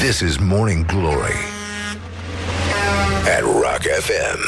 [0.00, 1.38] This is Morning Glory
[3.34, 4.40] at Rock FM.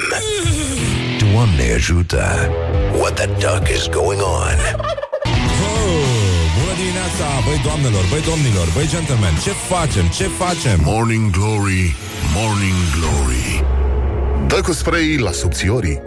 [1.19, 2.50] Doamne ajută!
[2.99, 4.56] What the duck is going on?
[4.74, 6.04] Oh,
[6.58, 10.80] bună dimineața, băi doamnelor, băi domnilor, băi gentlemen Ce facem, ce facem?
[10.82, 11.96] Morning Glory,
[12.35, 13.64] Morning Glory.
[14.46, 16.02] Dă cu spray la subțiorii.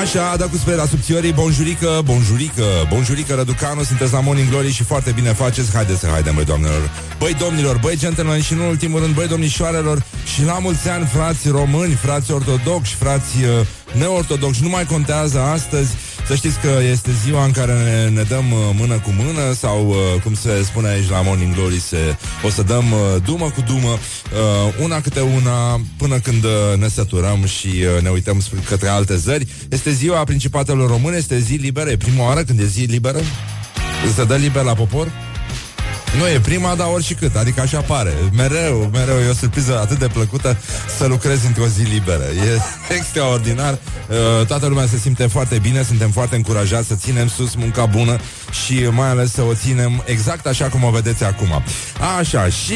[0.00, 4.82] Așa, da cu spre la subțiorii Bonjurică, bonjurică, bonjurică Răducanu Sunteți la Morning Glory și
[4.82, 5.72] foarte bine faceți.
[5.72, 6.90] Haideți să haidem, băi doamnelor.
[7.18, 10.02] Băi domnilor, băi gentlemen și nu în ultimul rând Băi domnișoarelor
[10.34, 13.66] și la mulți ani Frați români, frați ortodoxi Frați uh,
[13.98, 15.90] neortodoxi Nu mai contează astăzi
[16.26, 19.88] Să știți că este ziua în care ne, ne dăm uh, mână cu mână Sau
[19.88, 23.60] uh, cum se spune aici la Morning Glory se, O să dăm uh, dumă cu
[23.66, 28.58] dumă uh, Una câte una Până când uh, ne săturăm Și uh, ne uităm spre-
[28.68, 29.46] către alte zări.
[29.68, 33.18] Este ziua Principatelor Române Este zi liberă, e prima oară când e zi liberă?
[34.14, 35.12] Se dă liber la popor
[36.18, 38.12] nu e prima, dar oricât, adică așa pare.
[38.32, 40.56] Mereu, mereu e o surpriză atât de plăcută
[40.98, 42.22] să lucrezi într-o zi liberă.
[42.22, 42.60] E
[42.96, 43.72] extraordinar.
[44.08, 48.18] Uh, Toată lumea se simte foarte bine, suntem foarte încurajați să ținem sus munca bună
[48.64, 51.62] și mai ales să o ținem exact așa cum o vedeți acum.
[52.18, 52.72] Așa, și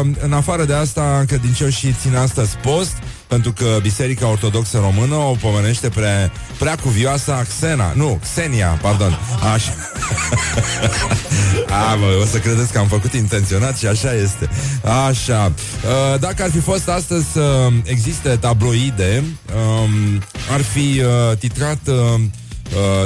[0.00, 2.96] uh, în afară de asta, credincioșii țin astăzi post,
[3.30, 9.18] pentru că Biserica Ortodoxă Română o pomenește prea, prea cuvioasa Xena, nu, Xenia, pardon.
[9.52, 9.72] Așa.
[11.90, 14.48] A, mă, o să credeți că am făcut intenționat și așa este.
[15.08, 15.52] Așa.
[15.54, 20.22] Uh, Dacă ar fi fost astăzi să existe tabloide, um,
[20.52, 22.20] ar fi uh, titrat, uh, uh,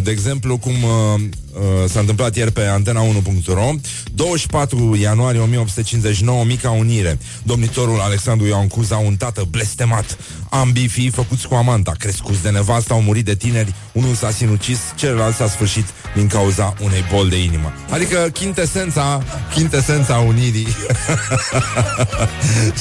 [0.02, 1.20] de exemplu, cum uh,
[1.52, 3.70] uh, s-a întâmplat ieri pe antena1.ro
[4.14, 7.18] 24 ianuarie 1859 Mica Unire.
[7.42, 10.18] Domnitorul Alexandru Ioan Cuza Un tată blestemat.
[10.48, 14.78] Ambii fii făcuți cu amanta Crescuți de nevastă Au murit de tineri Unul s-a sinucis
[14.96, 17.72] Celălalt s-a sfârșit Din cauza unei boli de inimă.
[17.90, 19.22] Adică chintesența
[19.54, 20.66] Chintesența unirii.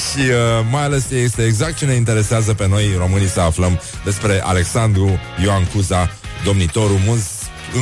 [0.04, 4.40] Și uh, mai ales este exact ce ne interesează pe noi Românii să aflăm Despre
[4.42, 6.10] Alexandru Ioan Cuza
[6.44, 7.28] Domnitorul mulți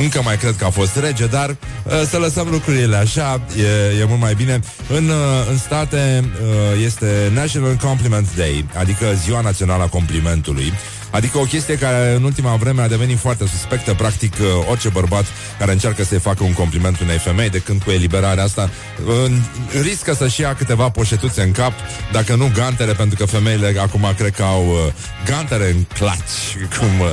[0.01, 4.05] încă mai cred că a fost rege, dar uh, să lăsăm lucrurile așa, e, e
[4.07, 4.59] mult mai bine.
[4.89, 5.15] În, uh,
[5.49, 10.73] în state uh, este National Compliment Day, adică Ziua Națională a Complimentului.
[11.13, 15.25] Adică o chestie care în ultima vreme a devenit foarte suspectă Practic uh, orice bărbat
[15.59, 18.69] care încearcă să-i facă un compliment unei femei De când cu eliberarea asta
[19.05, 19.31] uh,
[19.81, 21.73] Riscă să-și ia câteva poșetuțe în cap
[22.11, 24.93] Dacă nu gantere, pentru că femeile acum cred că au uh,
[25.25, 26.99] gantere în claci Cum...
[26.99, 27.07] Uh,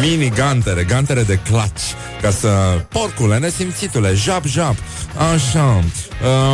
[0.00, 1.80] mini gantere, gantere de claci
[2.22, 2.48] Ca să...
[2.88, 4.74] Porcule, nesimțitule, jap, jap
[5.34, 5.84] Așa.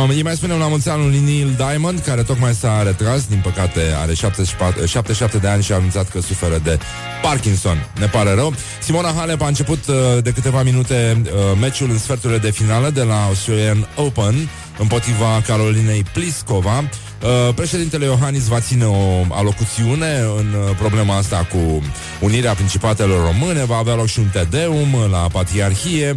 [0.03, 3.39] Uh, Îi mai spunem la mulți ani lui Neil Diamond Care tocmai s-a retras Din
[3.43, 6.79] păcate are 74, 77 de ani Și a anunțat că suferă de
[7.21, 7.89] Parkinson.
[7.99, 8.53] Ne pare rău.
[8.81, 13.01] Simona Halep a început uh, de câteva minute uh, Meciul în sferturile de finală De
[13.01, 14.49] la Australian Open
[14.81, 16.77] Împotriva Carolinei Pliskova.
[16.77, 21.83] Uh, președintele Iohannis va ține o alocuțiune în uh, problema asta cu
[22.19, 26.15] unirea principatelor române, va avea loc și un tedeum la Patriarhie.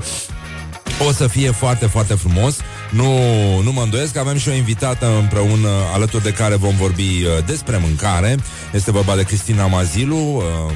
[1.08, 2.56] O să fie foarte, foarte frumos
[2.94, 3.18] Nu,
[3.62, 7.76] nu mă îndoiesc Avem și o invitată împreună Alături de care vom vorbi uh, despre
[7.82, 8.36] mâncare.
[8.72, 10.72] Este vorba de Cristina Mazilu uh,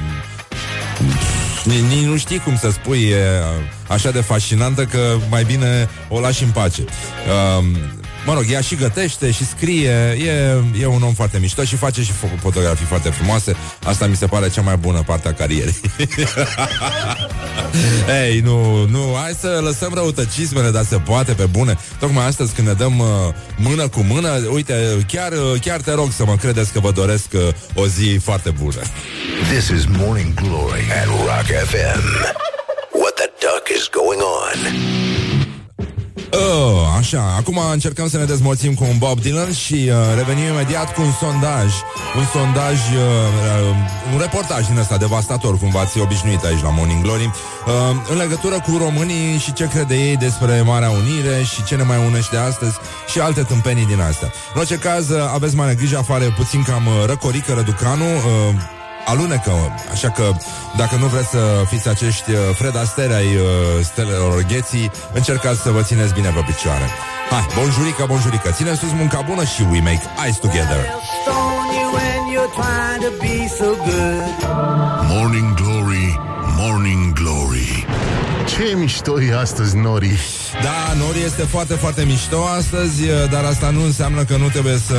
[1.63, 6.19] Nici nu știi cum să spui E uh, așa de fascinantă Că mai bine o
[6.19, 6.81] lași în pace.
[6.81, 7.65] Uh,
[8.29, 12.03] Mă rog, ea și gătește și scrie E, e un om foarte mișto și face
[12.03, 15.75] și fo- fotografii foarte frumoase Asta mi se pare cea mai bună parte a carierei
[18.23, 21.77] Ei, nu, nu, hai să lăsăm răutăcismele, dar se poate pe bune.
[21.99, 23.07] Tocmai astăzi când ne dăm uh,
[23.57, 27.25] mână cu mână, uite, chiar, uh, chiar te rog să mă credeți că vă doresc
[27.33, 27.41] uh,
[27.73, 28.81] o zi foarte bună.
[29.51, 32.03] This is Morning Glory at Rock FM.
[32.91, 35.28] What the duck is going on?
[36.31, 40.93] Oh, așa, acum încercăm să ne dezmorțim cu un Bob Dylan și uh, revenim imediat
[40.93, 41.69] cu un sondaj.
[42.17, 43.01] Un sondaj, uh,
[43.61, 43.75] uh,
[44.13, 47.33] un reportaj din ăsta devastator, cum v-ați obișnuit aici la Morning Glory, uh,
[48.11, 51.97] în legătură cu românii și ce crede ei despre Marea Unire și ce ne mai
[52.07, 52.77] unește astăzi
[53.11, 54.31] și alte tâmpenii din astea.
[54.53, 59.51] În orice caz, uh, aveți mai grijă afară puțin cam uh, răcorică răducanu, uh, alunecă,
[59.91, 60.31] așa că
[60.77, 63.43] dacă nu vreți să fiți acești uh, Fred Astaire ai uh,
[63.83, 66.89] stelelor gheții, încercați să vă țineți bine pe picioare.
[67.29, 70.79] Hai, bonjurică, bonjurică, țineți sus munca bună și we make eyes together.
[71.21, 71.59] stone
[78.59, 80.19] Ce mișto e astăzi, Nori.
[80.63, 84.77] Da, Nori este foarte, foarte mișto astăzi, uh, dar asta nu înseamnă că nu trebuie
[84.77, 84.95] să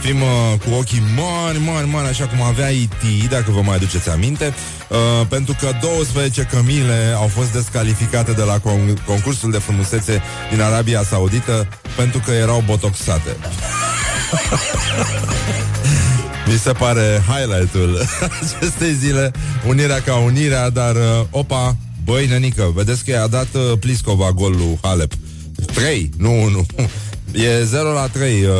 [0.00, 0.28] fim uh,
[0.64, 4.54] cu ochii mari, mari, mari, așa cum avea IT, dacă vă mai aduceți aminte,
[4.88, 10.60] uh, pentru că 12 cămile au fost descalificate de la con- concursul de frumusețe din
[10.60, 13.36] Arabia Saudită pentru că erau botoxate.
[16.48, 18.02] Mi se pare highlight-ul
[18.58, 19.30] acestei zile,
[19.66, 24.78] unirea ca unirea, dar uh, opa, băi, nenică, vedeți că i-a dat uh, Pliscova golul
[24.82, 25.12] Halep.
[25.74, 26.66] 3, nu 1.
[27.32, 28.50] E 0 la 3 uh,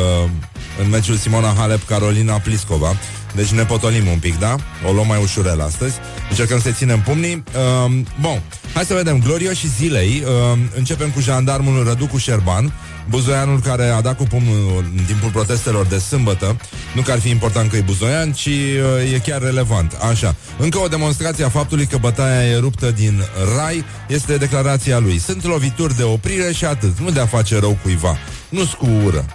[0.83, 2.95] în meciul Simona Halep-Carolina Pliskova.
[3.37, 4.55] Deci ne potolim un pic, da?
[4.87, 5.95] O luăm mai ușurel astăzi.
[6.29, 7.43] Încercăm să ținem pumnii.
[7.85, 7.91] Uh,
[8.21, 8.41] bun,
[8.73, 9.19] hai să vedem.
[9.19, 10.23] Glorioși zilei.
[10.25, 12.73] Uh, începem cu jandarmul Răducu Șerban.
[13.09, 16.57] Buzoianul care a dat cu pumnul în timpul protestelor de sâmbătă,
[16.95, 19.97] nu că ar fi important că e buzoian, ci uh, e chiar relevant.
[20.09, 20.35] Așa.
[20.57, 23.23] Încă o demonstrație a faptului că bătaia e ruptă din
[23.57, 25.19] rai este declarația lui.
[25.19, 28.17] Sunt lovituri de oprire și atât, nu de a face rău cuiva.
[28.49, 29.25] Nu-s cu ură.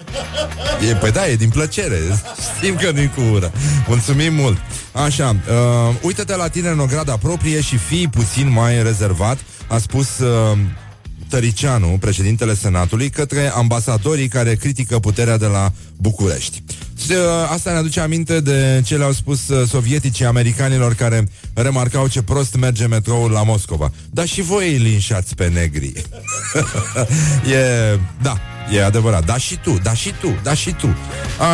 [0.90, 1.98] E, păi da, e din plăcere.
[2.56, 3.52] Știm că nu-i cu ură.
[3.88, 4.56] Mulțumim mult.
[4.92, 9.78] Așa, uh, uite-te la tine în o grada proprie și fii puțin mai rezervat, a
[9.78, 10.58] spus uh,
[11.28, 16.62] Tăricianu, președintele Senatului, către ambasadorii care critică puterea de la București.
[17.52, 22.54] Asta ne aduce aminte de ce le-au spus uh, sovieticii americanilor care remarcau ce prost
[22.54, 23.92] merge metroul la Moscova.
[24.10, 25.92] Dar și voi îi linșați pe negri.
[27.54, 29.24] e, da, E adevărat.
[29.24, 30.96] Da și tu, da și tu, da și tu.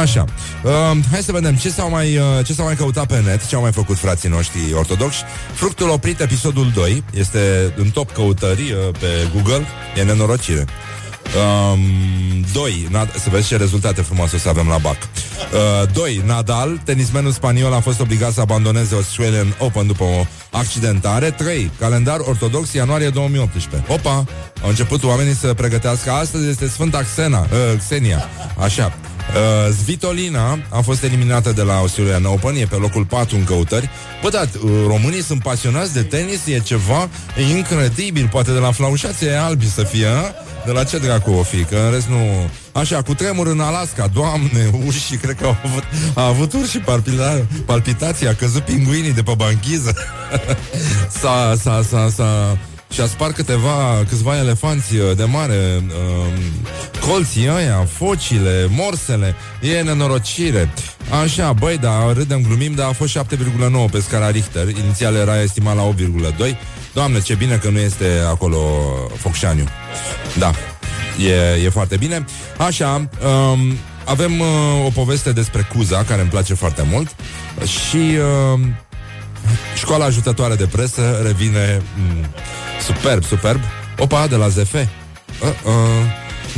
[0.00, 0.24] Așa.
[0.62, 0.70] Uh,
[1.10, 3.60] hai să vedem ce s-au mai, uh, ce s-au mai căutat pe net, ce au
[3.60, 5.22] mai făcut frații noștri ortodoxi.
[5.52, 9.66] Fructul oprit, episodul 2, este în top căutări uh, pe Google.
[9.96, 10.64] E nenorocire.
[11.36, 11.80] Um,
[12.52, 12.86] 2.
[12.90, 14.96] Nad- să vezi ce rezultate frumoase o să avem la BAC.
[15.92, 16.16] 2.
[16.16, 21.30] Uh, Nadal, tenismenul spaniol, a fost obligat să abandoneze Australian Open după o accidentare.
[21.30, 21.70] 3.
[21.78, 23.92] Calendar ortodox, ianuarie 2018.
[23.92, 24.24] Opa!
[24.62, 26.10] Au început oamenii să pregătească.
[26.10, 27.48] Astăzi este Sfânta Xena, uh,
[27.78, 28.28] Xenia.
[28.58, 28.92] Așa.
[29.28, 33.90] Uh, Svitolina a fost eliminată de la Australian Open, e pe locul 4 în căutări.
[34.22, 37.08] Bă, da, uh, românii sunt pasionați de tenis, e ceva
[37.38, 40.32] e incredibil, poate de la flaușație albi să fie, a?
[40.66, 42.16] De la ce dracu o fi, că în rest nu...
[42.72, 45.84] Așa, cu tremur în Alaska, doamne, urși, cred că au avut,
[46.14, 49.94] a avut urși palpita, palpitații, a căzut pinguinii de pe banchiză.
[51.20, 52.58] s-a, s-a, s-a, s-a,
[52.90, 56.42] și a spart câteva, câțiva elefanți uh, de mare, uh,
[57.08, 60.72] colții ăia, focile, morsele, e nenorocire.
[61.22, 65.76] Așa, băi, da, râdem, glumim, dar a fost 7,9 pe scara Richter, inițial era estimat
[65.76, 66.56] la 8,2.
[66.92, 68.58] Doamne, ce bine că nu este acolo
[69.16, 69.64] Focșaniu.
[70.38, 70.50] Da,
[71.26, 72.24] e, e foarte bine.
[72.58, 73.08] Așa,
[73.52, 74.46] um, avem uh,
[74.86, 77.14] o poveste despre Cuza, care îmi place foarte mult,
[77.64, 78.60] și uh,
[79.76, 82.26] școala ajutătoare de presă revine mm,
[82.94, 83.60] superb, superb.
[83.98, 84.74] Opa, de la ZF.
[84.74, 84.80] Uh,
[85.64, 85.72] uh,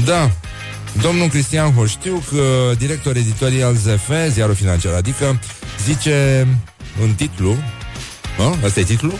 [0.05, 0.31] da,
[1.03, 5.41] Domnul Cristian Hoș, știu că director editorial ZF, ziarul financiar, adică
[5.85, 6.47] zice
[7.03, 9.15] în titlu, uh, ăsta e titlul?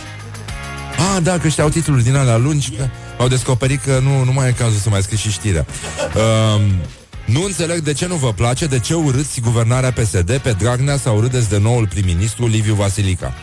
[1.15, 4.33] Ah, da, că ăștia au titluri din alea lungi, că au descoperit că nu, nu
[4.33, 5.67] mai e cazul să mai scrii și știrea.
[6.15, 6.63] Uh,
[7.25, 11.21] nu înțeleg de ce nu vă place, de ce urâți guvernarea PSD pe Dragnea sau
[11.21, 13.35] râdeți de noul prim-ministru Liviu Vasilica.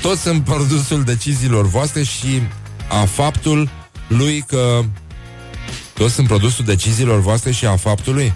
[0.00, 2.42] Toți sunt produsul deciziilor voastre și
[2.88, 3.70] a faptul
[4.08, 4.80] lui că
[5.94, 8.34] toți sunt produsul deciziilor voastre și a faptului?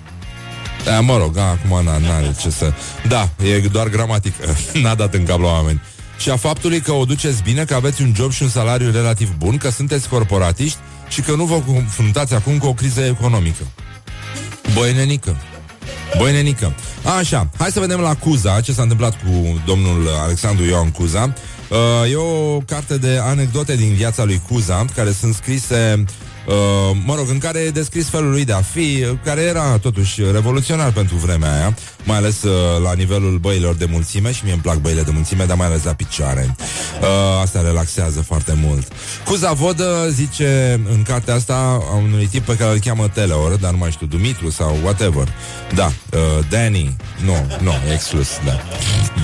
[0.84, 2.72] Da, mă rog, acum n-are ce să...
[3.08, 4.56] Da, e doar gramatică.
[4.82, 5.80] N-a dat în cap la oameni.
[6.18, 9.34] Și a faptului că o duceți bine, că aveți un job și un salariu relativ
[9.36, 10.78] bun, că sunteți corporatiști
[11.08, 13.62] și că nu vă confruntați acum cu o criză economică.
[14.74, 15.36] Băi, nenică.
[16.18, 16.74] Băi, nenică.
[17.18, 21.32] Așa, hai să vedem la Cuza ce s-a întâmplat cu domnul Alexandru Ioan Cuza.
[21.70, 26.04] Uh, e o carte de anecdote din viața lui Cuza, care sunt scrise
[26.48, 30.22] Uh, mă rog, în care e descris felul lui de a fi, care era totuși
[30.32, 34.62] revoluționar pentru vremea aia, mai ales uh, la nivelul băilor de mulțime și mie îmi
[34.62, 36.56] plac băile de mulțime, dar mai ales la picioare.
[37.00, 37.06] Uh,
[37.42, 38.92] asta relaxează foarte mult.
[39.24, 41.54] Cuza Vodă zice în cartea asta
[41.90, 45.28] a unui tip pe care îl cheamă Teleor, dar nu mai știu, Dumitru sau whatever.
[45.74, 46.20] Da, uh,
[46.50, 48.60] Danny, nu, no, nu, no, exclus, da.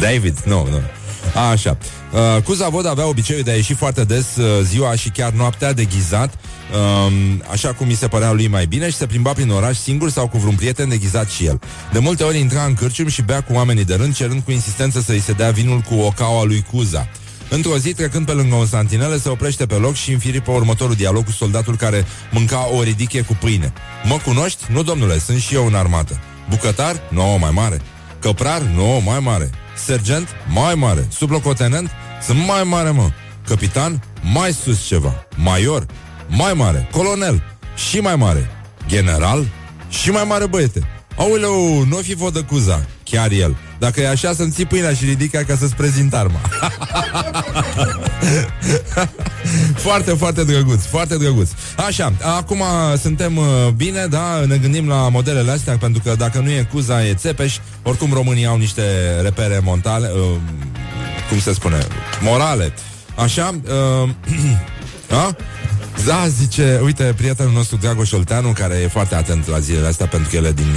[0.01, 0.71] David, nu, no, nu.
[0.71, 1.04] No.
[1.53, 1.77] Așa.
[2.13, 5.73] Uh, Cuza Vod avea obiceiul de a ieși foarte des uh, ziua și chiar noaptea
[5.73, 7.13] deghizat, uh,
[7.51, 10.29] așa cum mi se părea lui mai bine și se plimba prin oraș singur sau
[10.29, 11.61] cu vreun prieten deghizat și el.
[11.93, 15.01] De multe ori intra în cârcium și bea cu oamenii de rând, cerând cu insistență
[15.01, 17.09] să-i se dea vinul cu ocaua lui Cuza.
[17.49, 20.95] Într-o zi, trecând pe lângă o santinelă, se oprește pe loc și înfiri pe următorul
[20.95, 23.73] dialog cu soldatul care mânca o ridiche cu pâine.
[24.05, 24.65] Mă cunoști?
[24.73, 26.21] Nu, domnule, sunt și eu în armată.
[26.51, 27.03] Bucătar?
[27.11, 27.81] Nu, mai mare.
[28.19, 28.61] Căprar?
[28.61, 29.51] Nu, mai mare.
[29.77, 30.29] Sergent?
[30.53, 31.07] Mai mare.
[31.11, 31.91] Sublocotenent?
[32.23, 33.11] Sunt mai mare, mă.
[33.49, 34.03] Capitan?
[34.33, 35.27] Mai sus ceva.
[35.37, 35.87] Major?
[36.29, 36.89] Mai mare.
[36.93, 37.43] Colonel?
[37.91, 38.51] Și mai mare.
[38.87, 39.47] General?
[39.89, 40.89] Și mai mare, băiete.
[41.17, 42.87] Aoleu, nu fi vodăcuza.
[43.05, 43.57] Chiar el.
[43.79, 46.41] Dacă e așa, să-mi ții pâinea și ridica ca să-ți prezint arma.
[49.77, 51.49] Foarte, foarte drăguț, foarte drăguț.
[51.87, 52.63] Așa, acum
[53.01, 53.45] suntem uh,
[53.77, 57.57] bine, da, ne gândim la modelele astea, pentru că dacă nu e Cuza, e Țepeș.
[57.83, 58.83] Oricum românii au niște
[59.23, 60.37] repere montale, uh,
[61.29, 61.79] cum se spune,
[62.21, 62.73] morale.
[63.15, 63.55] Așa,
[64.03, 64.09] uh,
[65.25, 65.37] a?
[66.07, 70.31] Da, zice, uite, prietenul nostru Dragoș Olteanu, care e foarte atent la zilele astea, pentru
[70.31, 70.75] că el e din,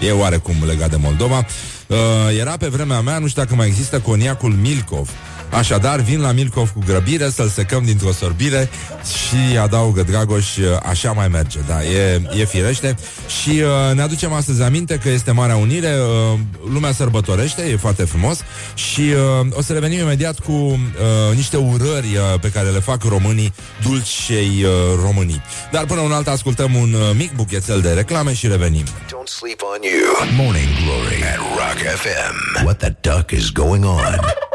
[0.00, 1.46] uh, e oarecum legat de Moldova,
[1.86, 1.96] uh,
[2.38, 5.10] era pe vremea mea, nu știu dacă mai există coniacul Milkov.
[5.50, 8.70] Așadar, vin la Milkov cu grăbire Să-l secăm dintr-o sorbire
[9.04, 10.46] Și adaugă Dragoș,
[10.82, 12.96] așa mai merge Da, e, e firește
[13.42, 15.94] Și uh, ne aducem astăzi aminte că este Marea Unire
[16.32, 16.38] uh,
[16.72, 18.38] Lumea sărbătorește, e foarte frumos
[18.74, 19.00] Și
[19.40, 23.54] uh, o să revenim imediat cu uh, Niște urări uh, pe care le fac românii
[23.82, 24.70] Dulcei uh,
[25.04, 29.28] românii Dar până un alt ascultăm un uh, mic buchețel de reclame Și revenim Don't
[29.38, 30.44] sleep on you.
[30.44, 32.64] Morning Glory at Rock FM.
[32.64, 34.45] What the duck is going on?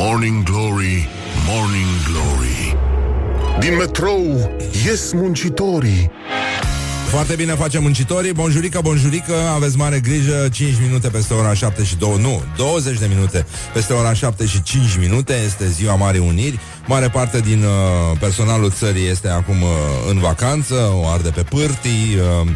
[0.00, 1.08] Morning Glory,
[1.46, 2.76] Morning Glory.
[3.60, 4.50] Din metrou
[4.86, 6.10] ies muncitorii.
[7.08, 8.32] Foarte bine facem muncitorii.
[8.32, 10.48] Bonjurică, bonjurică, aveți mare grijă.
[10.52, 14.62] 5 minute peste ora 7 și 2 Nu, 20 de minute peste ora 7 și
[14.62, 15.34] 5 minute.
[15.44, 16.58] Este ziua Marii Uniri.
[16.86, 19.68] Mare parte din uh, personalul țării Este acum uh,
[20.10, 22.48] în vacanță O arde pe pârtii uh,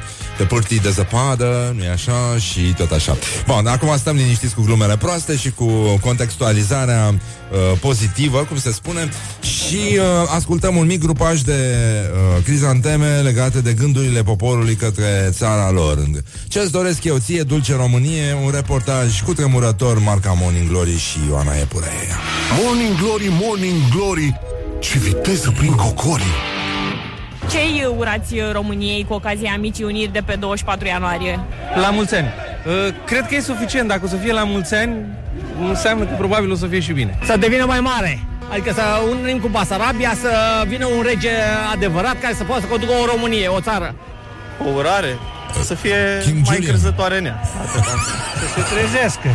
[0.42, 2.38] Pe pârtii de zăpadă, nu-i așa?
[2.38, 3.16] Și tot așa.
[3.46, 5.66] Bun, acum stăm liniștiți cu glumele proaste Și cu
[6.00, 9.08] contextualizarea uh, pozitivă, cum se spune
[9.40, 10.02] Și uh,
[10.34, 16.06] ascultăm un mic grupaj de uh, crizanteme Legate de gândurile poporului către țara lor.
[16.48, 18.36] Ce-ți doresc eu ție, Dulce Românie?
[18.44, 22.18] Un reportaj cu tremurător Marca Morning Glory și Ioana Epureia
[22.62, 24.40] Morning Glory, Morning Glory
[24.80, 26.51] Ce viteză prin cocorii
[27.52, 31.40] Ce îi urați României cu ocazia Micii Uniri de pe 24 ianuarie?
[31.74, 32.26] La mulți ani.
[32.66, 33.88] Uh, Cred că e suficient.
[33.88, 34.94] Dacă o să fie la mulți ani,
[35.68, 37.18] înseamnă că probabil o să fie și bine.
[37.24, 38.20] să devină mai mare.
[38.50, 38.82] Adică să
[39.22, 40.30] unim cu Basarabia, să
[40.66, 41.30] vină un rege
[41.72, 43.94] adevărat care să poată să conducă o Românie, o țară.
[44.66, 45.18] O urare
[45.64, 46.70] să fie King mai Julian.
[46.70, 47.40] crezătoare în ea.
[47.72, 49.28] Să se trezească.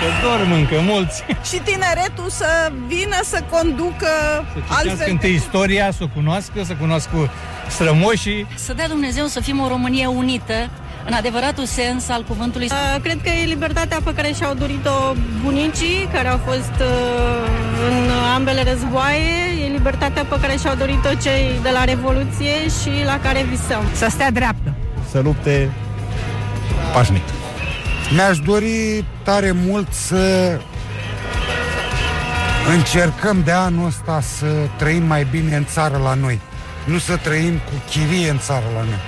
[0.00, 1.24] Că dorm încă mulți.
[1.50, 4.12] și tineretul să vină să conducă
[4.52, 7.30] Să citească întâi istoria, să o cunoască, să cunoască
[7.68, 8.46] strămoșii.
[8.54, 10.70] Să dea Dumnezeu să fim o Românie unită,
[11.06, 12.66] în adevăratul sens al cuvântului.
[12.66, 17.48] Uh, Cred că e libertatea pe care și-au dorit-o bunicii, care au fost uh,
[17.88, 23.18] în ambele războaie, e libertatea pe care și-au dorit-o cei de la Revoluție și la
[23.20, 23.82] care visăm.
[23.92, 24.74] Să stea dreaptă.
[25.10, 25.70] Să lupte
[26.92, 27.22] pașnic.
[28.14, 30.58] Mi-aș dori tare mult să
[32.74, 34.46] încercăm de anul ăsta să
[34.78, 36.40] trăim mai bine în țară la noi.
[36.86, 38.98] Nu să trăim cu chirie în țară la noi.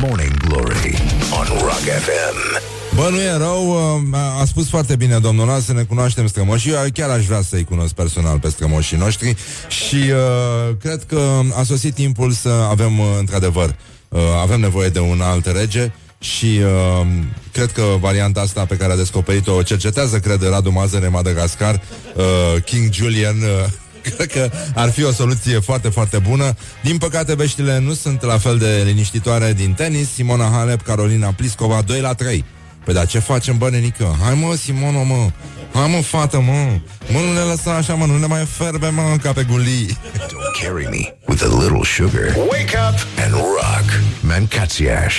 [0.00, 1.02] Morning Glory
[1.38, 2.60] on Rock FM.
[2.94, 6.70] Bă, nu e rău, uh, a spus foarte bine domnul ăla să ne cunoaștem strămoșii.
[6.70, 9.36] Eu chiar aș vrea să-i cunosc personal pe strămoșii noștri
[9.68, 13.76] și uh, cred că a sosit timpul să avem, uh, într-adevăr,
[14.08, 17.06] uh, avem nevoie de un alt rege și uh,
[17.52, 21.80] cred că varianta asta pe care a descoperit-o o cercetează, cred, Radu Mazăre, Madagascar,
[22.14, 23.36] uh, King Julian...
[23.36, 23.66] Uh,
[24.16, 26.54] Cred că ar fi o soluție foarte, foarte bună.
[26.82, 30.12] Din păcate, veștile nu sunt la fel de liniștitoare din tenis.
[30.12, 32.44] Simona Halep, Carolina Pliskova, 2 la 3.
[32.84, 34.16] Păi dar ce facem, bă, nenică?
[34.24, 35.30] Hai mă, Simona, mă
[35.72, 36.80] Hai mă, fată, mă
[37.12, 40.62] Mă, nu ne lăsa așa, mă, nu ne mai ferbe, mă, ca pe gulii Don't
[40.62, 42.36] carry me with a little sugar.
[42.36, 43.86] Wake up and rock.
[44.20, 45.14] Mancațiaș.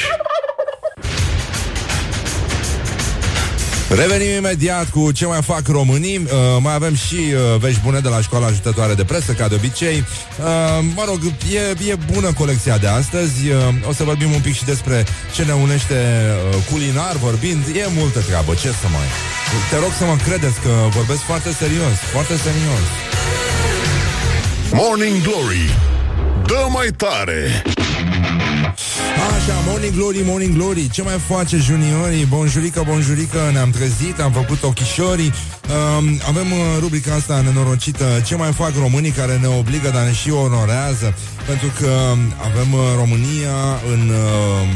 [3.96, 6.18] Revenim imediat cu ce mai fac românii.
[6.18, 6.30] Uh,
[6.60, 9.98] Mai avem și uh, vești bune de la școala ajutătoare de presă, ca de obicei.
[9.98, 11.20] Uh, Mă rog,
[11.54, 13.50] e, e bună colecția de astăzi.
[13.50, 15.06] Uh, O să vorbim un pic și despre
[15.36, 17.64] ce ne unește uh, culinar vorbind.
[17.76, 19.08] E multă treabă, ce să mai...
[19.70, 22.86] Te rog să mă credeți că vorbesc foarte serios, foarte serios.
[24.72, 25.66] Morning Glory.
[26.46, 27.64] Dă mai tare
[29.42, 32.26] Așa, Morning Glory, Morning Glory Ce mai face juniorii?
[32.26, 35.32] Bonjurică, bonjurică Ne-am trezit, am făcut ochișorii
[35.98, 40.14] um, Avem uh, rubrica asta nenorocită Ce mai fac românii care ne obligă Dar ne
[40.14, 41.16] și onorează
[41.48, 42.20] Pentru că um,
[42.50, 43.58] avem uh, România
[43.92, 44.68] în uh,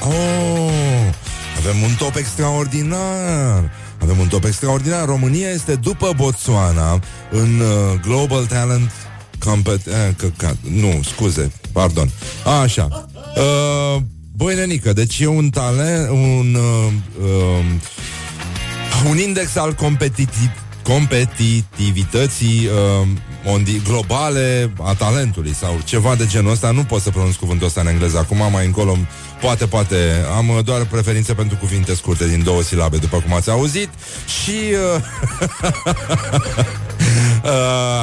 [0.00, 1.14] Oh
[1.58, 3.70] Avem un top extraordinar
[4.02, 5.04] avem un top extraordinar.
[5.04, 7.00] România este după Botswana
[7.30, 8.90] în uh, Global Talent
[9.38, 9.86] Compet...
[9.86, 10.56] Eh, căcat.
[10.70, 12.10] Nu, scuze, pardon.
[12.62, 13.08] Așa.
[13.36, 14.02] Uh,
[14.36, 16.92] Băi, nenică, deci e un talent, un, uh,
[17.22, 17.64] uh,
[19.08, 20.50] un index al competitiv,
[20.82, 23.06] competitivității uh,
[23.44, 26.70] mondi- globale a talentului sau ceva de genul ăsta.
[26.70, 28.96] Nu pot să pronunț cuvântul ăsta în engleză acum, mai încolo
[29.40, 29.96] poate, poate.
[30.36, 33.88] Am uh, doar preferințe pentru cuvinte scurte din două silabe, după cum ați auzit.
[34.42, 34.56] Și...
[34.94, 35.02] Uh,
[37.44, 37.50] Uh,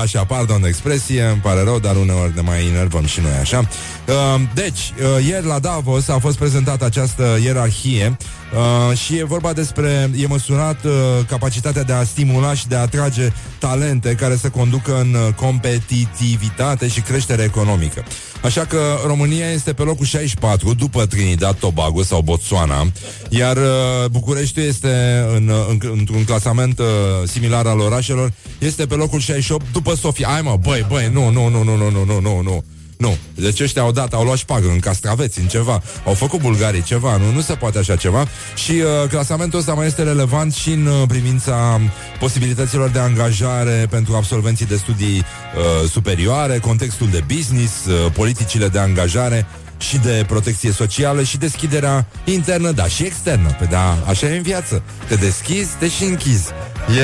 [0.02, 3.60] așa, pardon de expresie, îmi pare rău, dar uneori ne mai enervăm și noi așa.
[4.08, 8.18] Uh, deci, uh, ieri la Davos a fost prezentată această ierarhie
[8.54, 10.92] uh, și e vorba despre, e măsurat uh,
[11.28, 16.88] capacitatea de a stimula și de a atrage talente care să conducă în uh, competitivitate
[16.88, 18.04] și creștere economică.
[18.44, 22.88] Așa că România este pe locul 64 după Trinidad, Tobago sau Botswana,
[23.30, 26.86] iar uh, Bucureștiul este în, în, într-un clasament uh,
[27.28, 30.28] similar al orașelor, este pe locul 68 după Sofia.
[30.28, 32.64] Hai mă, băi, băi, nu, nu, nu, nu, nu, nu, nu, nu,
[33.06, 33.18] nu.
[33.36, 33.44] Nu.
[33.44, 35.82] Deci ăștia au dat, au luat șpagă în castraveți, în ceva.
[36.06, 37.32] Au făcut bulgarii ceva, nu?
[37.32, 38.28] Nu se poate așa ceva.
[38.56, 41.82] Și uh, clasamentul ăsta mai este relevant și în uh, privința
[42.20, 48.80] posibilităților de angajare pentru absolvenții de studii uh, superioare, contextul de business, uh, politicile de
[48.80, 49.46] angajare
[49.78, 53.56] și de protecție socială și deschiderea internă, da, și externă.
[53.60, 54.84] Pe da, așa e în viață.
[55.08, 56.50] Te deschizi, te și închizi.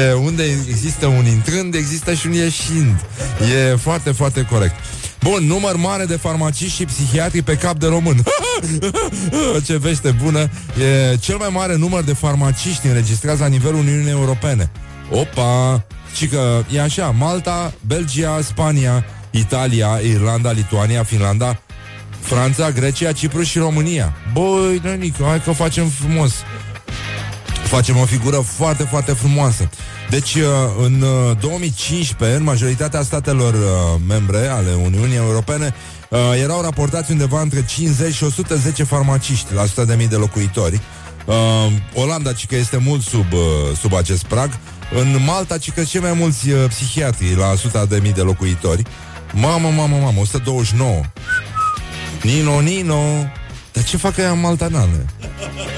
[0.10, 2.96] E unde există un intrând, există și un ieșind.
[3.72, 4.76] E foarte, foarte corect.
[5.24, 8.24] Bun, număr mare de farmaciști și psihiatri pe cap de român.
[9.66, 10.40] Ce vește bună!
[10.40, 14.72] E cel mai mare număr de farmaciști înregistrați la nivelul Uniunii Europene.
[15.12, 15.86] Opa!
[16.16, 21.62] Și că e așa, Malta, Belgia, Spania, Italia, Irlanda, Lituania, Finlanda,
[22.20, 24.14] Franța, Grecia, Cipru și România.
[24.34, 26.34] Băi, nănică, hai că facem frumos.
[27.72, 29.70] Facem o figură foarte, foarte frumoasă.
[30.10, 30.44] Deci, uh,
[30.78, 35.74] în uh, 2015, în majoritatea statelor uh, membre ale Uniunii Europene,
[36.10, 40.82] uh, erau raportați undeva între 50 și 110 farmaciști la 100.000 de locuitori.
[41.26, 41.36] Uh,
[41.94, 44.50] Olanda, ci că este mult sub, uh, sub acest prag.
[44.94, 47.54] În Malta, ci că cei mai mulți uh, psihiatri la
[48.02, 48.84] 100.000 de locuitori.
[49.34, 51.02] Mamă, mamă, mamă, 129.
[52.22, 53.02] Nino, Nino
[53.72, 55.06] Dar ce fac aia în Malta, nane?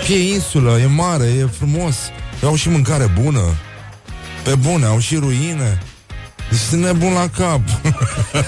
[0.10, 1.96] E insulă, e mare, e frumos.
[2.43, 3.41] Au și mâncare bună.
[4.43, 5.82] Pe bune, au și ruine.
[6.50, 7.62] Deci sunt nebun la cap.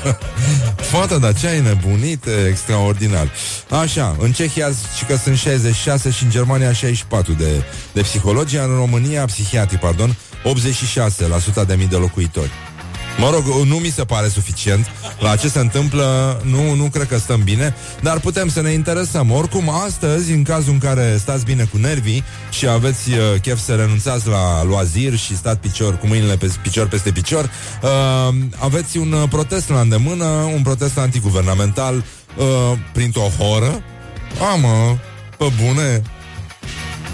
[0.91, 2.25] Fata, dar ce ai nebunit?
[2.25, 3.31] E extraordinar.
[3.69, 8.69] Așa, în Cehia și că sunt 66 și în Germania 64 de, de psihologi Iar
[8.69, 12.51] în România, psihiatri, pardon 86 la 100 de mii de locuitori
[13.17, 14.85] Mă rog, nu mi se pare suficient.
[15.19, 19.31] La ce se întâmplă, nu, nu cred că stăm bine Dar putem să ne interesăm.
[19.31, 23.75] Oricum, astăzi, în cazul în care stați bine cu nervii Și aveți uh, chef să
[23.75, 27.49] renunțați la loazir Și stați picior cu mâinile pe picior peste picior
[27.81, 32.45] uh, Aveți un uh, protest la îndemână Un protest antiguvernamental uh,
[32.93, 33.83] Printr-o horă.
[34.53, 34.99] Amă,
[35.37, 36.01] pe bune.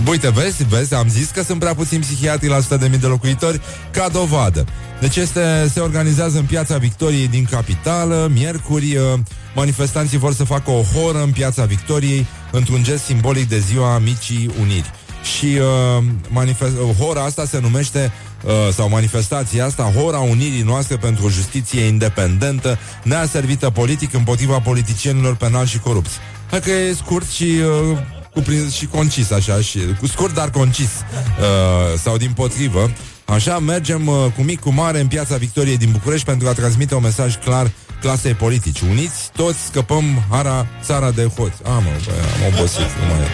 [0.09, 3.61] Uite, vezi, vezi, am zis că sunt prea puțini psihiatri la 100.000 de locuitori
[3.91, 4.65] Ca dovadă
[5.01, 9.19] Deci este, se organizează în Piața Victoriei din capitală Miercuri, uh,
[9.55, 14.49] manifestanții vor să facă o horă în Piața Victoriei Într-un gest simbolic de ziua Micii
[14.61, 14.91] Uniri.
[15.37, 18.11] Și uh, manifest- uh, hora asta se numește
[18.45, 25.35] uh, sau manifestația asta Hora Unirii noastre pentru o justiție independentă Neaservită politic împotriva politicienilor
[25.35, 26.17] penali și corupți.
[26.49, 27.97] Hai că e scurt și uh,
[28.33, 32.91] cuprins și concis așa și cu scurt dar concis uh, sau din potrivă
[33.31, 36.95] Așa, mergem uh, cu mic, cu mare în piața Victoriei din București pentru a transmite
[36.95, 38.81] un mesaj clar clasei politici.
[38.81, 41.57] Uniți, toți scăpăm hara, țara de hoți.
[41.63, 43.27] Ah, mă, bă, am obosit, nu mai e.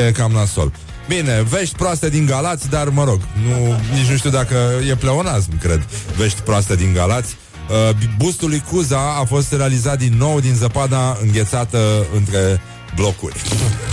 [0.00, 0.72] Uh, e cam nasol.
[1.08, 4.54] Bine, vești proaste din Galați, dar mă rog, nu, nici nu știu dacă
[4.88, 7.36] e pleonasm, cred, vești proaste din Galați.
[7.68, 12.60] Uh, bustul lui Cuza a fost realizat din nou din zăpada înghețată între
[12.94, 13.42] blocuri.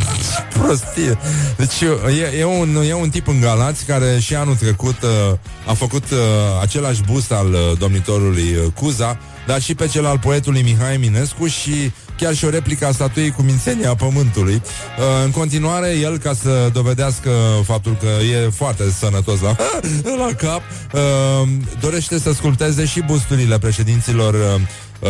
[0.53, 1.17] Prostie.
[1.57, 1.81] Deci
[2.19, 6.11] e, e, un, e un tip în Galați care și anul trecut uh, a făcut
[6.11, 6.17] uh,
[6.61, 11.47] același bust al uh, domnitorului uh, Cuza, dar și pe cel al poetului Mihai Eminescu
[11.47, 14.53] și chiar și o replică a statuii cu mințenia pământului.
[14.53, 17.29] Uh, în continuare, el, ca să dovedească
[17.65, 19.55] faptul că e foarte sănătos la,
[20.25, 20.61] la cap,
[20.93, 21.47] uh,
[21.79, 24.61] dorește să sculpteze și busturile președinților uh,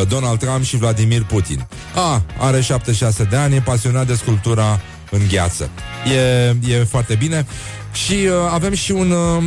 [0.07, 1.67] Donald Trump și Vladimir Putin.
[1.95, 5.69] A, are 76 de ani, e pasionat de sculptura în gheață.
[6.15, 7.45] E, e foarte bine.
[7.93, 9.43] Și uh, avem și un, uh,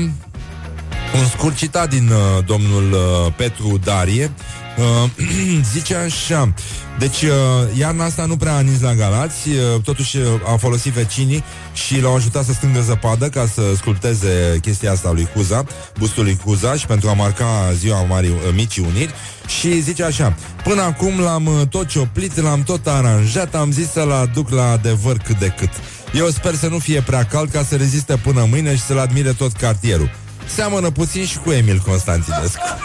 [1.14, 4.30] un scurt citat din uh, domnul uh, Petru Darie.
[4.78, 5.10] Uh,
[5.72, 6.52] zice așa.
[6.98, 7.30] Deci uh,
[7.78, 12.00] iarna asta nu prea a nins la Galați uh, Totuși uh, a folosit vecinii Și
[12.00, 15.64] l-au ajutat să strângă zăpadă Ca să sculpteze chestia asta lui Cuza
[15.98, 19.14] Bustul lui Cuza Și pentru a marca ziua Marii, uh, Micii Uniri.
[19.58, 20.36] Și zice așa.
[20.64, 25.16] Până acum l-am uh, tot cioplit L-am tot aranjat Am zis să-l aduc la adevăr
[25.16, 25.70] cât de cât.
[26.14, 29.32] Eu sper să nu fie prea cald Ca să reziste până mâine Și să-l admire
[29.32, 30.10] tot cartierul
[30.54, 32.62] Seamănă puțin și cu Emil Constantinescu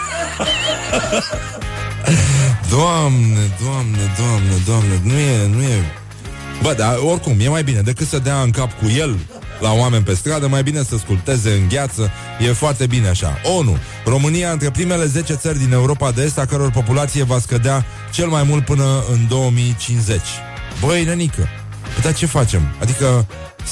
[2.70, 5.82] Doamne, doamne, doamne, doamne Nu e, nu e
[6.62, 9.18] Bă, dar oricum, e mai bine decât să dea în cap cu el
[9.60, 13.40] la oameni pe stradă, mai bine să sculpteze în gheață, e foarte bine așa.
[13.58, 17.84] ONU, România între primele 10 țări din Europa de Est, a căror populație va scădea
[18.12, 20.20] cel mai mult până în 2050.
[20.80, 21.63] Băi, nenică, păi
[22.02, 22.62] dar ce facem?
[22.80, 23.26] Adică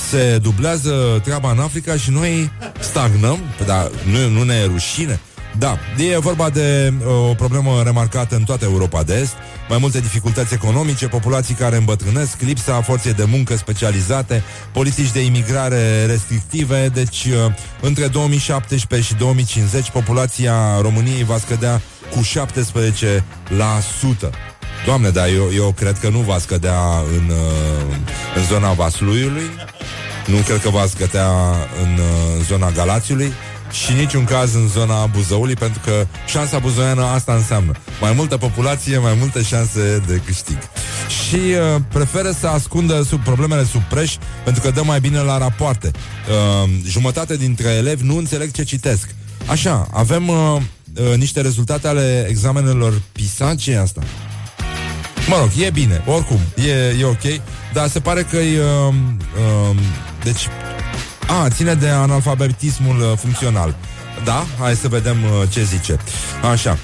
[0.08, 5.20] se dublează treaba în Africa și noi stagnăm, păi dar nu, nu ne e rușine?
[5.58, 9.34] Da, e vorba de uh, o problemă remarcată în toată Europa de Est,
[9.68, 16.06] mai multe dificultăți economice, populații care îmbătrânesc, lipsa forței de muncă specializate, politici de imigrare
[16.06, 21.80] restrictive, deci uh, între 2017 și 2050 populația României va scădea
[22.10, 22.20] cu
[24.26, 24.51] 17%.
[24.86, 27.96] Doamne, dar eu, eu cred că nu va scădea în, uh,
[28.36, 29.50] în zona Vasluiului,
[30.26, 31.30] nu cred că va scădea
[31.82, 33.32] în uh, zona Galațiului,
[33.72, 37.72] și niciun caz în zona Buzăului, pentru că șansa buzoiană asta înseamnă.
[38.00, 40.58] Mai multă populație, mai multe șanse de câștig.
[41.08, 44.14] Și uh, preferă să ascundă sub problemele sub preș,
[44.44, 45.90] pentru că dă mai bine la rapoarte.
[45.92, 49.14] Uh, jumătate dintre elevi nu înțeleg ce citesc.
[49.46, 50.56] Așa, avem uh,
[50.96, 54.02] uh, niște rezultate ale examenelor PISA, ce e asta?
[55.28, 57.40] Mă rog, e bine, oricum, e, e ok,
[57.72, 58.60] dar se pare că e...
[58.60, 58.94] Uh,
[59.70, 59.76] uh,
[60.24, 60.48] deci,
[61.28, 63.74] a, ține de analfabetismul uh, funcțional.
[64.24, 64.46] Da?
[64.58, 65.96] Hai să vedem uh, ce zice.
[66.50, 66.78] Așa.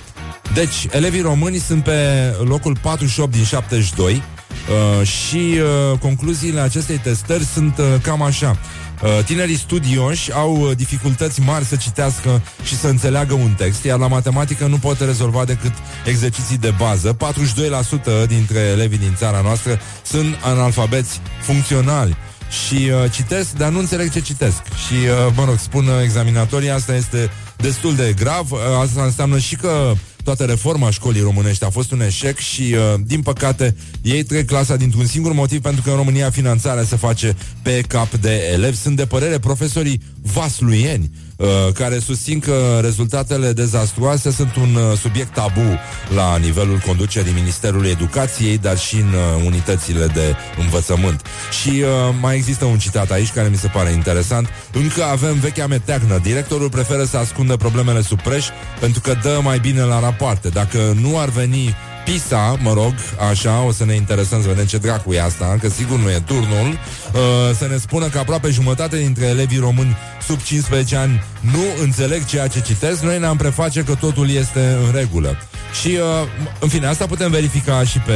[0.54, 7.44] Deci, elevii români sunt pe locul 48 din 72 uh, și uh, concluziile acestei testări
[7.44, 8.56] sunt uh, cam așa.
[9.02, 13.98] Uh, tinerii studioși au uh, dificultăți mari să citească și să înțeleagă un text, iar
[13.98, 15.72] la matematică nu pot rezolva decât
[16.04, 17.16] exerciții de bază.
[18.24, 22.16] 42% dintre elevii din țara noastră sunt analfabeți funcționali
[22.50, 24.62] și uh, citesc, dar nu înțeleg ce citesc.
[24.86, 28.50] Și, uh, mă rog, spun uh, examinatorii, asta este destul de grav.
[28.50, 29.92] Uh, asta înseamnă și că
[30.34, 34.76] toată reforma școlii românești a fost un eșec și, uh, din păcate, ei trec clasa
[34.76, 38.76] dintr-un singur motiv, pentru că în România finanțarea se face pe cap de elevi.
[38.76, 41.27] Sunt de părere profesorii vasluieni, uh,
[41.74, 45.78] care susțin că rezultatele dezastruoase sunt un uh, subiect tabu
[46.14, 51.22] la nivelul conducerii Ministerului Educației, dar și în uh, unitățile de învățământ.
[51.60, 54.48] Și uh, mai există un citat aici care mi se pare interesant.
[54.72, 56.18] Încă avem vechea meteagnă.
[56.22, 58.46] Directorul preferă să ascundă problemele sub preș
[58.80, 60.48] pentru că dă mai bine la rapoarte.
[60.48, 61.74] Dacă nu ar veni
[62.04, 62.94] PISA, mă rog,
[63.30, 66.22] așa, o să ne interesăm să vedem ce dracu e asta, că sigur nu e
[66.26, 67.20] turnul, uh,
[67.58, 69.96] să ne spună că aproape jumătate dintre elevii români
[70.28, 74.92] sub 15 ani nu înțeleg ceea ce citesc, noi ne-am preface că totul este în
[74.92, 75.36] regulă.
[75.80, 76.28] Și, uh,
[76.60, 78.14] în fine, asta putem verifica și pe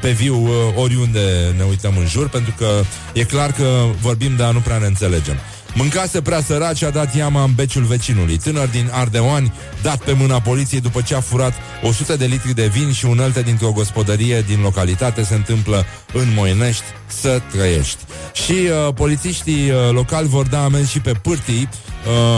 [0.00, 4.52] pe viu uh, oriunde ne uităm în jur, pentru că e clar că vorbim, dar
[4.52, 5.36] nu prea ne înțelegem.
[5.76, 8.36] Mâncase prea sărat și a dat iama în beciul vecinului.
[8.36, 12.66] Tânăr din Ardeoani, dat pe mâna poliției după ce a furat 100 de litri de
[12.66, 17.98] vin și unelte dintr-o gospodărie din localitate se întâmplă în Moinești să trăiești.
[18.32, 21.68] Și uh, polițiștii uh, locali vor da amenzi și pe pârtii.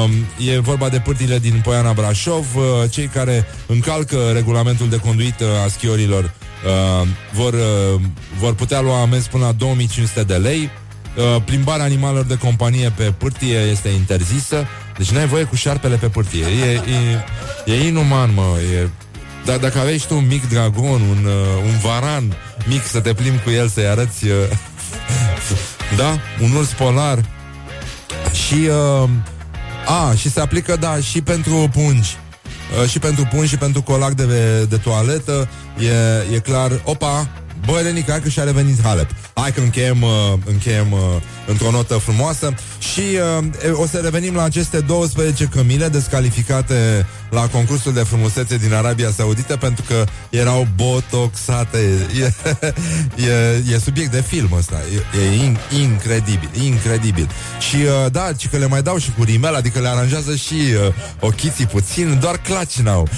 [0.07, 5.45] Uh, e vorba de pârtile din Poiana Brașov, uh, cei care încalcă regulamentul de conduită
[5.65, 8.01] a schiorilor uh, vor, uh,
[8.39, 10.71] vor putea lua amenzi până la 2500 de lei.
[11.19, 16.09] Uh, plimbarea animalelor de companie pe pârtie este interzisă, deci n-ai voie cu șarpele pe
[16.09, 16.45] pârtie.
[16.45, 16.73] E,
[17.67, 18.57] e, e inuman, mă.
[18.75, 18.89] E...
[19.45, 23.13] Dar dacă aveai și tu un mic dragon, un, uh, un varan mic să te
[23.13, 24.25] plimbi cu el, să-i arăți...
[24.27, 24.33] Uh,
[26.01, 26.19] da?
[26.43, 27.25] Un urs polar.
[28.33, 28.69] Și...
[29.03, 29.09] Uh,
[29.87, 32.17] a, și se aplică, da, și pentru pungi.
[32.83, 35.49] Uh, și pentru pungi și pentru colac de, de toaletă.
[35.79, 37.29] E, e clar, opa,
[37.71, 39.11] Bă, Renica, hai că și-a revenit Halep.
[39.35, 40.11] Hai că încheiem, uh,
[40.45, 40.99] încheiem uh,
[41.47, 43.01] într-o notă frumoasă și
[43.71, 49.11] uh, o să revenim la aceste 12 cămile descalificate la concursul de frumusețe din Arabia
[49.11, 51.79] Saudită pentru că erau botoxate.
[52.21, 52.33] E,
[53.29, 54.81] e, e subiect de film ăsta.
[55.15, 57.29] E, e in, incredibil, incredibil.
[57.59, 60.55] Și uh, da, ci că le mai dau și cu rimel, adică le aranjează și
[60.55, 63.09] uh, ochiții puțin, doar claci n-au.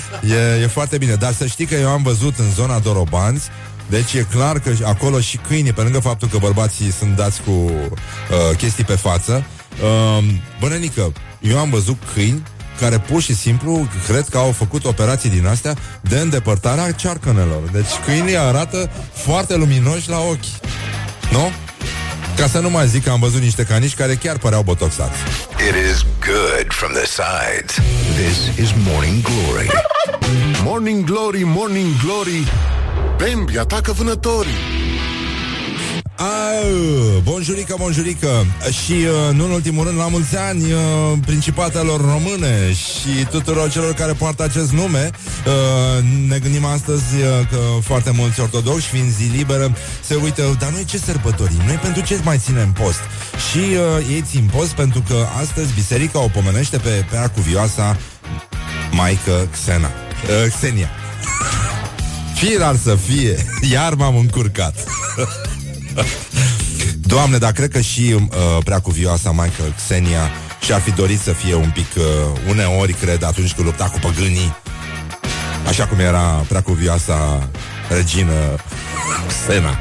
[0.59, 1.15] E, e foarte bine.
[1.15, 3.49] Dar să știi că eu am văzut în zona Dorobanți
[3.91, 7.51] deci e clar că acolo și câinii, pe lângă faptul că bărbații sunt dați cu
[7.51, 9.45] uh, chestii pe față,
[9.83, 10.25] uh,
[10.61, 12.43] bănănică, eu am văzut câini
[12.81, 17.63] care pur și simplu cred că au făcut operații din astea de îndepărtare a cearcănelor.
[17.73, 20.71] Deci câinii arată foarte luminoși la ochi.
[21.31, 21.51] Nu?
[22.37, 25.19] Ca să nu mai zic că am văzut niște canici care chiar păreau botoxați.
[25.69, 27.75] It is good from the sides.
[28.15, 29.71] This is Morning Glory.
[30.69, 32.47] Morning Glory, Morning Glory
[33.21, 34.53] Bambi atacă vânătorii
[36.17, 38.47] Au, bonjurică, bonjurică
[38.85, 40.79] Și uh, nu în ultimul rând la mulți ani uh,
[41.27, 45.11] Principatelor române Și tuturor celor care poartă acest nume
[45.47, 50.71] uh, Ne gândim astăzi uh, Că foarte mulți ortodoxi Fiind zi liberă Se uită, dar
[50.71, 51.61] noi ce sărbătorim?
[51.67, 53.01] Noi pentru ce mai ținem post?
[53.51, 57.97] Și uh, ei țin post pentru că Astăzi biserica o pomenește pe Prea cuvioasa
[58.91, 60.91] Maică Xena uh, Xenia
[62.41, 64.75] Firar să fie Iar m-am încurcat
[67.13, 68.29] Doamne, dar cred că și uh,
[68.65, 72.05] prea cuvioasa Michael Xenia și-ar fi dorit să fie un pic, uh,
[72.49, 74.57] uneori, cred, atunci când lupta cu păgânii,
[75.69, 77.49] așa cum era prea cuvioasa
[77.89, 78.33] regină
[79.27, 79.79] Xena.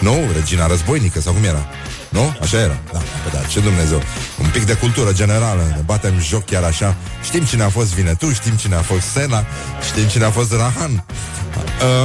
[0.00, 0.16] Nu?
[0.34, 1.66] Regina războinică sau cum era?
[2.08, 2.36] Nu?
[2.40, 2.78] Așa era.
[2.92, 4.02] Da, pe da, ce Dumnezeu.
[4.40, 5.62] Un pic de cultură generală.
[5.76, 6.96] Ne batem joc chiar așa.
[7.24, 9.44] Știm cine a fost Vinetu, știm cine a fost Sena,
[9.90, 11.04] știm cine a fost Rahan.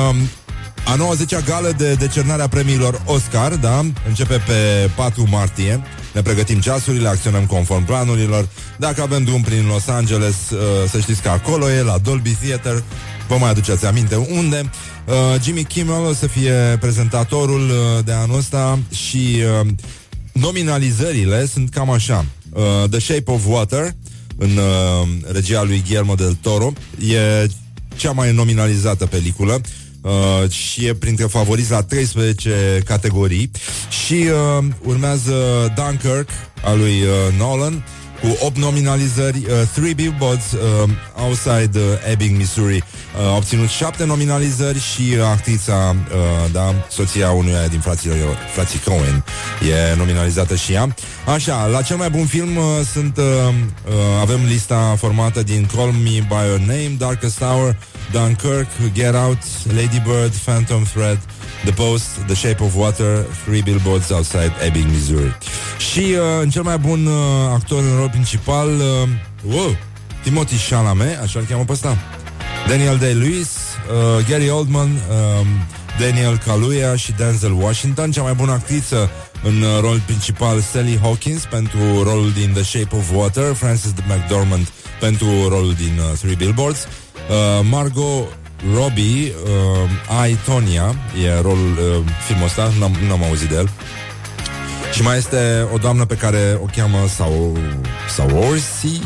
[0.10, 0.30] Um,
[0.86, 3.86] a 90-a gală de decernare a premiilor Oscar, da?
[4.08, 5.84] Începe pe 4 martie.
[6.14, 8.48] Ne pregătim ceasurile, acționăm conform planurilor.
[8.78, 12.84] Dacă avem drum prin Los Angeles, uh, să știți că acolo e, la Dolby Theater.
[13.28, 14.70] Vă mai aduceți aminte unde?
[15.06, 19.68] Uh, Jimmy Kimmel o să fie prezentatorul uh, de anul ăsta și uh,
[20.32, 22.26] nominalizările sunt cam așa.
[22.50, 23.96] Uh, The Shape of Water,
[24.38, 26.74] în uh, regia lui Guillermo del Toro,
[27.08, 27.48] e
[27.96, 29.62] cea mai nominalizată peliculă
[30.02, 33.52] uh, și e printre favoriți la 13 categorii.
[34.06, 35.34] Și uh, urmează
[35.76, 36.30] Dunkirk
[36.64, 37.84] al lui uh, Nolan
[38.24, 44.06] cu 8 nominalizări, uh, 3 Billboards uh, Outside uh, Ebbing, Missouri uh, a obținut 7
[44.06, 48.10] nominalizări și uh, actrița, uh, da, soția unuia din frații,
[48.54, 49.24] frații Cohen
[49.62, 50.96] e nominalizată și ea.
[51.34, 55.92] Așa, la cel mai bun film uh, sunt uh, uh, avem lista formată din Call
[55.92, 57.78] Me By Your Name, Darkest Hour,
[58.12, 59.38] Dunkirk, Get Out,
[59.76, 61.20] Lady Bird, Phantom Thread,
[61.64, 65.38] The Post, The Shape of Water, Three Billboards Outside Ebbing, Missouri.
[65.78, 67.14] Și uh, în cel mai bun uh,
[67.54, 69.10] actor în rol principal, uh,
[69.54, 69.78] wow,
[70.24, 71.98] Timothy Chalamet, așa îl cheamă pe ăsta.
[72.68, 75.48] Daniel Day-Lewis, uh, Gary Oldman, uh,
[76.00, 79.10] Daniel Kaluuya și Denzel Washington, cea mai bună actriță
[79.44, 84.72] în uh, rol principal Sally Hawkins pentru rolul din The Shape of Water, Frances McDormand
[85.00, 88.38] pentru rolul din uh, Three Billboards, uh, Margot
[88.76, 89.34] Robbie,
[90.10, 93.70] uh, I, Tonya, e rolul uh, filmul ăsta, n-am, n-am auzit de el.
[94.94, 97.58] Și mai este o doamnă pe care o cheamă sau
[98.16, 99.00] Saoirse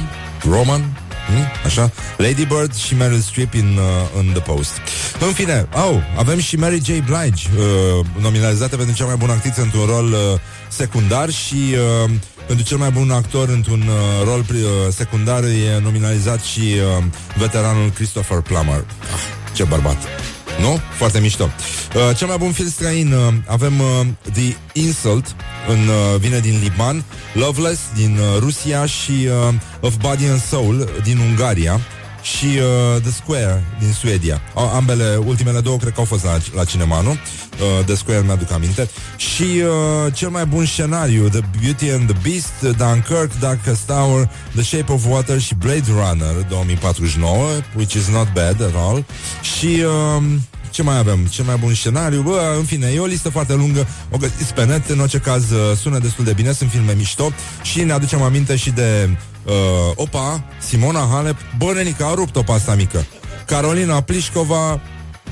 [0.49, 0.81] Roman,
[1.27, 1.65] hm?
[1.65, 4.71] așa, Lady Bird și Meryl Streep in, uh, in The Post.
[5.19, 6.87] În fine, au, avem și Mary J.
[6.87, 12.11] Blige, uh, nominalizată pentru cea mai bună actriță într-un rol uh, secundar și uh,
[12.47, 17.03] pentru cel mai bun actor într-un uh, rol uh, secundar e nominalizat și uh,
[17.37, 18.85] veteranul Christopher Plummer.
[19.13, 19.97] Ah, ce bărbat!
[20.59, 20.79] Nu?
[20.95, 21.43] Foarte mișto.
[21.43, 25.35] Uh, cel mai bun film străin uh, avem uh, The Insult,
[25.67, 30.89] în, uh, vine din Liban, Loveless din uh, Rusia și uh, Of Body and Soul
[31.03, 31.79] din Ungaria
[32.27, 34.41] și uh, The Square din Suedia.
[34.55, 37.09] A, ambele, ultimele două, cred că au fost la, la cinema, nu?
[37.09, 38.89] Uh, The Square mi-aduc aminte.
[39.15, 44.63] Și uh, cel mai bun scenariu, The Beauty and the Beast, Dunkirk, Darkest Tower, The
[44.63, 49.05] Shape of Water și Blade Runner 2049, which is not bad at all.
[49.41, 49.83] Și...
[50.17, 50.23] Uh,
[50.71, 51.25] ce mai avem?
[51.25, 52.21] Ce mai bun scenariu?
[52.21, 55.51] Bă, în fine, e o listă foarte lungă O găsiți pe net, în orice caz
[55.51, 59.09] uh, sună destul de bine Sunt filme mișto Și ne aducem aminte și de
[59.47, 59.53] uh,
[59.95, 63.05] Opa, Simona Halep Bă, nenică, a rupt opa asta mică.
[63.45, 64.79] Carolina Plișcova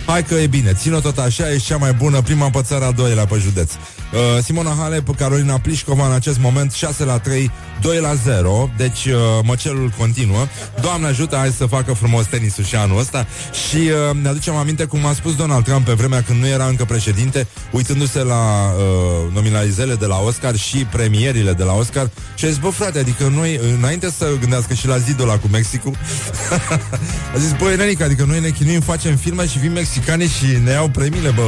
[0.06, 2.92] Hai că e bine, țin-o tot așa, e cea mai bună Prima pe țara, a
[2.92, 3.72] doilea pe județ
[4.16, 7.52] uh, Simona Halep, Carolina Plișcova În acest moment 6 la 3
[7.82, 10.48] 2 la 0 Deci uh, măcelul continuă.
[10.82, 13.28] Doamne ajută, hai să facă frumos tenisul și anul ăsta.
[13.68, 16.66] Și uh, ne aducem aminte cum a spus Donald Trump Pe vremea când nu era
[16.66, 22.10] încă președinte Uitându-se la uh, nominalizele de la Oscar Și premierile de la Oscar.
[22.36, 25.48] Și a zis, bă frate, adică noi Înainte să gândească și la zidul ăla cu
[25.52, 25.94] Mexicul
[27.36, 30.72] A zis, băi, nenică, adică noi ne chinuim, facem filme Și vin mexicanii și ne
[30.72, 31.44] iau premiile, bă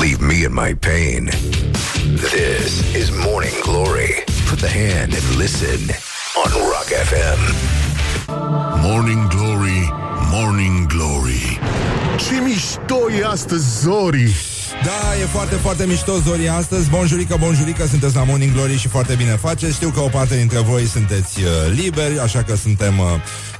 [0.00, 1.26] Leave me in my pain.
[2.34, 4.22] This is Morning Glory.
[4.46, 5.80] Put the hand and listen
[6.36, 7.40] on Rock FM.
[8.82, 9.88] Morning Glory,
[10.30, 11.58] Morning Glory
[12.16, 13.88] Ce mișto e astăzi,
[14.84, 19.14] Da, e foarte, foarte mișto Zori astăzi Bonjurică, bonjurică, sunteți la Morning Glory și foarte
[19.14, 23.06] bine faceți Știu că o parte dintre voi sunteți uh, liberi Așa că suntem uh,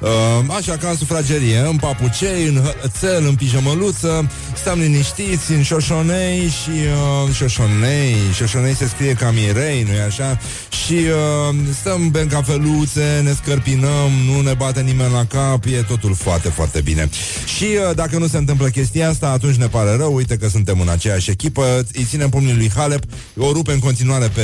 [0.00, 6.48] uh, Așa ca în sufragerie, în papucei În hățel, în pijamăluță Stăm liniștiți, în șoșonei
[6.48, 6.70] Și
[7.26, 10.38] uh, șoșonei Șoșonei se scrie ca Mirei, nu-i așa?
[10.88, 16.14] și uh, stăm, bem cafeluțe, ne scărpinăm, nu ne bate nimeni la cap, e totul
[16.14, 17.08] foarte, foarte bine.
[17.56, 20.80] Și uh, dacă nu se întâmplă chestia asta, atunci ne pare rău, uite că suntem
[20.80, 23.04] în aceeași echipă, îi ținem pumnii lui Halep,
[23.36, 24.42] o rupe în continuare pe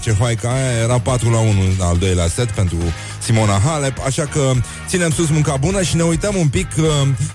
[0.00, 0.52] Cehoaica.
[0.52, 1.50] Aia, era 4 la 1
[1.80, 2.76] al doilea set pentru
[3.22, 4.52] Simona Halep, așa că
[4.88, 6.84] ținem sus munca bună și ne uităm un pic uh,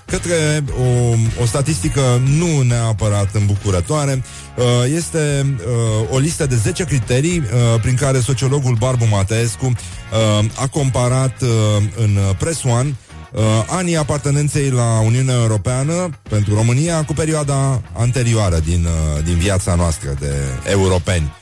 [0.06, 4.22] către o, o statistică nu neapărat îmbucurătoare.
[4.56, 4.64] Uh,
[4.94, 10.66] este uh, o listă de 10 criterii uh, prin care sociologul Barbu Mateescu uh, a
[10.66, 11.48] comparat uh,
[11.96, 12.96] în Press One
[13.32, 19.74] uh, anii apartenenței la Uniunea Europeană pentru România cu perioada anterioară din, uh, din viața
[19.74, 20.34] noastră de
[20.70, 21.32] europeni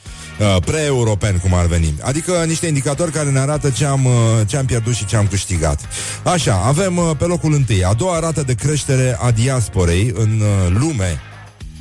[0.41, 1.93] uh, pre-europeni, cum ar veni.
[2.01, 4.11] Adică niște indicatori care ne arată ce am, uh,
[4.47, 5.79] ce am pierdut și ce am câștigat.
[6.23, 10.77] Așa, avem uh, pe locul întâi a doua rată de creștere a diasporei în uh,
[10.79, 11.19] lume.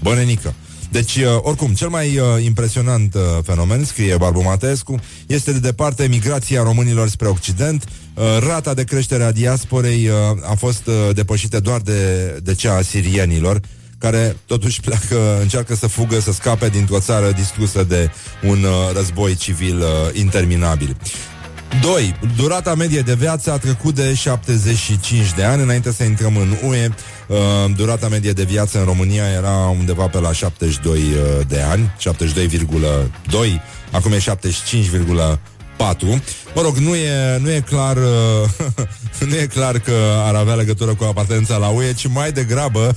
[0.03, 0.55] Bănenică.
[0.91, 6.07] Deci, uh, oricum, cel mai uh, impresionant uh, fenomen, scrie Barbu Matescu, este de departe
[6.09, 7.85] migrația românilor spre Occident.
[8.15, 10.15] Uh, rata de creștere a diasporei uh,
[10.51, 13.61] a fost uh, depășită doar de, de cea a sirienilor,
[13.99, 18.11] care totuși pleacă, încearcă să fugă, să scape dintr-o țară distrusă de
[18.43, 20.97] un uh, război civil uh, interminabil.
[21.83, 22.15] 2.
[22.37, 26.89] Durata medie de viață a trecut de 75 de ani Înainte să intrăm în UE
[27.27, 27.37] uh,
[27.77, 33.61] Durata medie de viață în România Era undeva pe la 72 uh, de ani 72,2
[33.91, 34.19] Acum e
[35.81, 36.23] 75,4
[36.55, 38.69] Mă rog, nu e, nu e clar uh,
[39.29, 42.95] Nu e clar că ar avea legătură cu apartenența la UE Ci mai degrabă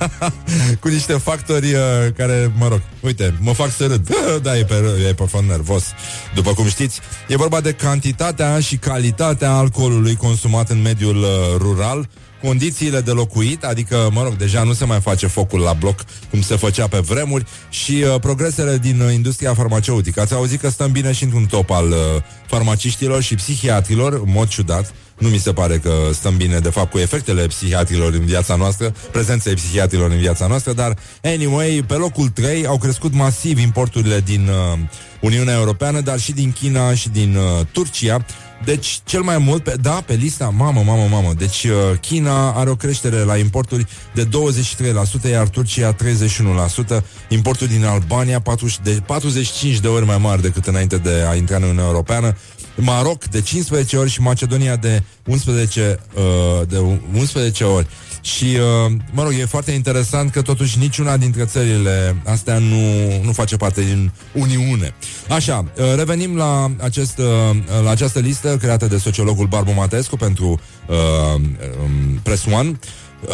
[0.80, 1.80] Cu niște factori uh,
[2.16, 4.08] care, mă rog Uite, mă fac să râd.
[4.42, 4.74] Da, e pe,
[5.08, 5.84] e pe fond nervos.
[6.34, 12.08] După cum știți, e vorba de cantitatea și calitatea alcoolului consumat în mediul uh, rural
[12.44, 16.42] condițiile de locuit, adică, mă rog, deja nu se mai face focul la bloc cum
[16.42, 20.20] se făcea pe vremuri și uh, progresele din uh, industria farmaceutică.
[20.20, 21.96] Ați auzit că stăm bine și într-un top al uh,
[22.46, 24.94] farmaciștilor și psihiatrilor, în mod ciudat.
[25.18, 28.94] Nu mi se pare că stăm bine, de fapt, cu efectele psihiatrilor în viața noastră,
[29.12, 34.48] prezenței psihiatrilor în viața noastră, dar, anyway, pe locul 3 au crescut masiv importurile din
[34.48, 34.78] uh,
[35.20, 38.24] Uniunea Europeană, dar și din China și din uh, Turcia.
[38.64, 42.70] Deci, cel mai mult, pe, da, pe lista, mamă, mamă, mamă, deci uh, China are
[42.70, 44.28] o creștere la importuri de
[45.26, 45.96] 23%, iar Turcia 31%,
[47.28, 51.56] importul din Albania 40, de 45 de ori mai mari decât înainte de a intra
[51.56, 52.36] în Uniunea Europeană,
[52.76, 56.78] Maroc de 15 ori și Macedonia de 11, uh, de
[57.14, 57.86] 11 ori.
[58.20, 63.32] Și, uh, mă rog, e foarte interesant că totuși niciuna dintre țările astea nu, nu
[63.32, 64.94] face parte din Uniune.
[65.28, 67.24] Așa, uh, revenim la, acest, uh,
[67.82, 70.96] la această listă creată de sociologul Barbu Matescu pentru uh,
[71.34, 72.78] um, Press One.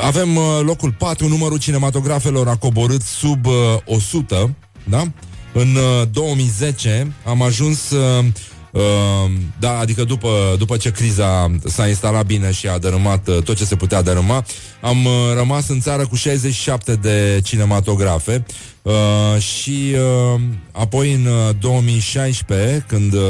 [0.02, 3.52] Avem uh, locul 4, numărul cinematografelor a coborât sub uh,
[3.84, 5.04] 100, da?
[5.52, 8.24] În uh, 2010 am ajuns uh,
[8.72, 13.56] Uh, da, adică după, după ce criza s-a instalat bine și a dărâmat uh, tot
[13.56, 14.44] ce se putea dărâma,
[14.80, 18.44] am uh, rămas în țară cu 67 de cinematografe
[18.82, 19.94] uh, și
[20.34, 20.40] uh,
[20.72, 23.20] apoi în uh, 2016, când, uh,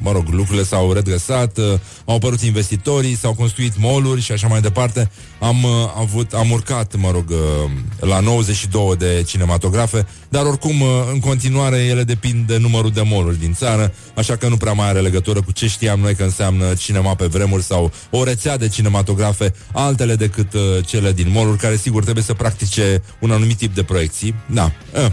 [0.00, 1.64] mă rog, lucrurile s-au redresat, uh,
[2.04, 6.94] au apărut investitorii, s-au construit mall și așa mai departe, am uh, avut, am urcat,
[6.96, 12.56] mă rog, uh, la 92 de cinematografe, dar oricum, uh, în continuare, ele depind de
[12.56, 16.00] numărul de mall din țară, așa că nu prea mai are legătură cu ce știam
[16.00, 21.12] noi că înseamnă cinema pe vremuri sau o rețea de cinematografe, altele decât uh, cele
[21.12, 24.34] din mall care sigur trebuie să practice un anumit tip de proiecții.
[24.46, 24.72] Da.
[24.96, 25.12] Uh.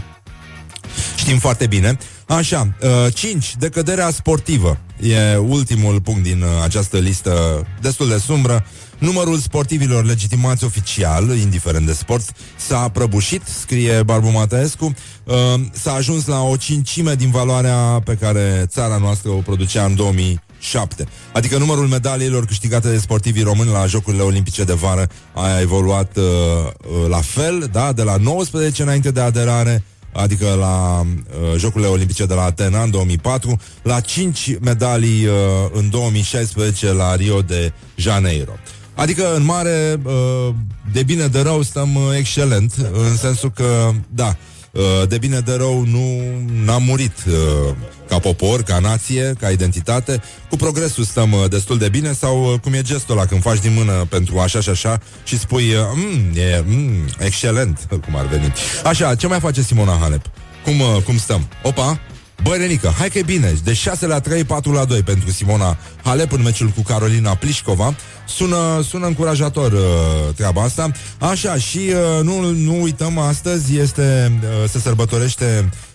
[1.16, 1.98] Știm foarte bine.
[2.26, 3.56] Așa, uh, 5.
[3.58, 4.78] Decăderea sportivă.
[5.00, 8.66] E ultimul punct din uh, această listă destul de sumbră.
[8.98, 14.94] Numărul sportivilor legitimați oficial, indiferent de sport, s-a prăbușit, scrie Barbu Mateescu.
[15.24, 15.34] Uh,
[15.72, 19.94] s-a ajuns la o cincime din valoarea pe care țara noastră o producea în
[20.72, 21.06] 2007.
[21.32, 26.24] Adică numărul medaliilor câștigate de sportivii români la Jocurile Olimpice de Vară a evoluat uh,
[26.24, 32.26] uh, la fel, da, de la 19 înainte de aderare adică la uh, Jocurile Olimpice
[32.26, 35.32] de la Atena în 2004, la 5 medalii uh,
[35.72, 38.52] în 2016 la Rio de Janeiro.
[38.94, 40.54] Adică, în mare, uh,
[40.92, 44.34] de bine de rău stăm uh, excelent, în sensul că, da, uh,
[45.08, 46.22] de bine de rău nu
[46.64, 47.74] n-am murit uh,
[48.08, 50.22] ca popor, ca nație, ca identitate.
[50.48, 53.58] Cu progresul stăm uh, destul de bine sau uh, cum e gestul ăla când faci
[53.58, 58.26] din mână pentru așa și așa și spui uh, mm, e mm, excelent, cum ar
[58.26, 58.52] veni.
[58.84, 60.30] Așa, ce mai face Simona Halep?
[60.64, 61.48] Cum, uh, cum stăm?
[61.62, 62.00] Opa,
[62.42, 63.54] Băi, Renică, hai că e bine.
[63.64, 67.94] De 6 la 3, 4 la 2 pentru Simona Halep în meciul cu Carolina Plișcova.
[68.26, 69.80] Sună, sună încurajator uh,
[70.36, 70.90] treaba asta.
[71.18, 75.93] Așa, și uh, nu, nu uităm, astăzi este, uh, se sărbătorește uh,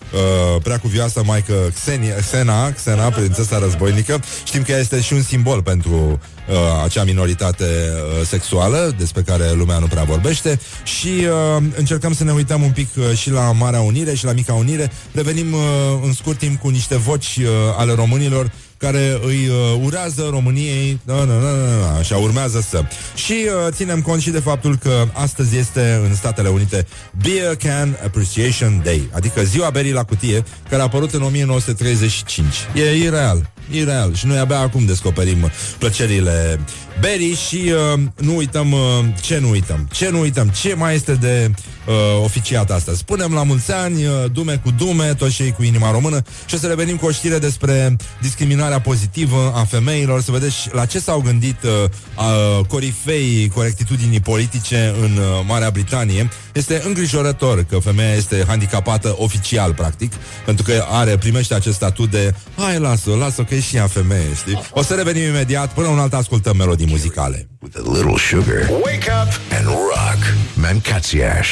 [0.62, 4.22] prea cuvioasă maică Xenia, Xena, Xena, prințesa războinică.
[4.44, 9.52] Știm că ea este și un simbol pentru uh, acea minoritate uh, sexuală despre care
[9.52, 11.08] lumea nu prea vorbește și
[11.56, 14.52] uh, încercăm să ne uităm un pic uh, și la Marea Unire și la Mica
[14.52, 14.90] Unire.
[15.12, 15.60] Revenim uh,
[16.02, 17.46] în scurt timp cu niște voci uh,
[17.76, 18.50] ale românilor
[18.80, 22.82] care îi uh, urează României, da, da, da, da, da, așa urmează să.
[23.14, 26.86] Și uh, ținem cont și de faptul că astăzi este în Statele Unite
[27.22, 32.46] Beer Can Appreciation Day, adică ziua berii la cutie, care a apărut în 1935.
[32.74, 34.14] E ireal, ireal.
[34.14, 36.60] Și noi abia acum descoperim plăcerile
[37.00, 38.80] berii și uh, nu uităm, uh,
[39.20, 41.50] ce nu uităm, ce nu uităm, ce mai este de
[41.86, 41.94] uh,
[42.24, 42.92] oficiat asta.
[42.94, 46.58] Spunem la mulți ani, uh, dume cu dume, toți cei cu inima română și o
[46.58, 51.20] să revenim cu o știre despre discriminarea pozitivă a femeilor, să vedeți la ce s-au
[51.20, 51.70] gândit uh,
[52.18, 56.28] uh, corifei corectitudinii politice în uh, Marea Britanie.
[56.52, 60.12] Este îngrijorător că femeia este handicapată oficial, practic,
[60.44, 64.34] pentru că are, primește acest statut de hai, lasă, lasă că e și ea femeie,
[64.36, 64.60] știi?
[64.70, 67.48] O să revenim imediat, până un alt ascultăm melodii muzicale.
[67.62, 68.60] With a little sugar.
[68.86, 70.20] Wake up and rock.
[70.54, 71.48] Mancațiaș.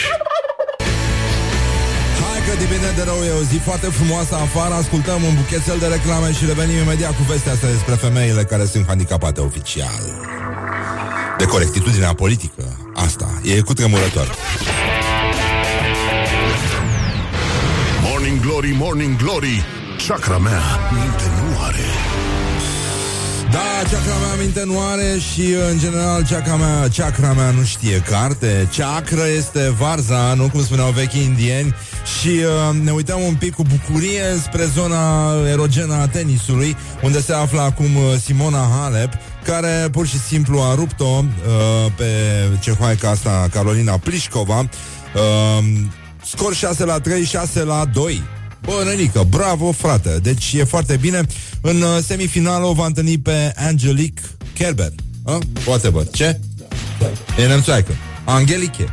[2.22, 5.86] Hai că depinde de rău, e o zi foarte frumoasă afară Ascultăm un buchețel de
[5.86, 10.02] reclame și revenim imediat cu vestea asta despre femeile care sunt handicapate oficial
[11.38, 12.64] De corectitudinea politică
[12.94, 14.34] Asta, e cu tremurător
[18.02, 19.64] Morning Glory, Morning Glory
[20.06, 20.62] Chakra mea
[20.92, 21.86] minte nu are
[23.50, 27.98] Da, chakra mea minte nu are și, în general, chakra mea, chakra mea nu știe
[27.98, 28.68] carte.
[28.76, 31.74] Chakra este varza, nu cum spuneau vechi indieni.
[32.20, 37.32] Și uh, ne uităm un pic cu bucurie spre zona erogenă a tenisului, unde se
[37.32, 39.12] află acum uh, Simona Halep,
[39.44, 42.12] care pur și simplu a rupt-o uh, pe
[42.60, 44.58] cehoaica asta, Carolina Plișcova.
[44.58, 45.64] Uh,
[46.24, 48.22] scor 6 la 3, 6 la 2.
[48.62, 50.18] Bă, nenică, bravo, frate.
[50.22, 51.20] Deci e foarte bine.
[51.60, 54.92] În uh, semifinală o va întâlni pe Angelique Kerber.
[55.22, 55.38] Uh?
[55.66, 56.06] Whatever.
[56.10, 56.40] Ce?
[57.38, 57.92] E nemțoaică.
[58.24, 58.86] Angelique.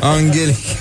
[0.00, 0.76] Angelique.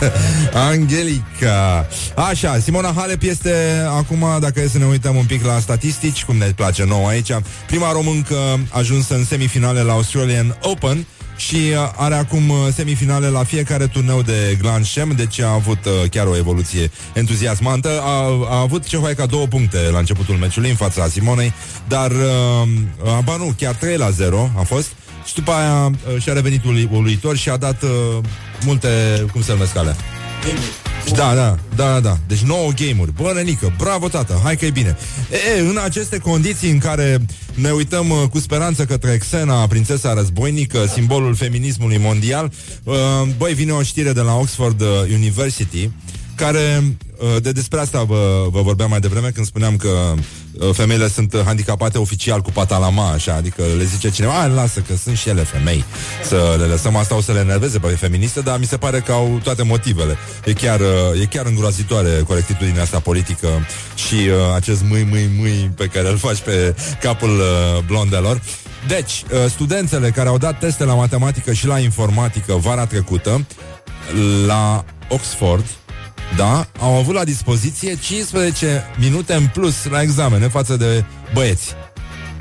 [0.70, 1.86] Angelica.
[2.14, 6.36] Așa, Simona Halep este acum, dacă e să ne uităm un pic la statistici, cum
[6.36, 7.30] ne place nouă aici,
[7.66, 8.36] prima româncă
[8.70, 11.06] ajunsă în semifinale la Australian Open
[11.38, 15.84] și uh, are acum uh, semifinale la fiecare turneu de Grand Slam, deci a avut
[15.84, 18.00] uh, chiar o evoluție entuziasmantă.
[18.02, 21.52] A, a avut ceva ca două puncte la începutul meciului în fața Simonei,
[21.88, 24.88] dar, uh, ba nu, chiar 3 la 0 a fost.
[25.26, 27.88] Și după aia uh, și-a revenit ului- uluitor și a dat uh,
[28.64, 28.88] multe,
[29.32, 29.96] cum se numesc alea?
[31.14, 32.18] Da, da, da, da.
[32.26, 33.12] Deci 9 game-uri.
[33.12, 34.96] Bă, nenică, bravo, tată, hai că e bine.
[35.32, 37.18] E, e, în aceste condiții în care
[37.54, 42.94] ne uităm uh, cu speranță către Xena, prințesa războinică, simbolul feminismului mondial, uh,
[43.36, 45.90] băi, vine o știre de la Oxford uh, University,
[46.38, 49.88] care, uh, de despre asta vă, vă vorbeam mai devreme când spuneam că
[50.52, 54.80] uh, femeile sunt uh, handicapate oficial cu patalama, așa, adică le zice cineva, "A, lasă
[54.80, 55.84] că sunt și ele femei,
[56.24, 59.12] să le lăsăm asta, o să le enerveze pe feministe, dar mi se pare că
[59.12, 60.16] au toate motivele.
[60.44, 63.48] E chiar, uh, e chiar îngrozitoare corectitudinea asta politică
[63.94, 68.40] și uh, acest mâi, mâi, mâi pe care îl faci pe capul uh, blondelor.
[68.88, 73.46] Deci, uh, studențele care au dat teste la matematică și la informatică vara trecută,
[74.46, 75.64] la Oxford,
[76.36, 81.04] da, au avut la dispoziție 15 minute în plus la examene față de
[81.34, 81.74] băieți.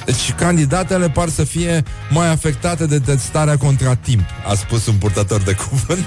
[0.06, 5.42] Deci candidatele par să fie mai afectate de testarea contra timp, a spus un purtător
[5.42, 6.06] de cuvânt,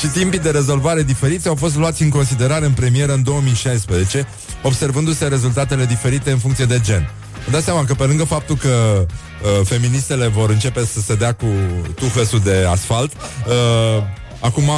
[0.00, 4.26] și timpii de rezolvare diferiți au fost luați în considerare în premieră în 2016,
[4.62, 7.10] observându-se rezultatele diferite în funcție de gen.
[7.44, 11.32] Vă dați seama că pe lângă faptul că uh, feministele vor începe să se dea
[11.32, 11.46] cu
[11.94, 14.02] tuhăsul de asfalt, uh,
[14.42, 14.70] acum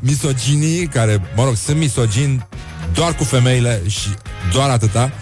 [0.00, 2.46] misoginii, care, mă rog, sunt misogini
[2.92, 4.08] doar cu femeile și
[4.52, 5.12] doar atâta,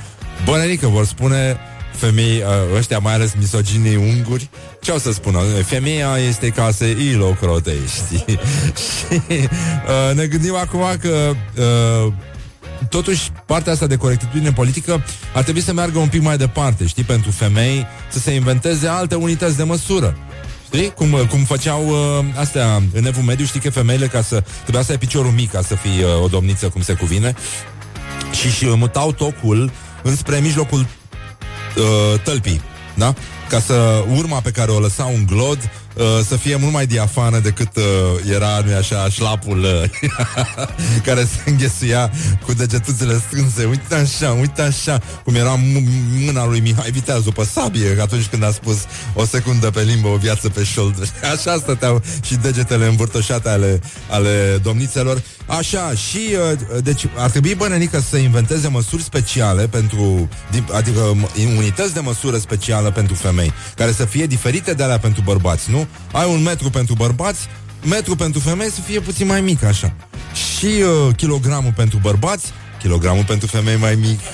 [0.44, 1.56] bănenică vor spune
[1.96, 4.48] femei, uh, ăștia mai ales misoginii unguri,
[4.80, 5.38] ce o să spună?
[5.64, 8.16] Femeia este ca să îi locrotești.
[8.96, 12.12] și uh, ne gândim acum că uh,
[12.88, 17.02] totuși partea asta de corectitudine politică ar trebui să meargă un pic mai departe, știi,
[17.02, 20.16] pentru femei să se inventeze alte unități de măsură.
[20.76, 20.90] Știi?
[20.90, 24.90] Cum, cum făceau uh, astea în evul mediu, știi că femeile ca să trebuia să
[24.90, 27.34] ai piciorul mic ca să fii uh, o domniță cum se cuvine
[28.32, 29.70] și, și mutau tocul
[30.02, 32.60] înspre mijlocul uh, tălpii,
[32.94, 33.14] da?
[33.48, 37.38] Ca să urma pe care o lăsau un glod uh, să fie mult mai diafană
[37.38, 37.82] decât uh,
[38.34, 39.82] era, nu așa, șlapul uh,
[41.06, 42.10] care se înghesuia
[42.44, 43.64] cu degetuțele strânse.
[43.64, 45.84] Uite așa, uite așa, cum era m-
[46.24, 48.76] mâna lui Mihai Viteaz după sabie atunci când a spus
[49.14, 51.12] o secundă pe limbă, o viață pe șold.
[51.32, 53.80] Așa stăteau și degetele învârtoșate ale,
[54.10, 56.18] ale domnițelor Așa, și
[56.52, 62.00] uh, deci ar trebui bănenică să inventeze măsuri speciale pentru, di- adică m- unități de
[62.00, 65.86] măsură specială pentru femei, care să fie diferite de alea pentru bărbați, nu?
[66.12, 67.46] Ai un metru pentru bărbați,
[67.84, 69.94] metru pentru femei să fie puțin mai mic, așa.
[70.56, 72.46] Și uh, kilogramul pentru bărbați,
[72.80, 74.20] kilogramul pentru femei mai mic.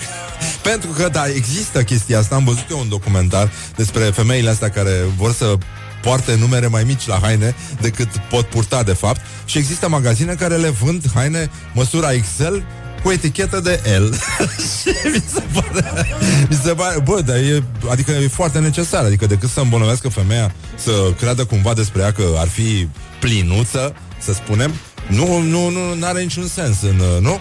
[0.62, 4.90] Pentru că, da, există chestia asta Am văzut eu un documentar despre femeile astea Care
[5.16, 5.56] vor să
[6.02, 10.56] poarte numere mai mici la haine decât pot purta de fapt și există magazine care
[10.56, 12.56] le vând haine măsura XL
[13.02, 14.14] cu etichetă de L
[14.78, 16.06] și mi se pare,
[16.48, 20.54] mi se pare bă, dar e, adică e foarte necesar, adică decât să îmbolnăvească femeia
[20.76, 22.88] să creadă cumva despre ea că ar fi
[23.20, 24.72] plinuță, să spunem,
[25.06, 27.38] nu, nu, nu are niciun sens în, nu?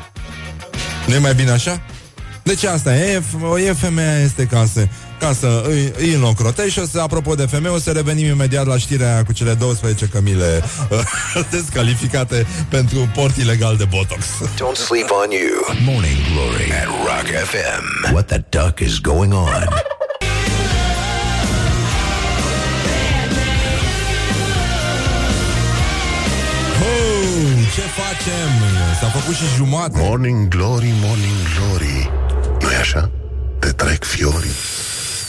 [1.07, 1.81] Nu e mai bine așa?
[2.43, 3.21] Deci asta e,
[3.65, 4.87] e femeia este ca să,
[5.19, 8.65] ca să îi, îi înlocrotești și o să, apropo de femei, o să revenim imediat
[8.65, 10.63] la știrea cu cele 12 cămile
[11.51, 14.25] descalificate pentru port ilegal de Botox.
[14.41, 15.77] Don't sleep on you.
[15.85, 18.13] Morning Glory at Rock FM.
[18.13, 19.67] What the duck is going on?
[26.81, 28.49] Oh, ce facem?
[28.99, 29.99] S-a făcut și jumate.
[30.01, 32.09] Morning Glory, Morning Glory.
[32.81, 33.11] Nu e așa?
[33.59, 34.51] Te trec fiorii.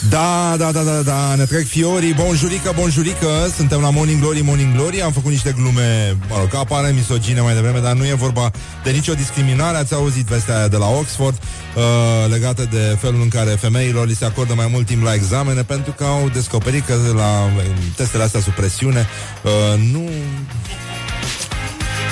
[0.08, 3.26] Da, da, da, da, da, ne trec fiorii Bonjurică, bonjurică,
[3.56, 7.54] suntem la Morning Glory, Morning Glory Am făcut niște glume, mă rog, apare misogine mai
[7.54, 8.50] devreme Dar nu e vorba
[8.84, 11.38] de nicio discriminare Ați auzit vestea aia de la Oxford
[11.76, 11.82] uh,
[12.30, 15.92] Legată de felul în care femeilor Li se acordă mai mult timp la examene Pentru
[15.92, 17.50] că au descoperit că la
[17.96, 19.06] testele astea sub presiune
[19.42, 20.08] uh, Nu...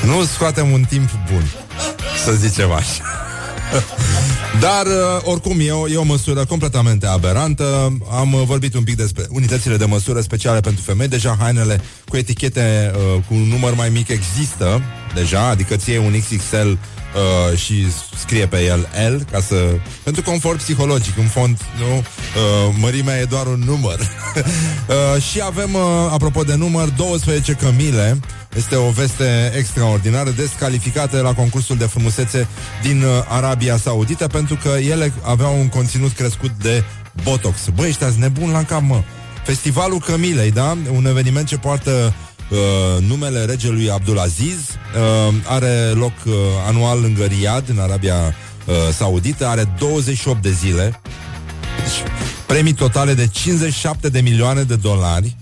[0.04, 1.44] Nu scoatem un timp bun
[2.24, 3.02] Să zicem așa
[4.60, 4.92] dar, uh,
[5.24, 7.98] oricum, e o, e o măsură completamente aberantă.
[8.10, 11.08] Am uh, vorbit un pic despre unitățile de măsură speciale pentru femei.
[11.08, 14.82] Deja hainele cu etichete uh, cu un număr mai mic există
[15.14, 17.86] deja, adică ție un XXL uh, și
[18.18, 19.54] scrie pe el L ca să...
[20.02, 21.96] pentru confort psihologic, în fond, nu?
[21.96, 23.98] Uh, mărimea e doar un număr.
[24.36, 25.80] uh, și avem, uh,
[26.10, 28.20] apropo de număr, 12 cămile
[28.56, 32.46] este o veste extraordinară, descalificate la concursul de frumusețe
[32.82, 36.84] din uh, Arabia Saudită pentru că ele aveau un conținut crescut de
[37.22, 37.68] Botox.
[37.74, 39.02] Băi, ăștia nebun la cap, mă.
[39.44, 40.78] Festivalul Cămilei, da?
[40.92, 42.14] Un eveniment ce poartă
[42.50, 44.58] uh, numele regelui Abdulaziz.
[44.58, 46.32] Uh, are loc uh,
[46.66, 48.34] anual lângă Riyadh, în Arabia
[48.64, 49.46] uh, Saudită.
[49.46, 51.00] Are 28 de zile.
[51.82, 52.10] Deci,
[52.46, 55.36] premii totale de 57 de milioane de dolari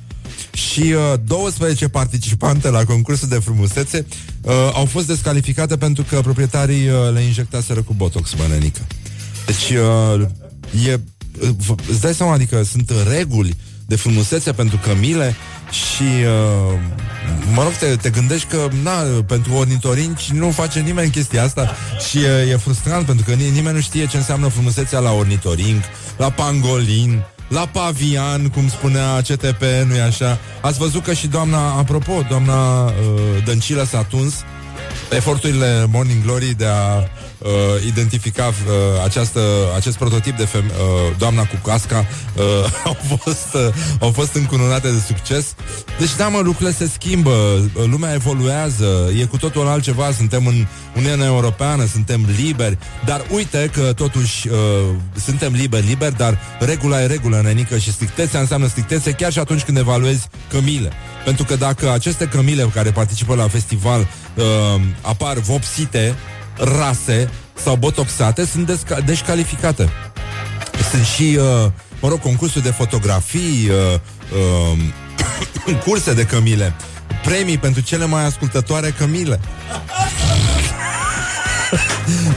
[0.59, 4.07] și uh, 12 participante la concursul de frumusețe
[4.41, 8.81] uh, au fost descalificate pentru că proprietarii uh, le injectaseră cu botox bănănică.
[9.47, 10.27] Deci uh,
[10.87, 11.01] e,
[11.41, 13.57] uh, îți dai seama, adică sunt reguli
[13.87, 15.35] de frumusețe pentru cămile
[15.71, 16.79] și uh,
[17.55, 21.75] mă rog, te, te gândești că na, pentru ornitorinci nu face nimeni chestia asta
[22.09, 25.83] și uh, e frustrant pentru că nimeni nu știe ce înseamnă frumusețea la ornitorinc,
[26.17, 30.39] la pangolin, la pavian, cum spunea CTP, nu-i așa?
[30.61, 32.93] Ați văzut că și doamna, apropo, doamna uh,
[33.45, 34.35] Dăncilă s-a tuns
[35.11, 37.09] eforturile Morning Glory de a
[37.39, 37.51] uh,
[37.87, 38.55] identifica uh,
[39.05, 39.41] această,
[39.77, 42.45] acest prototip de feme- uh, doamna cu casca uh,
[42.85, 45.55] au, fost, uh, au fost încununate de succes.
[45.99, 50.67] Deci, da, mă, lucrurile se schimbă, uh, lumea evoluează, e cu totul altceva, suntem în
[50.97, 54.57] Uniunea Europeană, suntem liberi, dar uite că totuși uh,
[55.25, 59.63] suntem liberi, liberi, dar regula e regulă, nenică, și strictețea înseamnă strictețe chiar și atunci
[59.63, 60.93] când evaluezi cămile.
[61.25, 64.01] Pentru că dacă aceste cămile care participă la festival
[64.35, 64.45] uh,
[65.01, 66.15] apar vopsite,
[66.59, 67.31] rase
[67.63, 69.89] sau botoxate, sunt desca- descalificate.
[70.91, 73.75] Sunt și, uh, mă rog, concursuri de fotografii, uh,
[75.67, 76.75] uh, curse de cămile,
[77.25, 79.41] premii pentru cele mai ascultătoare cămile.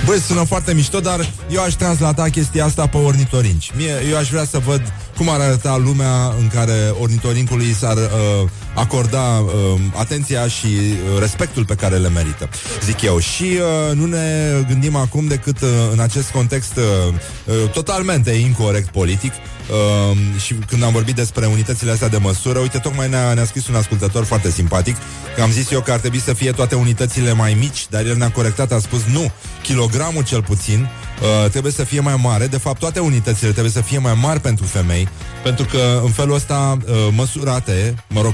[0.05, 3.71] Băi, sună foarte mișto, dar eu aș translata chestia asta pe ornitorinci.
[3.75, 8.49] Mie, eu aș vrea să văd cum ar arăta lumea în care ornitorincului s-ar uh,
[8.73, 9.51] acorda uh,
[9.95, 12.49] atenția și uh, respectul pe care le merită,
[12.85, 13.19] zic eu.
[13.19, 17.13] Și uh, nu ne gândim acum decât uh, în acest context uh,
[17.45, 19.31] uh, totalmente incorrect politic,
[19.71, 23.67] Uh, și când am vorbit despre unitățile astea de măsură, uite, tocmai ne-a, ne-a scris
[23.67, 24.95] un ascultător foarte simpatic,
[25.35, 28.15] că am zis eu că ar trebui să fie toate unitățile mai mici, dar el
[28.15, 30.89] ne-a corectat, a spus nu, kilogramul cel puțin
[31.21, 34.39] uh, trebuie să fie mai mare, de fapt toate unitățile trebuie să fie mai mari
[34.39, 35.07] pentru femei,
[35.43, 38.33] pentru că în felul ăsta uh, măsurate, mă rog,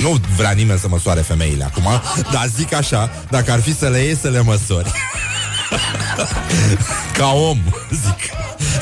[0.00, 2.00] nu vrea nimeni să măsoare femeile acum,
[2.32, 4.90] dar zic așa, dacă ar fi să le iei să le măsori.
[7.16, 7.58] Ca om,
[7.90, 8.18] zic,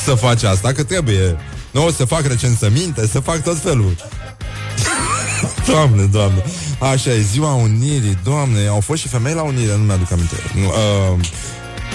[0.05, 1.37] să faci asta, că trebuie.
[1.71, 3.97] Nu, să fac recensăminte, să fac tot felul.
[5.67, 6.45] Doamne, doamne
[6.79, 10.67] Așa e, ziua unirii, doamne Au fost și femei la unire, nu mi-aduc aminte Nu,
[10.67, 11.27] uh,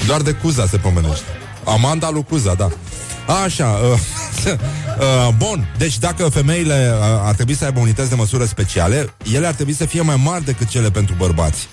[0.07, 1.25] Doar de Cuza se pomenește
[1.65, 2.69] Amanda lui Cuza, da
[3.43, 3.99] Așa, uh,
[4.47, 9.47] uh, bun, deci dacă femeile uh, ar trebui să aibă unități de măsură speciale, ele
[9.47, 11.67] ar trebui să fie mai mari decât cele pentru bărbați.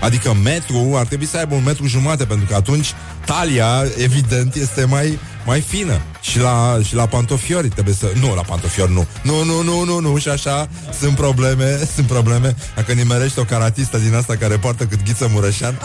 [0.00, 2.92] Adică metru ar trebui să aibă un metru jumate, pentru că atunci
[3.24, 6.00] talia, evident, este mai, mai fină.
[6.20, 8.06] Și la, și la pantofiori trebuie să...
[8.20, 9.06] Nu, la pantofiori nu.
[9.22, 10.18] Nu, nu, nu, nu, nu.
[10.18, 10.68] Și așa
[10.98, 12.54] sunt probleme, sunt probleme.
[12.74, 15.78] Dacă nimerești o caratistă din asta care poartă cât ghiță mureșan,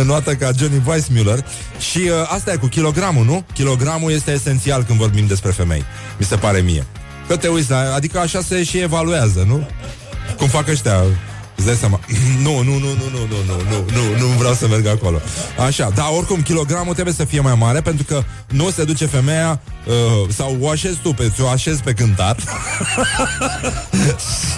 [0.00, 1.44] înnoată ca Johnny Weissmuller.
[1.90, 3.44] Și uh, asta e cu kilogramul, nu?
[3.52, 5.84] Kilogramul este esențial când vorbim despre femei.
[6.18, 6.84] Mi se pare mie.
[7.28, 9.68] Că te uiți, la- adică așa se și evaluează, nu?
[10.36, 11.02] Cum fac ăștia
[11.56, 12.00] Îți dai seama.
[12.42, 15.20] Nu, nu, nu, nu, nu, nu, nu, nu, nu, nu vreau să merg acolo.
[15.66, 19.60] Așa, dar oricum kilogramul trebuie să fie mai mare Pentru că nu se duce femeia
[19.86, 22.36] uh, Sau o așezi tu, pe, o așezi pe cântar.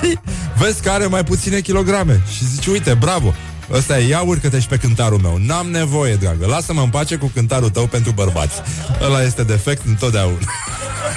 [0.01, 0.19] Și
[0.59, 2.23] vezi că are mai puține kilograme.
[2.37, 3.35] Și zici, uite, bravo
[3.71, 7.31] Ăsta e, ia urcă-te și pe cântarul meu N-am nevoie, dragă, lasă-mă în pace cu
[7.35, 8.63] cântarul tău pentru bărbați
[9.03, 10.39] Ăla este defect întotdeauna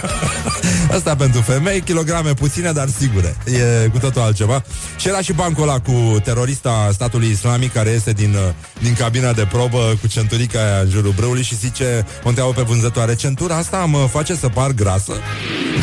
[0.96, 3.36] Asta pentru femei, kilograme puține, dar sigure.
[3.46, 4.64] E cu totul altceva.
[4.98, 9.34] Și era și bancul ăla cu terorista statului islamic care este din, uh, din cabina
[9.34, 13.56] de probă cu centurica aia în jurul brâului și zice, o întreabă pe vânzătoare, centura
[13.56, 15.12] asta mă face să par grasă?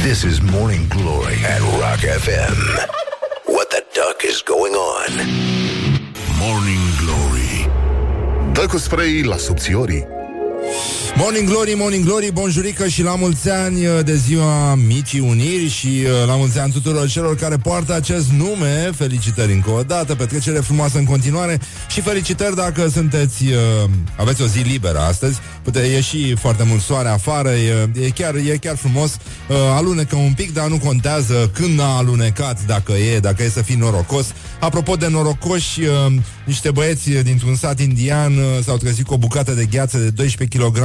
[0.05, 2.59] This is Morning Glory at Rock FM.
[3.55, 5.88] What the duck is going on?
[6.41, 7.71] Morning Glory.
[8.53, 10.07] Dă cu spray la subțiorii
[11.21, 15.87] Morning Glory, Morning Glory, bonjurică și la mulți ani uh, de ziua Micii Uniri și
[15.87, 18.91] uh, la mulți ani tuturor celor care poartă acest nume.
[18.97, 24.47] Felicitări încă o dată, petrecere frumoasă în continuare și felicitări dacă sunteți, uh, aveți o
[24.47, 25.39] zi liberă astăzi.
[25.63, 29.17] Pute ieși foarte mult soare afară, e, e, chiar, e chiar frumos.
[29.49, 33.63] Uh, alunecă un pic, dar nu contează când a alunecat, dacă e, dacă e să
[33.63, 34.27] fii norocos.
[34.61, 36.13] Apropo de norocoși, uh,
[36.45, 40.59] niște băieți dintr-un sat indian uh, s-au trezit cu o bucată de gheață de 12
[40.59, 40.77] kg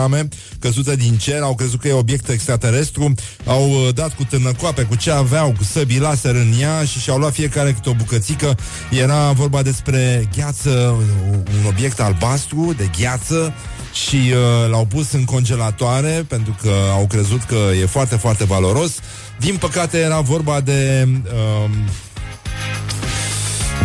[0.59, 3.13] căzută din cer, au crezut că e obiect extraterestru,
[3.45, 7.17] au uh, dat cu târnăcoape, cu ce aveau, cu săbii laser în ea și și-au
[7.17, 8.55] luat fiecare câte o bucățică.
[8.91, 10.95] Era vorba despre gheață,
[11.31, 13.53] un obiect albastru de gheață
[13.93, 18.91] și uh, l-au pus în congelatoare pentru că au crezut că e foarte, foarte valoros.
[19.39, 21.07] Din păcate era vorba de...
[21.23, 21.69] Uh,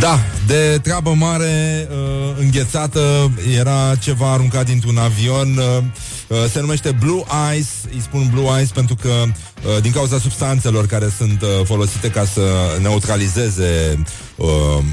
[0.00, 5.84] da, de treabă mare, uh, înghețată, era ceva aruncat dintr-un avion, uh,
[6.28, 7.22] uh, se numește Blue
[7.58, 12.10] Ice, îi spun Blue Ice pentru că uh, din cauza substanțelor care sunt uh, folosite
[12.10, 12.42] ca să
[12.80, 14.02] neutralizeze
[14.36, 14.48] uh,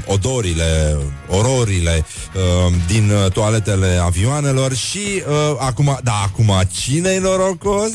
[0.06, 0.96] odorile,
[1.28, 7.92] ororile uh, din uh, toaletele avioanelor și uh, acum, da, acum cine e norocos?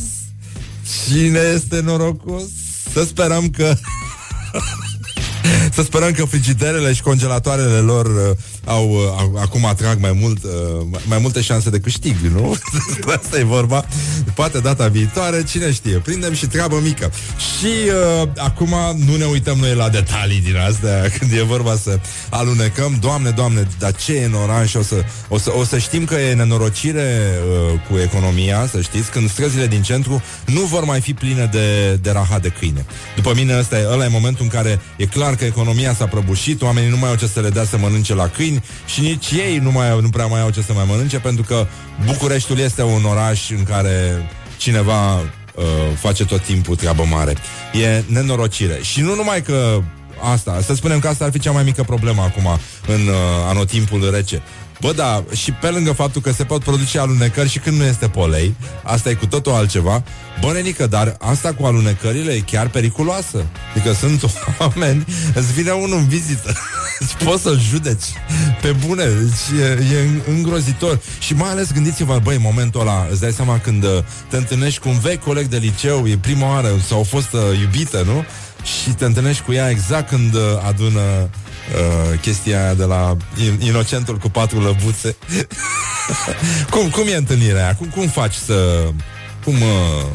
[1.07, 2.43] Cine este norocos?
[2.93, 3.75] Să sperăm că
[5.73, 10.43] Să sperăm că frigiderele și congelatoarele lor uh, au, uh, au, acum atrag mai mult
[10.43, 10.51] uh,
[11.05, 12.55] mai multe șanse de câștig, nu?
[12.87, 13.85] Despre asta e vorba.
[14.33, 17.11] Poate data viitoare, cine știe, prindem și treabă mică.
[17.37, 17.67] Și
[18.21, 21.99] uh, acum nu ne uităm noi la detalii din astea când e vorba să
[22.29, 22.97] alunecăm.
[23.01, 24.73] Doamne, doamne, dar ce e în oraș?
[24.73, 27.29] O să, o să, o să știm că e nenorocire
[27.73, 31.99] uh, cu economia, să știți, când străzile din centru nu vor mai fi pline de,
[32.01, 32.85] de rahat de câine.
[33.15, 36.61] După mine ăsta e, ăla e momentul în care e clar că economia s-a prăbușit,
[36.61, 38.50] oamenii nu mai au ce să le dea să mănânce la câini
[38.85, 41.67] și nici ei nu, mai, nu prea mai au ce să mai mănânce pentru că
[42.05, 45.23] Bucureștiul este un oraș în care cineva uh,
[45.99, 47.35] face tot timpul treabă mare.
[47.83, 48.79] E nenorocire.
[48.81, 49.81] Și nu numai că
[50.33, 53.15] asta, să spunem că asta ar fi cea mai mică problemă acum în uh,
[53.49, 54.41] anotimpul rece.
[54.81, 58.07] Bă, da, și pe lângă faptul că se pot produce alunecări și când nu este
[58.07, 60.03] polei, asta e cu totul altceva,
[60.39, 63.45] bă, nenică, dar asta cu alunecările e chiar periculoasă.
[63.75, 66.53] Adică sunt oameni, îți vine unul în vizită,
[66.99, 68.05] îți poți să-l judeci
[68.61, 70.99] pe bune, deci e, e îngrozitor.
[71.19, 73.89] Și mai ales gândiți-vă, băi, în momentul ăla, îți dai seama când uh,
[74.29, 77.59] te întâlnești cu un vechi coleg de liceu, e prima oară, sau a fost uh,
[77.59, 78.25] iubită, nu?
[78.63, 81.29] Și te întâlnești cu ea exact când uh, adună
[81.69, 85.15] uh, chestia aia de la in- inocentul cu patru lăbuțe.
[86.71, 87.75] cum, cum e întâlnirea aia?
[87.75, 88.83] Cum, cum faci să...
[89.43, 90.05] Cum, uh,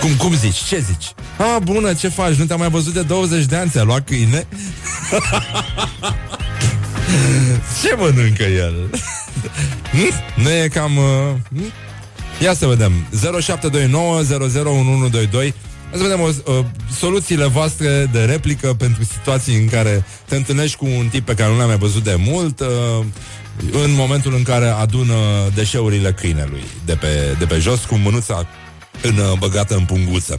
[0.00, 0.56] cum, cum zici?
[0.56, 1.12] Ce zici?
[1.38, 2.34] A, bună, ce faci?
[2.34, 4.46] Nu te-am mai văzut de 20 de ani, ți-a luat câine?
[7.82, 8.74] ce mănâncă el?
[9.92, 10.42] Hm?
[10.42, 10.96] nu e cam...
[10.96, 11.04] Uh,
[11.54, 11.72] hm?
[12.42, 12.92] Ia să vedem
[13.40, 15.54] 0729 001122 Hai
[15.92, 16.64] să vedem o, uh,
[16.98, 21.50] soluțiile voastre de replică pentru situații în care te întâlnești cu un tip pe care
[21.50, 22.66] nu l-ai mai văzut de mult uh,
[23.72, 25.14] în momentul în care adună
[25.54, 28.46] deșeurile câinelui de pe, de pe jos cu mânuța
[29.02, 30.36] în, uh, băgată în punguță.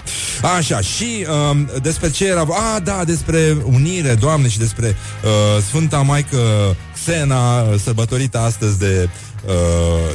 [0.58, 2.46] Așa, și uh, despre ce era...
[2.76, 9.10] A, da, despre unire, Doamne, și despre uh, Sfânta Maică Xena, uh, sărbătorită astăzi de
[9.46, 9.54] uh,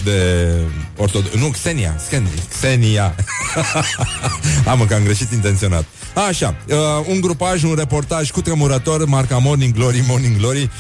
[0.05, 0.53] de
[0.97, 1.29] ortod...
[1.29, 3.15] Nu, Xenia, Xenia, Xenia.
[4.71, 5.85] Am că am greșit intenționat.
[6.29, 6.77] Așa, uh,
[7.09, 10.71] un grupaj, un reportaj cu tremurător, marca Morning Glory, Morning Glory.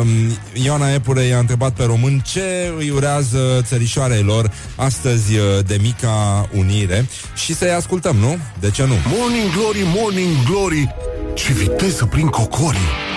[0.00, 0.06] Uh,
[0.52, 6.48] Ioana Epure i-a întrebat pe român ce îi urează țărișoarei lor astăzi uh, de mica
[6.54, 8.38] unire și să-i ascultăm, nu?
[8.60, 8.94] De ce nu?
[9.18, 10.94] Morning Glory, Morning Glory,
[11.34, 13.09] ce viteză prin cocorii!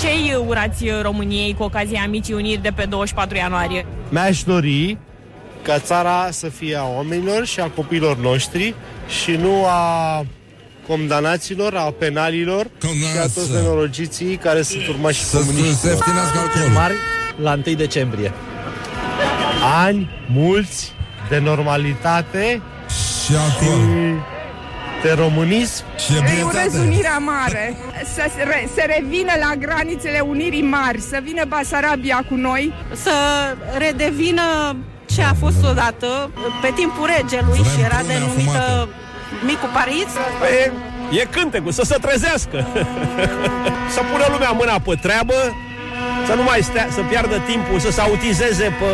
[0.00, 3.86] Ce îi urați României cu ocazia Micii Uniri de pe 24 ianuarie?
[4.08, 4.96] Mi-aș dori
[5.62, 8.74] ca țara să fie a oamenilor și a copiilor noștri
[9.22, 10.24] și nu a
[10.86, 13.12] condamnaților, a penalilor Condamnați.
[13.12, 16.70] și a toți nenorociții care sunt urmași Să se ieftinească alcoolul.
[16.72, 16.94] mari
[17.42, 18.32] la 1 decembrie.
[19.84, 20.92] Ani mulți
[21.28, 22.62] de normalitate
[23.26, 23.78] și alcool.
[25.02, 27.76] De românism și Îi urez Unirea Mare
[28.14, 32.74] să se, re, să revină la granițele Unirii Mari, să vină Basarabia cu noi.
[32.92, 33.12] Să
[33.78, 34.76] redevină
[35.14, 36.30] ce a fost odată
[36.62, 38.88] pe timpul regelui și era denumită
[39.46, 40.10] Micul Paris.
[40.62, 40.72] E,
[41.20, 42.66] e cântecul, să se trezească.
[43.94, 45.34] să pună lumea mâna pe treabă,
[46.26, 48.90] să nu mai stea, să piardă timpul, să se autizeze pe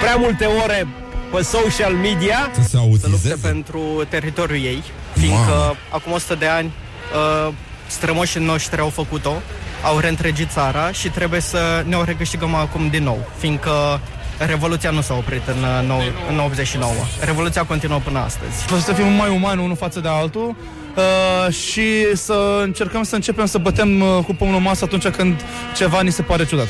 [0.00, 0.86] prea multe ore
[1.34, 2.50] pe social media.
[2.54, 2.68] Să se
[3.00, 4.82] să lupte pentru teritoriul ei,
[5.16, 5.76] fiindcă Mamă.
[5.88, 6.72] acum 100 de ani
[7.46, 7.52] uh,
[7.86, 9.32] strămoșii noștri au făcut-o,
[9.84, 14.00] au reîntregit țara și trebuie să ne o recâștigăm acum din nou, fiindcă
[14.38, 16.92] Revoluția nu s-a oprit în, uh, nou, în 89.
[17.20, 18.84] Revoluția continuă până astăzi.
[18.84, 20.56] Să fim mai umani unul față de altul
[20.96, 25.44] uh, și să încercăm să începem să bătem uh, cu pumnul în masă atunci când
[25.76, 26.68] ceva ni se pare ciudat.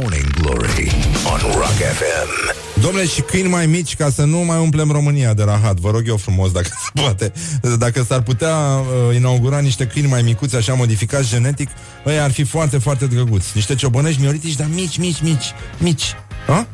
[0.00, 0.90] Morning Glory
[1.32, 2.54] on Rock FM.
[2.80, 5.76] Domnule, și câini mai mici ca să nu mai umplem România de rahat.
[5.76, 7.32] Vă rog eu frumos, dacă se poate.
[7.78, 11.68] Dacă s-ar putea uh, inaugura niște câini mai micuți, așa modificați genetic,
[12.06, 13.50] ei ar fi foarte, foarte drăguți.
[13.54, 16.14] Niște ciobănești mioritici, dar mici, mici, mici, mici.
[16.46, 16.66] Ha?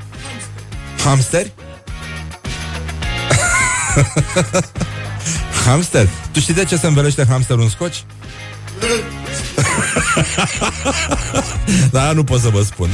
[1.04, 1.52] Hamsteri?
[5.66, 6.08] Hamster?
[6.32, 8.04] Tu știi de ce se învelește hamsterul în scoci?
[11.90, 12.88] da, nu pot să vă spun.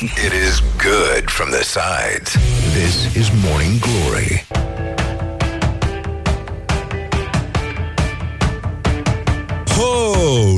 [0.00, 2.36] It is good from the sides.
[2.74, 4.46] This is Morning Glory.
[9.76, 10.14] Ho!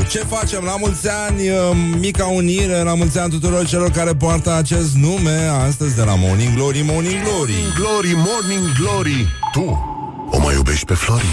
[0.08, 0.64] Ce facem?
[0.64, 1.56] La mulți ani, uh,
[1.98, 6.54] mica unire, la mulți ani tuturor celor care poartă acest nume astăzi de la Morning
[6.54, 7.52] Glory, Morning Glory.
[7.52, 9.90] Morning Glory, Morning Glory Tu
[10.30, 11.26] o mai iubești pe Flori?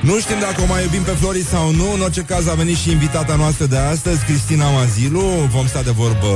[0.00, 1.92] Nu știm dacă o mai iubim pe Flori sau nu.
[1.92, 5.20] În orice caz a venit și invitata noastră de astăzi Cristina Mazilu.
[5.54, 6.32] Vom sta de vorbă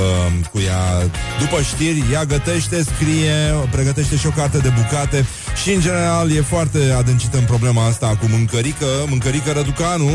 [0.52, 1.10] cu ea
[1.40, 3.34] După știri, ea gătește, scrie
[3.70, 5.26] Pregătește și o carte de bucate.
[5.62, 10.10] Și în general e foarte adâncită în problema asta Cu mâncărică, mâncărică Răducanu.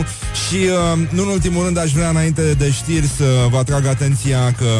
[0.47, 4.53] Și uh, nu în ultimul rând aș vrea înainte de știri Să vă atrag atenția
[4.57, 4.79] că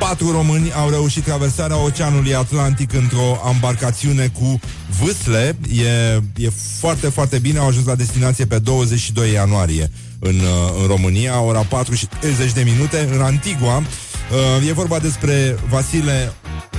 [0.00, 4.60] Patru români au reușit traversarea Oceanului Atlantic într-o embarcațiune cu
[5.00, 5.56] vâsle.
[5.74, 5.88] E,
[6.36, 7.58] e foarte, foarte bine.
[7.58, 12.52] Au ajuns la destinație pe 22 ianuarie în, uh, în România, ora 4 și 30
[12.52, 13.76] de minute, în Antigua.
[13.76, 16.32] Uh, E vorba despre Vasile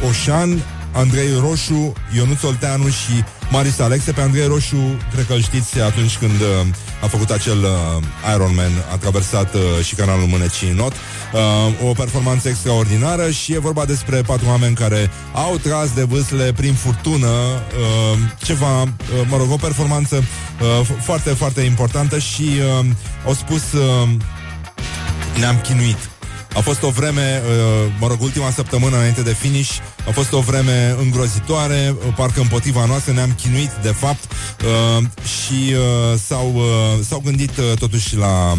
[0.08, 0.64] Oșan,
[0.94, 4.12] Andrei Roșu, Ionuț Olteanu și Maris Alexe.
[4.12, 6.68] Pe Andrei Roșu, cred că îl știți atunci când uh,
[7.02, 10.94] a făcut acel uh, Ironman, a traversat uh, și canalul Mânecii în not.
[10.94, 16.54] Uh, o performanță extraordinară și e vorba despre patru oameni care au tras de vâsle
[16.54, 18.88] prin furtună uh, ceva, uh,
[19.28, 22.50] mă rog, o performanță uh, f- foarte, foarte importantă și
[22.80, 22.86] uh,
[23.26, 24.10] au spus uh,
[25.40, 26.10] ne-am chinuit.
[26.56, 29.72] A fost o vreme, uh, mă rog, ultima săptămână înainte de finish,
[30.08, 34.32] a fost o vreme îngrozitoare, uh, parcă împotriva noastră ne-am chinuit, de fapt,
[34.64, 38.58] uh, și uh, s-au, uh, s-au gândit uh, totuși la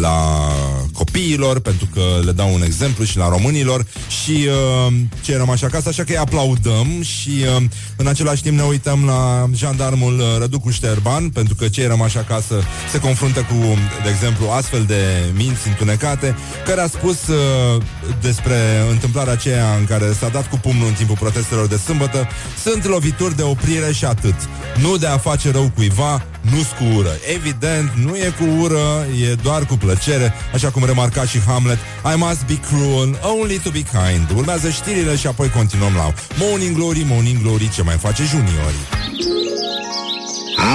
[0.00, 0.48] la
[0.92, 3.86] copiilor, pentru că le dau un exemplu și la românilor
[4.22, 4.48] și
[4.86, 7.62] uh, cei rămași acasă, așa că îi aplaudăm și uh,
[7.96, 12.62] în același timp ne uităm la jandarmul uh, Răducu Șterban, pentru că cei rămași acasă
[12.90, 13.54] se confruntă cu,
[14.02, 15.02] de exemplu, astfel de
[15.34, 17.82] minți întunecate, care a spus uh,
[18.20, 18.56] despre
[18.90, 22.28] întâmplarea aceea în care s-a dat cu pumnul în timpul protestelor de sâmbătă,
[22.62, 24.34] sunt lovituri de oprire și atât.
[24.80, 27.16] Nu de a face rău cuiva, nu cu ură.
[27.34, 31.78] Evident, nu e cu ură, e doar cu plăcere, așa cum remarca și Hamlet.
[32.14, 34.36] I must be cruel, only to be kind.
[34.36, 38.86] Urmează știrile și apoi continuăm la Morning Glory, Morning Glory, ce mai face juniorii.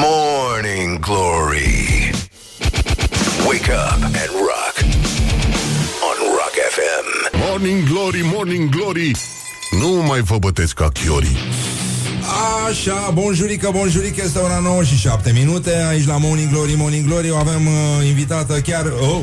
[0.01, 2.11] Morning Glory.
[3.47, 4.76] Wake up and rock.
[6.07, 7.38] On Rock FM.
[7.49, 9.11] Morning Glory, Morning Glory
[9.72, 11.38] Nu mai vă bătesc ca chiorii
[12.69, 15.86] Așa, bonjurică, bonjurică, este ora 9 și 7 minute.
[15.89, 19.21] Aici la Morning Glory, Morning Glory O avem uh, invitată chiar Oh,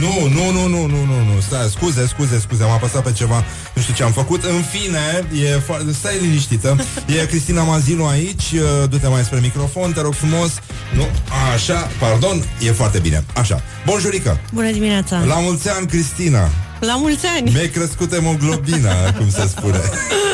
[0.00, 3.44] nu, nu, nu, nu, nu, nu, nu Stai, scuze, scuze, scuze Am apăsat pe ceva,
[3.74, 4.44] nu știu ce am făcut.
[4.44, 6.76] În fine, e fo- stai liniștită.
[7.22, 10.50] E Cristina Mazilu aici uh, Du-te mai spre microfon, te rog frumos.
[10.94, 11.06] Nu,
[11.54, 14.40] așa, pardon E foarte bine, așa, bonjurică.
[14.52, 15.24] Bună dimineața!
[15.24, 16.48] La mulți ani, Cristina
[16.86, 17.50] La mulți ani!
[17.50, 19.80] Mi-ai crescut hemoglobina, cum se spune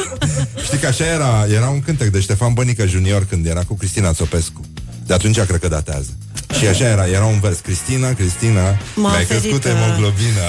[0.64, 4.12] Știi că așa era Era un cântec de Ștefan Bănică Junior Când era cu Cristina
[4.12, 4.60] Țopescu
[5.06, 6.10] De atunci cred că datează
[6.58, 10.46] și așa era, era un vers Cristina, Cristina M-a Mi-ai oferit, crescut uh, hemoglobina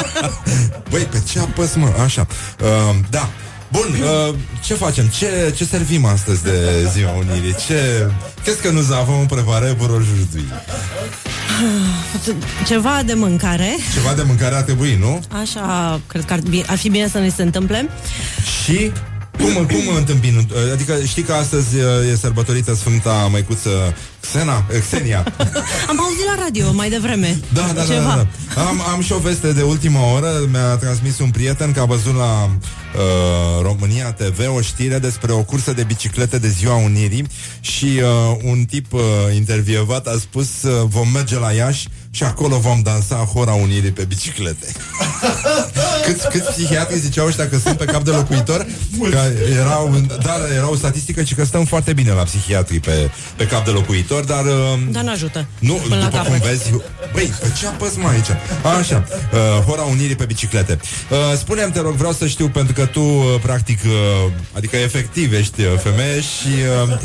[0.90, 1.92] Băi, pe ce apăs, mă?
[2.04, 2.26] Așa
[2.60, 3.28] uh, Da
[3.72, 3.88] Bun,
[4.28, 4.34] uh,
[4.64, 5.06] ce facem?
[5.06, 7.54] Ce, ce servim astăzi de Ziua Unirii?
[7.66, 8.06] Ce...
[8.44, 10.48] Qu'est-ce que nous avons préparé pour aujourd'hui?
[12.66, 13.76] Ceva de mâncare.
[13.94, 15.20] Ceva de mâncare ar trebui, nu?
[15.40, 17.88] Așa, cred că ar, bi- ar fi bine să ne se întâmple.
[18.64, 18.92] Și
[19.40, 20.48] cum, cum întâmpin?
[20.72, 25.24] Adică știi că astăzi uh, e sărbătorită Sfânta Măicuță Xena, eh, Xenia.
[25.88, 27.40] Am auzit la radio mai devreme.
[27.52, 28.00] Da, da, da, Ceva.
[28.00, 28.66] da, da.
[28.66, 32.14] Am, am și o veste de ultima oră Mi-a transmis un prieten că a văzut
[32.16, 37.26] la uh, România TV o știre despre o cursă de biciclete de Ziua Unirii
[37.60, 39.00] și uh, un tip uh,
[39.34, 44.04] intervievat a spus uh, vom merge la Iași și acolo vom dansa Hora Unirii pe
[44.04, 44.66] biciclete.
[46.12, 48.66] câți, câți psihiatri ziceau ăștia că sunt pe cap de locuitor?
[49.10, 49.18] Că
[49.60, 53.64] erau, da, era o statistică și că stăm foarte bine la psihiatri pe, pe cap
[53.64, 54.44] de locuitor, dar...
[54.44, 55.46] Uh, Dar nu ajută.
[55.58, 56.42] nu, Până la după cum capăt.
[56.48, 56.70] vezi
[57.12, 58.26] Băi, pe ce apăs mai aici?
[58.78, 60.78] Așa, uh, Hora Unirii pe biciclete
[61.10, 63.90] uh, Spune-mi, te rog, vreau să știu Pentru că tu, uh, practic uh,
[64.56, 66.48] Adică efectiv ești uh, femeie Și
[66.88, 66.98] uh,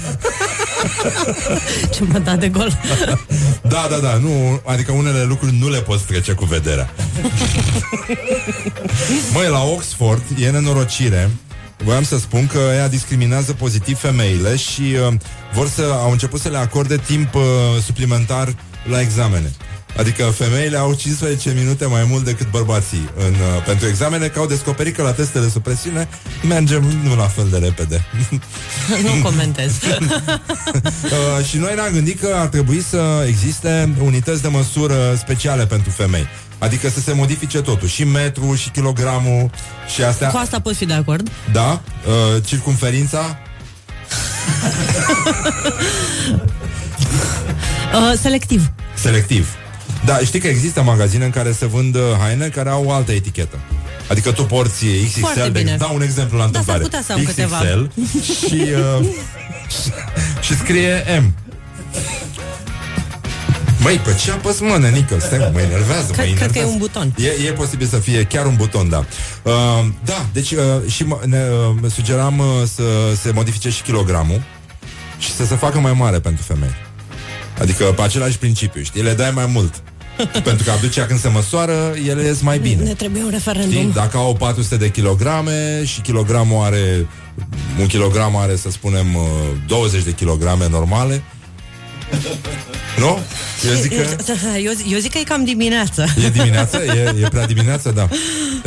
[1.94, 2.78] Ce mă da de gol.
[3.62, 6.90] Da, da, da nu, Adică unele lucruri nu le poți trece cu vederea
[9.34, 11.30] Măi, la Oxford E nenorocire
[11.84, 15.14] Voiam să spun că ea discriminează pozitiv femeile și uh,
[15.54, 17.42] vor să au început să le acorde timp uh,
[17.84, 18.56] suplimentar
[18.90, 19.52] la examene.
[19.98, 24.46] Adică femeile au 15 minute mai mult decât bărbații în, uh, pentru examene, că au
[24.46, 26.08] descoperit că la testele sub presiune
[26.48, 28.06] mergem nu la fel de repede.
[29.06, 29.74] nu comentez.
[31.06, 35.90] Uh, și noi ne-am gândit că ar trebui să existe unități de măsură speciale pentru
[35.90, 36.28] femei.
[36.58, 39.50] Adică să se modifice totul, și metru, și kilogramul,
[39.94, 40.30] și astea.
[40.30, 41.30] Cu asta pot fi de acord.
[41.52, 41.82] Da?
[42.08, 43.38] Uh, circumferința?
[47.96, 48.72] Uh, selectiv.
[48.94, 49.48] Selectiv.
[50.06, 53.12] Da, știi că există magazine în care se vând uh, haine care au o altă
[53.12, 53.60] etichetă.
[54.10, 55.76] Adică tu porți XXL, Foarte de, bine.
[55.80, 56.82] dau un exemplu la Da, s-ar întâmplare.
[56.82, 57.58] putea să am XXL câteva.
[58.48, 59.06] și, uh,
[60.42, 61.34] și scrie M.
[63.80, 65.20] Măi, pe ce apăs mă, nenică?
[65.20, 66.52] Stai, mă, mă enervează, mă Cred, enervează.
[66.52, 67.14] cred că e un buton.
[67.18, 69.06] E, e posibil să fie chiar un buton, da.
[69.44, 69.54] Uh,
[70.06, 70.60] da, deci uh,
[70.92, 71.40] și mă, ne,
[71.84, 72.46] uh, sugeram uh,
[72.76, 72.84] să
[73.22, 74.42] se modifice și kilogramul
[75.20, 76.74] și să se facă mai mare pentru femei.
[77.62, 79.02] Adică pe același principiu, știi?
[79.02, 79.84] Le dai mai mult.
[80.48, 82.84] pentru că aducea când se măsoară, ele ies mai bine.
[82.84, 83.72] Ne trebuie un referendum.
[83.72, 83.92] Știi?
[83.94, 87.08] Dacă au 400 de kilograme și kilogramul are
[87.80, 89.22] un kilogram are, să spunem, uh,
[89.68, 91.24] 20 de kilograme normale.
[93.00, 93.20] Nu?
[93.70, 94.06] Eu zic că...
[94.68, 96.06] Eu, zi- eu zic că e cam dimineață.
[96.26, 96.78] E dimineață?
[96.78, 97.92] E, e prea dimineață?
[97.92, 98.08] Da.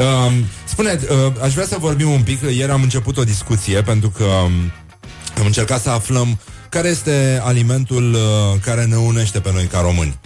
[0.02, 2.40] Um, spune, uh, aș vrea să vorbim un pic.
[2.42, 4.52] Ieri am început o discuție pentru că um,
[5.38, 6.38] am încercat să aflăm
[6.68, 10.18] care este alimentul uh, care ne unește pe noi ca români.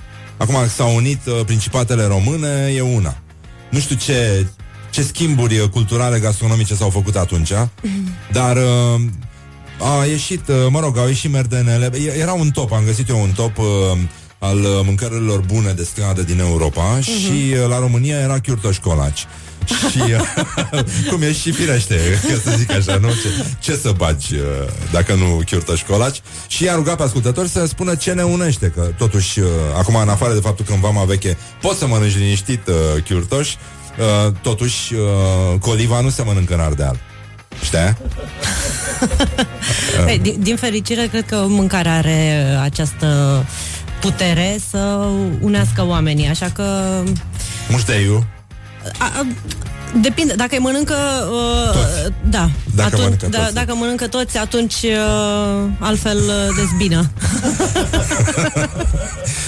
[0.43, 3.17] Acum s-au unit uh, principatele române, e una.
[3.71, 4.47] Nu știu ce,
[4.91, 7.53] ce schimburi uh, culturale gastronomice s-au făcut atunci,
[8.33, 9.01] dar uh,
[10.01, 11.91] a ieșit, uh, mă rog, au ieșit merdenele.
[11.99, 13.65] E- Era un top, am găsit eu un top uh,
[14.39, 17.33] al uh, mâncărurilor bune de stradă din Europa și
[17.63, 19.27] uh, la România era chiurtoș colaci.
[19.91, 20.21] Și uh,
[21.11, 23.09] cum e și firește, ca să zic așa, nu?
[23.09, 24.41] Ce, ce să bagi uh,
[24.93, 26.21] dacă nu chiurtoș școlaci?
[26.47, 29.47] Și i-a rugat pe ascultători să spună ce ne unește, că totuși, uh,
[29.79, 33.49] acum în afară de faptul că în vama veche poți să mănânci liniștit uh, chiurtoș,
[33.49, 36.99] uh, totuși uh, coliva nu se mănâncă în Ardeal.
[37.65, 37.97] Știi?
[40.07, 43.45] Păi, din, din fericire, cred că mâncarea are această
[44.01, 45.07] putere să
[45.41, 46.65] unească oamenii, așa că
[47.69, 48.27] Mușteiul.
[48.99, 49.27] A, a,
[50.01, 50.95] depinde, dacă îi mănâncă
[51.31, 52.13] uh, Toți.
[52.31, 53.55] da, Dacă atunci, mănâncă da, toți.
[53.55, 57.11] dacă mănâncă toți, atunci uh, altfel uh, dezbină.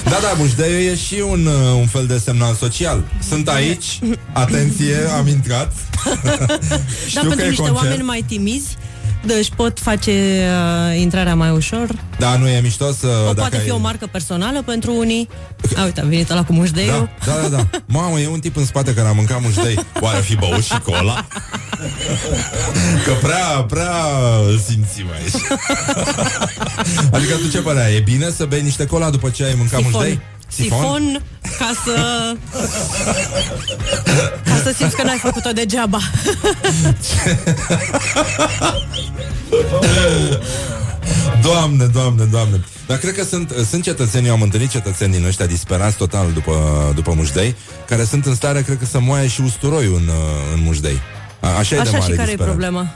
[0.05, 3.05] Da, da, mușteiul e și un, uh, un fel de semnal social.
[3.29, 3.99] Sunt aici,
[4.33, 5.73] atenție, am intrat.
[6.25, 7.83] da, Știu că pentru e niște concert.
[7.83, 8.77] oameni mai timizi
[9.33, 10.11] își pot face
[10.91, 11.89] uh, intrarea mai ușor.
[12.19, 13.07] Da, nu e mișto să...
[13.07, 15.29] O dacă poate fi ai- o marcă personală pentru unii.
[15.77, 17.11] A, uite, a venit la cu mușdeiul.
[17.25, 17.79] Da, da, da, da.
[17.87, 19.79] Mamă, e un tip în spate care a mâncat muștei.
[20.01, 21.27] Oare fi băut și cola?
[23.05, 23.95] Că prea, prea
[24.49, 25.43] îl simțim aici.
[27.13, 27.91] Adică tu ce părea?
[27.91, 30.21] E bine să bei niște cola după ce ai mâncat muștei?
[30.55, 31.23] Sifon
[31.59, 31.97] ca să
[34.45, 35.99] ca să simți că n-ai făcut-o degeaba.
[41.43, 45.47] Doamne, doamne, doamne Dar cred că sunt, sunt cetățenii, eu am întâlnit cetățeni din ăștia
[45.47, 46.53] disperați total după,
[46.95, 47.55] după mușdei
[47.87, 50.11] Care sunt în stare, cred că să moaie și usturoiul în,
[50.55, 50.99] în mușdei
[51.41, 52.51] A, Așa, e de Așa mare și care e disperare.
[52.51, 52.95] problema?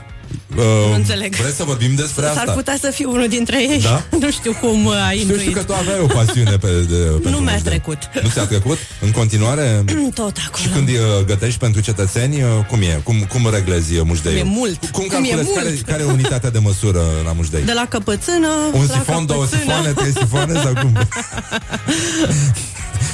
[0.57, 1.35] Uh, Nu înțeleg.
[1.35, 2.51] Vreți să vorbim despre S-ar asta?
[2.51, 3.81] putea să fiu unul dintre ei.
[3.81, 4.03] Da?
[4.23, 5.55] Nu știu cum uh, ai Știu, știu intuit.
[5.55, 7.61] că tu aveai o pasiune pe, de, pentru Nu mi-a muștei.
[7.71, 7.97] trecut.
[8.23, 8.77] Nu ți-a trecut?
[9.01, 9.83] În continuare?
[10.21, 10.63] Tot acolo.
[10.63, 13.01] Și când uh, gătești pentru cetățeni, uh, cum e?
[13.03, 14.37] Cum, cum reglezi uh, mușdeiul?
[14.39, 14.79] E mult.
[14.85, 15.47] Cum Cum e calculezi?
[15.49, 15.55] mult.
[15.63, 17.63] Care, care e unitatea de măsură la mușdei?
[17.63, 19.61] De la căpățână Un la sifon, două căpățână.
[19.61, 20.91] sifoane, trei sifoane sau cum?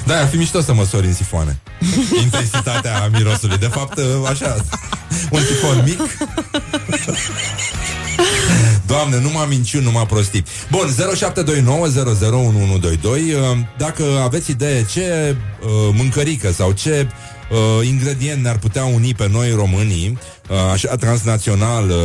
[0.05, 1.59] Da, ar fi mișto să măsori în sifoane.
[2.23, 3.57] Intensitatea mirosului.
[3.57, 4.55] De fapt, așa
[5.29, 5.99] Un sifon mic.
[8.85, 13.21] Doamne, nu m-am minciun, nu m-am prostit Bun, 0729001122 uh,
[13.77, 17.07] Dacă aveți idee ce uh, mâncărică sau ce
[17.51, 20.17] uh, ingredient ne-ar putea uni pe noi românii
[20.49, 21.95] uh, Așa transnațional uh,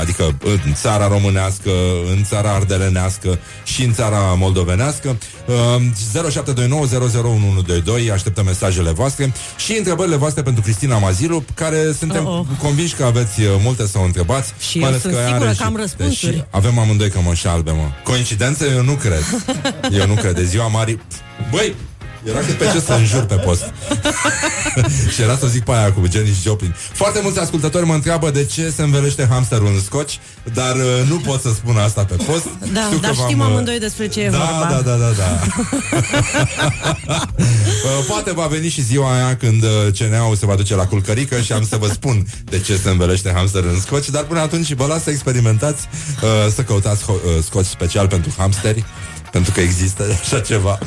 [0.00, 1.70] Adică în țara românească
[2.10, 5.80] În țara ardelenească Și în țara moldovenească uh,
[8.08, 12.46] 0729001122 Așteptăm mesajele voastre Și întrebările voastre pentru Cristina Mazilu Care suntem Oh, oh.
[12.62, 15.44] convinși că aveți uh, multe să o întrebați Și mai eu ales sunt ea sigură
[15.44, 16.32] are că am și- răspunsuri.
[16.32, 18.64] deși Avem amândoi cămăși albe, mă Coincidență?
[18.64, 19.22] Eu nu cred
[20.00, 20.98] Eu nu cred, de ziua mari
[21.50, 21.74] Băi,
[22.28, 23.64] era cât pe ce să înjur pe post
[25.14, 28.44] Și era să zic pe aia cu Janis Joplin Foarte mulți ascultători mă întreabă de
[28.44, 30.18] ce se învelește hamsterul în scoci
[30.54, 33.38] Dar uh, nu pot să spun asta pe post Da, Știu că dar v-am, știm
[33.38, 34.74] uh, amândoi despre ce e da, vorba.
[34.74, 35.40] da, da, da, da.
[37.84, 39.68] Uh, Poate va veni și ziua aia când uh,
[39.98, 43.32] CNA-ul se va duce la culcărică și am să vă spun de ce se învelește
[43.34, 45.88] hamster în scoci, dar până atunci vă las să experimentați,
[46.22, 47.06] uh, să căutați ho-
[47.36, 48.84] uh, scoci special pentru hamsteri,
[49.34, 50.78] pentru că există așa ceva.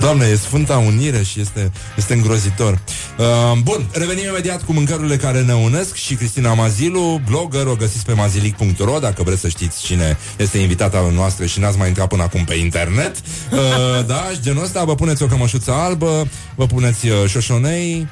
[0.00, 2.78] Doamne, e Sfânta Unire și este, este îngrozitor.
[3.18, 8.04] Uh, bun, revenim imediat cu mâncărurile care ne unesc și Cristina Mazilu, blogger, o găsiți
[8.04, 12.22] pe mazilic.ro dacă vreți să știți cine este invitata noastră și n-ați mai intrat până
[12.22, 13.16] acum pe internet.
[13.52, 18.08] Uh, da, și genul ăsta, vă puneți o cămășuță albă, vă puneți uh, șoșonei,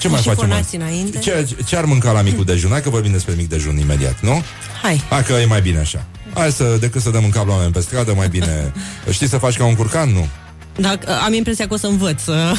[0.00, 0.48] ce mai Și facem?
[0.48, 0.76] fonați azi?
[0.76, 1.18] înainte.
[1.18, 2.70] Ce, ce ar mânca la micul dejun?
[2.70, 4.42] Hai că vorbim despre mic dejun imediat, nu?
[4.82, 5.02] Hai.
[5.08, 6.06] Hai că e mai bine așa.
[6.38, 8.72] Hai să, decât să dăm în cap la oameni pe stradă, mai bine...
[9.10, 10.28] Știi să faci ca un curcan, nu?
[10.76, 12.26] Dacă, am impresia că o să învăț.
[12.26, 12.58] uh,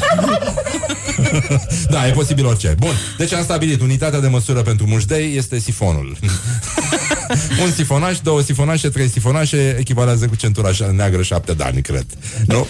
[1.93, 2.75] da, e posibil orice.
[2.79, 3.81] Bun, deci am stabilit.
[3.81, 6.17] Unitatea de măsură pentru mușdei este sifonul.
[7.63, 12.05] Un sifonaș, două sifonașe, trei sifonașe echivalează cu centura așa neagră șapte de ani, cred.
[12.45, 12.67] Nu?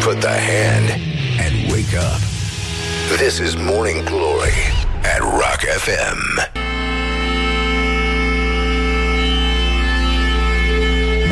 [0.00, 0.88] Put the hand
[1.38, 2.20] and wake up.
[3.18, 4.58] This is Morning Glory
[5.02, 6.59] at Rock FM.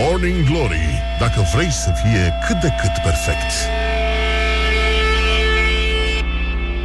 [0.01, 3.53] Morning Glory Dacă vrei să fie cât de cât perfect.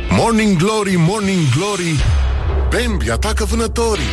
[0.09, 1.95] Morning Glory, Morning Glory
[2.69, 4.03] Bambi atacă vânătorii.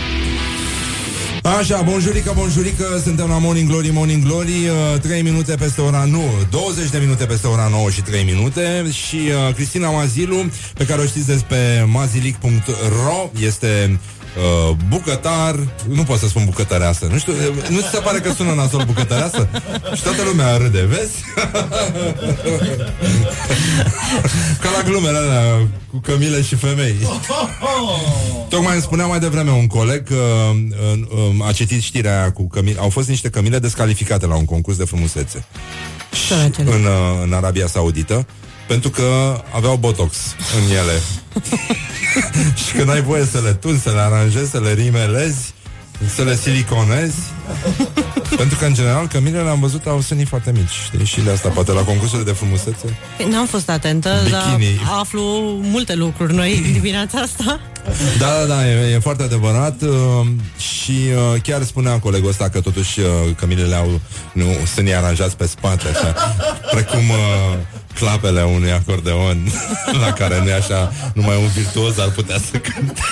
[1.42, 6.22] Așa, bonjurică, bonjurică, suntem la Morning Glory, Morning Glory, uh, 3 minute peste ora, nu,
[6.51, 10.44] 20 de minute peste ora 9 și 3 minute și uh, Cristina Mazilu,
[10.74, 13.98] pe care o știți despre mazilic.ro, este
[14.37, 15.55] uh, bucătar,
[15.89, 18.83] nu pot să spun bucătăreasă, nu știu, uh, nu ți se pare că sună nasol
[18.85, 19.49] bucătăreasă?
[19.95, 21.14] Și toată lumea râde, vezi?
[24.61, 26.97] Ca la glumele alea cu cămile și femei.
[28.49, 31.01] Tocmai îmi spunea mai devreme un coleg că uh,
[31.39, 32.81] uh, a citit știrea aia cu cămile.
[32.81, 35.45] Au fost niște cămile descalificate la un concurs de frumusețe
[36.59, 38.26] în, uh, în Arabia Saudită
[38.70, 40.16] pentru că aveau botox
[40.57, 41.01] în ele.
[42.64, 45.55] și că n-ai voie să le tunzi, să le aranjezi, să le rimelezi,
[46.14, 47.16] să le siliconezi.
[48.37, 51.05] pentru că, în general, cămilele am văzut au sânii foarte mici, știi?
[51.05, 52.99] Și de asta, poate la concursurile de frumusețe.
[53.31, 54.81] N-am fost atentă, Bikini.
[54.83, 55.22] dar aflu
[55.62, 57.61] multe lucruri noi dimineața asta.
[58.18, 60.26] Da, da, da, e, e foarte adevărat uh,
[60.59, 64.01] și uh, chiar spunea colegul ăsta că totuși uh, cămilele au
[64.32, 66.34] nu, sânii aranjați pe spate, așa,
[66.70, 67.57] precum uh,
[67.95, 69.49] clapele unui acordeon
[70.05, 73.01] la care nu e așa, numai un virtuos ar putea să cânte.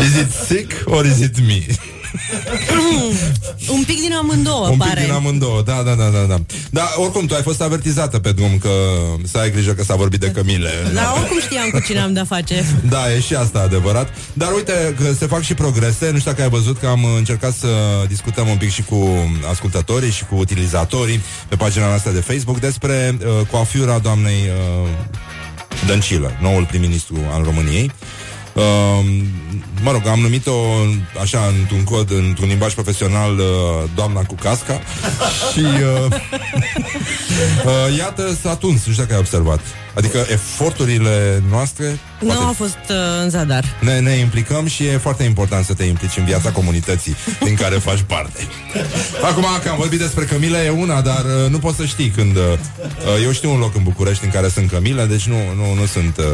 [0.00, 1.66] Is it sick or is it me?
[3.68, 5.00] Un pic din amândouă, Un pic pare.
[5.00, 6.36] din amândouă, da, da, da, da, da.
[6.70, 8.70] Dar oricum, tu ai fost avertizată pe drum că
[9.22, 10.70] să ai grijă că s-a vorbit de cămile.
[10.94, 12.64] Dar oricum știam cu cine am de-a face.
[12.88, 14.14] Da, e și asta adevărat.
[14.32, 16.10] Dar uite că se fac și progrese.
[16.10, 17.68] Nu știu dacă ai văzut că am încercat să
[18.08, 23.18] discutăm un pic și cu ascultătorii și cu utilizatorii pe pagina noastră de Facebook despre
[23.20, 24.50] uh, coafura doamnei
[24.82, 24.88] uh,
[25.86, 27.84] Dăncilă, noul prim-ministru al României.
[27.84, 28.29] Uh,
[29.82, 30.52] mă rog, am numit-o
[31.20, 33.44] așa într-un cod, într-un limbaj profesional uh,
[33.94, 34.80] doamna cu casca
[35.52, 36.06] și uh,
[37.66, 39.60] uh, iată s-a tuns, nu știu dacă ai observat.
[39.94, 43.64] Adică eforturile noastre Nu a fost uh, în zadar.
[43.80, 47.16] ne, ne implicăm și e foarte important să te implici în viața comunității
[47.46, 48.40] din care faci parte.
[49.22, 52.36] Acum că am vorbit despre cămile e una, dar uh, nu poți să știi când...
[52.36, 52.42] Uh,
[53.24, 56.16] eu știu un loc în București în care sunt cămile, deci nu, nu, nu, sunt,
[56.16, 56.24] uh,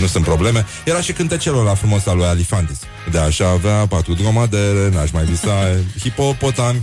[0.00, 0.66] nu sunt probleme.
[0.84, 2.78] Era și cântecelul la frumos al lui Alifantis.
[3.10, 5.54] De așa avea patru dromadere, n-aș mai visa
[6.02, 6.82] hipopotami,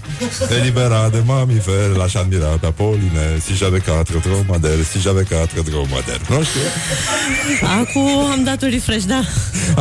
[0.59, 5.61] eliberat de mamiferi, l-aș admira pe Apoline, si j'avais quatre dromadere, si j'avais quatre
[6.05, 6.39] dromadere.
[6.39, 6.61] Nu știu?
[7.79, 9.21] Acum am dat un refresh, da.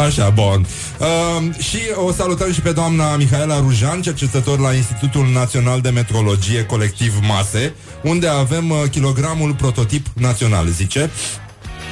[0.03, 0.67] Așa, bun.
[0.99, 6.65] Uh, și o salutăm și pe doamna Mihaela Rujan, cercetător la Institutul Național de Metrologie
[6.65, 11.11] Colectiv Mase, unde avem uh, kilogramul prototip național, zice.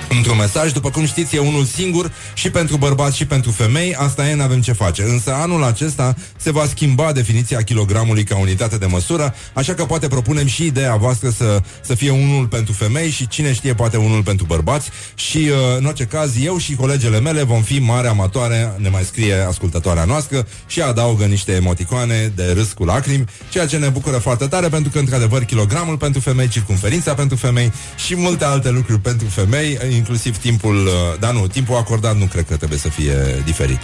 [0.09, 4.29] Într-un mesaj, după cum știți, e unul singur și pentru bărbați și pentru femei, asta
[4.29, 5.03] e, n-avem ce face.
[5.03, 10.09] Însă anul acesta se va schimba definiția kilogramului ca unitate de măsură, așa că poate
[10.09, 14.23] propunem și ideea voastră să, să fie unul pentru femei și cine știe poate unul
[14.23, 18.75] pentru bărbați și uh, în orice caz eu și colegele mele vom fi mari amatoare,
[18.77, 23.77] ne mai scrie ascultătoarea noastră și adaugă niște emoticoane de râs cu lacrimi, ceea ce
[23.77, 28.45] ne bucură foarte tare pentru că într-adevăr kilogramul pentru femei, circunferința pentru femei și multe
[28.45, 32.79] alte lucruri pentru femei, inclusiv timpul, uh, dar nu, timpul acordat nu cred că trebuie
[32.79, 33.81] să fie diferit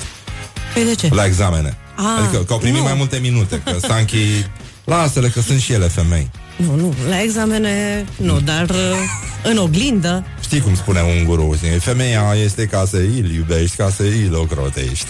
[0.75, 1.09] Păi de ce?
[1.15, 1.77] la examene.
[1.97, 2.85] Ah, adică că au primit nu.
[2.85, 4.45] mai multe minute, că Sanchi
[4.85, 6.31] Lasă-le că sunt și ele femei.
[6.57, 8.77] Nu, nu, la examene nu, dar uh,
[9.43, 11.57] în oglindă Știi cum spune un guru?
[11.79, 15.07] Femeia este ca să îl iubești, ca să îl ocrotești.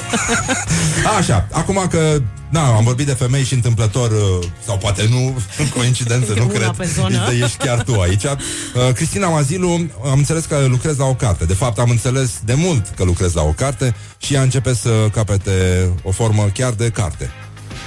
[1.18, 2.20] Așa, acum că
[2.50, 5.34] da, am vorbit de femei și întâmplător uh, Sau poate nu,
[5.74, 7.28] coincidență, nu Una cred pe zonă.
[7.30, 8.24] Ești, ești chiar tu aici.
[8.24, 9.68] Uh, Cristina Mazilu,
[10.04, 11.44] am înțeles că lucrez la o carte.
[11.44, 14.90] De fapt, am înțeles de mult că lucrez la o carte Și ea începe să
[15.12, 17.30] capete o formă chiar de carte.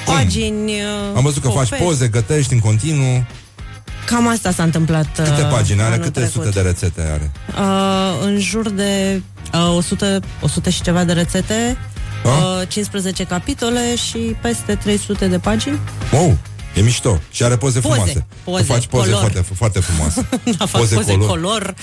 [0.06, 1.86] Pagini uh, Am văzut că faci povesti.
[1.86, 3.26] poze, gătești în continuu.
[4.06, 6.44] Cam asta s-a întâmplat Câte uh, pagini are, anul câte trecut.
[6.44, 7.32] sute de rețete are?
[7.48, 9.22] Uh, în jur de
[9.54, 11.78] uh, 100, 100 și ceva de rețete,
[12.26, 12.62] Ah?
[12.62, 15.80] uh, 15 capitole și peste 300 de pagini.
[16.12, 16.38] Wow,
[16.76, 19.20] e mișto Și are poze, Poze, frumoase poze, Tu faci poze color.
[19.20, 21.76] foarte, foarte frumoase Da, fac poze, poze color.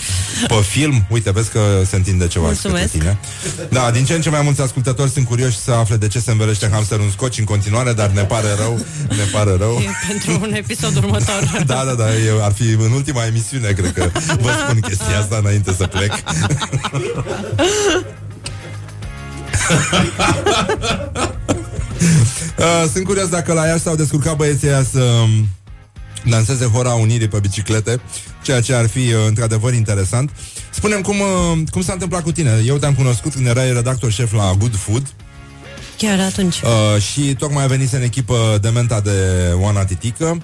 [0.49, 2.83] Pe film, uite, vezi că se întinde ceva Mulțumesc.
[2.93, 3.19] către tine.
[3.71, 6.31] Da, din ce în ce mai mulți ascultători sunt curioși să afle de ce se
[6.31, 8.79] învelește hamsterul în scoci în continuare, dar ne pare rău,
[9.09, 9.79] ne pare rău.
[9.79, 11.41] E pentru un episod următor.
[11.67, 15.37] Da, da, da, eu, ar fi în ultima emisiune, cred că vă spun chestia asta
[15.37, 16.13] înainte să plec.
[22.59, 25.49] Uh, Sunt curios dacă la Iași s-au descurcat băieții ăia să um,
[26.31, 28.01] danseze hora unirii pe biciclete,
[28.43, 30.31] ceea ce ar fi uh, într-adevăr interesant.
[30.71, 32.63] Spunem cum, uh, cum s-a întâmplat cu tine.
[32.67, 35.07] Eu te-am cunoscut când erai redactor șef la Good Food
[35.99, 36.61] Chiar atunci.
[36.61, 39.11] uh, și tocmai a venit în echipă de menta de
[39.55, 40.39] Oana Titică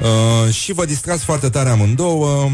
[0.00, 2.50] uh, și vă distrați foarte tare amândouă.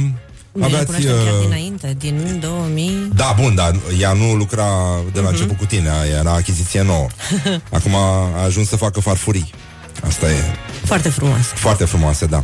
[0.55, 3.11] Ne Aveați, cunoaștem chiar uh, dinainte, din 2000.
[3.15, 4.67] da, bun, dar ea nu lucra
[5.13, 5.33] de la Mhm.
[5.33, 5.91] început cu tine,
[6.21, 7.07] era achiziție nouă.
[7.77, 9.51] Acum a ajuns să facă farfurii.
[10.07, 10.35] Asta e
[10.85, 11.41] Foarte frumos.
[11.55, 12.43] foarte frumoase, da.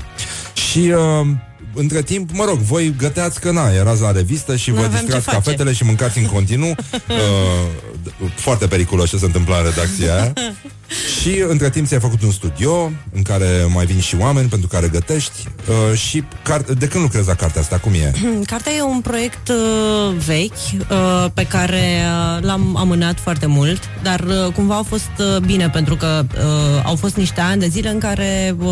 [0.52, 1.26] Și uh,
[1.74, 5.24] între timp, mă rog, voi găteați că na, erați la revistă și vă N-aveam distrați
[5.24, 5.36] ce face.
[5.42, 6.70] cafetele și mâncați în continuu.
[7.08, 7.68] uh,
[8.08, 10.32] d- foarte periculos ce se întâmplă în redacția aia.
[11.20, 14.88] și între timp ți-ai făcut un studio în care mai vin și oameni pentru care
[14.88, 15.48] gătești.
[15.68, 17.78] Uh, și car- de când lucrezi la cartea asta?
[17.78, 18.12] Cum e?
[18.52, 22.02] Cartea e un proiect uh, vechi uh, pe care
[22.36, 26.82] uh, l-am amânat foarte mult, dar uh, cumva a fost uh, bine pentru că uh,
[26.84, 28.70] au fost niște ani de zile în care uh,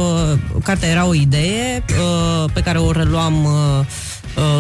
[0.63, 3.51] cartea era o idee uh, pe care o reluam uh,
[3.81, 3.87] uh,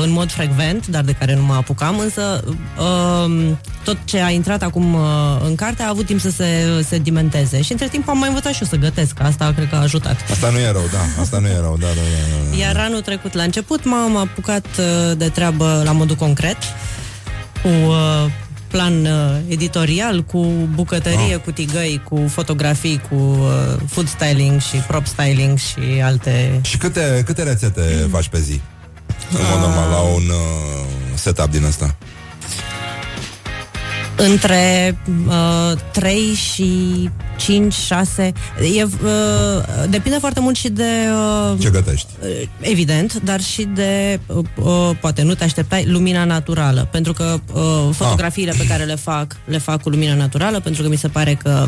[0.03, 2.45] în mod frecvent, dar de care nu mă apucam, însă
[2.79, 3.51] uh,
[3.85, 5.01] tot ce a intrat acum uh,
[5.45, 6.47] în carte a avut timp să se
[6.89, 9.81] sedimenteze și între timp am mai învățat și eu să gătesc, asta cred că a
[9.81, 10.17] ajutat.
[10.31, 11.23] Asta nu e rău, da.
[11.23, 12.51] Asta nu e rău, da, da, da.
[12.51, 12.57] da.
[12.57, 16.57] Iar anul trecut, la început, m-am apucat uh, de treabă la modul concret,
[17.63, 18.25] cu uh,
[18.71, 19.11] plan uh,
[19.49, 21.41] editorial, cu bucătărie, Ah.
[21.45, 26.61] cu tigăi, cu fotografii, cu uh, food styling și prop styling și alte...
[26.63, 28.09] Și câte, câte rețete Mm.
[28.17, 28.61] faci pe zi?
[29.33, 31.97] În mod normal, la un uh, setup din ăsta.
[34.17, 34.97] Între
[35.27, 38.33] uh, 3 și 5, 6.
[38.77, 38.91] E, uh,
[39.89, 40.83] depinde foarte mult și de...
[41.53, 42.07] Uh, Ce gătești?
[42.23, 46.89] uh, Evident, dar și de, uh, uh, poate nu te așteptai, lumina naturală.
[46.91, 50.89] Pentru că uh, fotografiile pe care le fac, le fac cu lumina naturală, pentru că
[50.89, 51.67] mi se pare că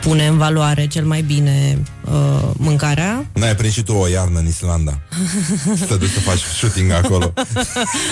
[0.00, 3.26] pune în valoare cel mai bine uh, mâncarea.
[3.32, 4.98] N-ai prins și tu o iarnă în Islanda
[5.78, 7.32] Să te duci să faci shooting acolo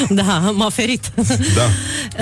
[0.09, 1.13] da, m-a ferit.
[1.55, 1.69] Da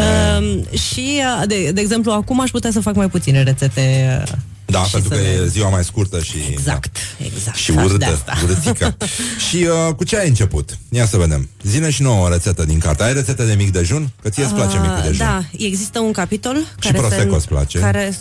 [0.02, 4.32] uh, și, uh, de, de exemplu, acum aș putea să fac mai puține rețete uh,
[4.78, 7.56] Da, Și pentru să că le- e ziua mai scurtă și Exact, exact.
[7.56, 8.32] Și de urâtă, asta.
[8.44, 8.96] urâțică
[9.48, 9.56] Și
[9.88, 10.78] uh, cu ce ai început?
[10.88, 14.10] Ia să vedem Zine și nouă o rețetă din carte Ai rețete de mic dejun?
[14.22, 17.36] Că ție îți place Uh, micul dejun Da, există un capitol Și care Prosecco se,
[17.36, 17.78] îți place?
[17.78, 18.14] Care,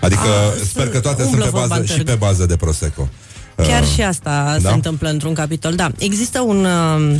[0.00, 2.06] Adică Ah, sper că toate sunt umblă pe vorba bază, în și târg.
[2.06, 3.08] pe bază de Prosecco
[3.66, 4.68] Chiar Uh, și asta da?
[4.68, 5.74] se întâmplă într-un capitol.
[5.74, 7.14] Da, există un uh,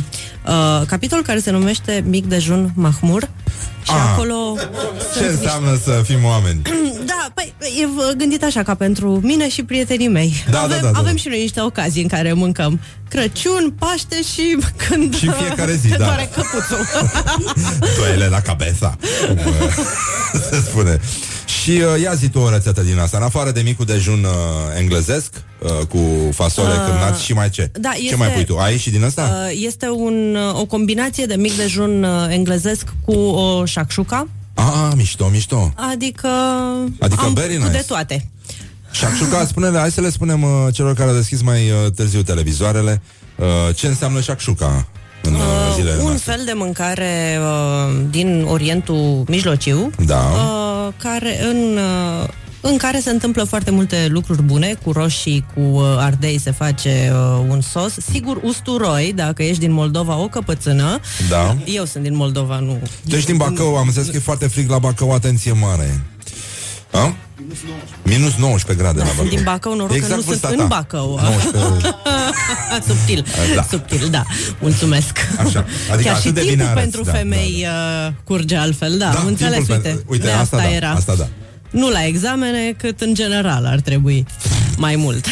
[0.47, 3.21] uh, capitol care se numește Mic dejun Mahmur
[3.83, 4.09] și Ah.
[4.13, 4.35] acolo
[5.13, 6.61] Ce sunt înseamnă să fim oameni?
[7.05, 10.33] Da, păi, e v- gândit așa ca pentru mine și prietenii mei.
[10.45, 10.99] Da, da, avem, da, da.
[10.99, 12.79] avem și noi niște ocazii în care mâncăm
[13.09, 14.57] Crăciun, Paște și
[14.87, 15.15] când...
[15.17, 16.05] Și în fiecare zi, când da.
[16.05, 16.85] doare căpuțul.
[17.97, 18.97] Toele la cabeza
[19.27, 19.73] cum, uh,
[20.49, 20.99] Se spune
[21.61, 24.29] Și uh, ia zi tu o rețetă din asta În afară de micul dejun uh,
[24.79, 25.99] englezesc uh, Cu
[26.33, 27.71] fasole, Uh, uh, cârnați și mai ce?
[27.79, 28.57] da, Ce este- mai pui tu?
[28.57, 29.21] Ai și din asta?
[29.51, 34.91] Uh, Este un, uh, o combinație de mic dejun uh, englezesc cu o shakshuka, Ah,
[34.95, 36.27] mișto, mișto adică,
[36.99, 37.71] Adică am very cu nice.
[37.77, 38.27] de toate.
[38.91, 43.01] Shakshuka, spune-le, hai să le spunem uh, celor care au deschis mai uh, târziu televizoarele
[43.35, 44.87] uh, Ce înseamnă shakshuka
[45.35, 50.19] în uh, zilele Un noastre fel de mâncare uh, din Orientul Mijlociu, Da.
[50.33, 52.27] uh, care în uh,
[52.65, 57.11] în care se întâmplă foarte multe lucruri bune, cu roșii, cu uh, ardei se face
[57.13, 57.93] uh, un sos.
[58.11, 60.99] Sigur, usturoi, dacă ești din Moldova, o căpățână.
[61.29, 62.79] Da Eu sunt din Moldova, nu.
[63.09, 66.01] Tu ești din Bacău, am înțeles că e foarte frig la Bacău, atenție mare
[66.93, 67.13] A?
[68.03, 70.63] Minus 19 grade la Sunt Bacău din Bacău, noroc Exact că nu vârsta sunt ta.
[70.63, 71.19] în Bacău.
[71.21, 71.95] 19
[72.87, 73.25] subtil,
[73.55, 73.63] Da.
[73.69, 74.23] subtil, da.
[74.59, 75.17] Mulțumesc.
[75.45, 75.65] Așa.
[75.91, 77.65] Adică Chiar și atât de timpul bine arăți, pentru da, femei
[78.07, 80.89] uh, curge altfel, da, Da, am înțeles, timpul uite, pentru- uite, de asta da, era.
[80.91, 81.27] asta da.
[81.69, 84.25] Nu la examene, cât în general ar trebui
[84.77, 85.25] mai mult.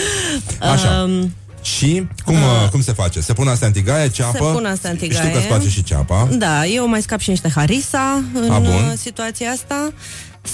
[0.72, 1.06] Așa.
[1.08, 3.20] Um, Și cum, uh, cum se face?
[3.20, 4.36] Se pune asta în tigaie, ceapă?
[4.44, 5.20] Se pune asta în tigaie.
[5.20, 8.58] Știu că îți place și ceapa Da, eu mai scap și niște harisa în A,
[8.58, 8.68] bun.
[8.70, 9.92] uh, situația asta.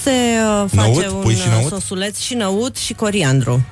[0.03, 1.11] Se uh, face Năut?
[1.13, 1.69] un Pui și uh, năut?
[1.69, 3.65] sosuleț și năut și coriandru.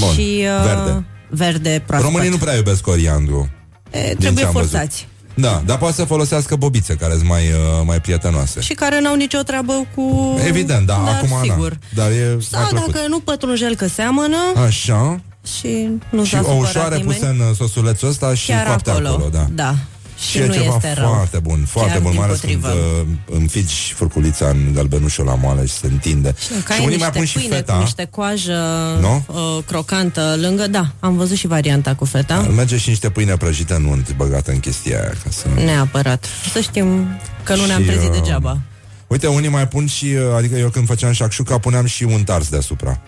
[0.00, 0.12] Bun.
[0.12, 1.04] Și uh, Verde.
[1.28, 2.10] Verde proaspăt.
[2.10, 3.48] Românii nu prea iubesc coriandru
[3.90, 4.70] E, din trebuie ce am văzut.
[4.70, 5.08] forțați.
[5.34, 9.14] Da, dar poate să folosească bobițe care sunt mai, uh, mai prietenoase Și care n-au
[9.14, 10.34] nicio treabă cu...
[10.46, 11.70] Evident, da, da acum sigur.
[11.70, 11.78] na.
[12.02, 14.36] Dar e mai Sau plăcut dacă nu pătrunjel că seamănă
[14.66, 15.20] Așa
[15.58, 17.14] și nu Și s-a o supărat ușoare nimeni.
[17.18, 19.08] pusă în uh, sosulețul ăsta Și Chiar coapte acolo.
[19.08, 19.74] acolo, da da.
[20.20, 21.08] Și, Și, e nu ceva este rău.
[21.12, 22.84] foarte bun, foarte Chiar bun, mai ales când dimpotrivă.
[23.00, 26.34] uh, înfici furculița în galbenușul la moale și se întinde.
[26.64, 27.72] Ca și ai unii mai niște pun și pâine feta.
[27.74, 28.58] cu niște coajă
[29.00, 29.24] Nu?
[29.28, 32.34] uh, crocantă lângă, da, am văzut și varianta cu feta.
[32.34, 35.46] Ar merge și niște pâine prăjită în unt băgată în chestia aia ca să...
[35.64, 36.26] Neapărat.
[36.52, 37.06] Să știm
[37.42, 38.58] că nu ne-am Și, trezit uh, degeaba.
[39.06, 42.48] Uite, unii mai pun și, uh, adică eu când făceam șacșuca puneam și un tars
[42.48, 43.00] deasupra.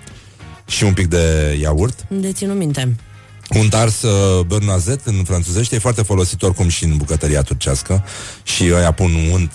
[0.66, 2.04] Și un pic de iaurt.
[2.08, 2.96] De ținut minte.
[3.54, 8.04] Un tars uh, bernazet în franțuzește e foarte folosit oricum și în bucătăria turcească
[8.42, 9.52] și ăia pun unt.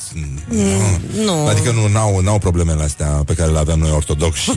[0.49, 1.47] Mm, nu.
[1.47, 4.51] Adică nu n-au, n-au problemele astea pe care le avem noi ortodoxi.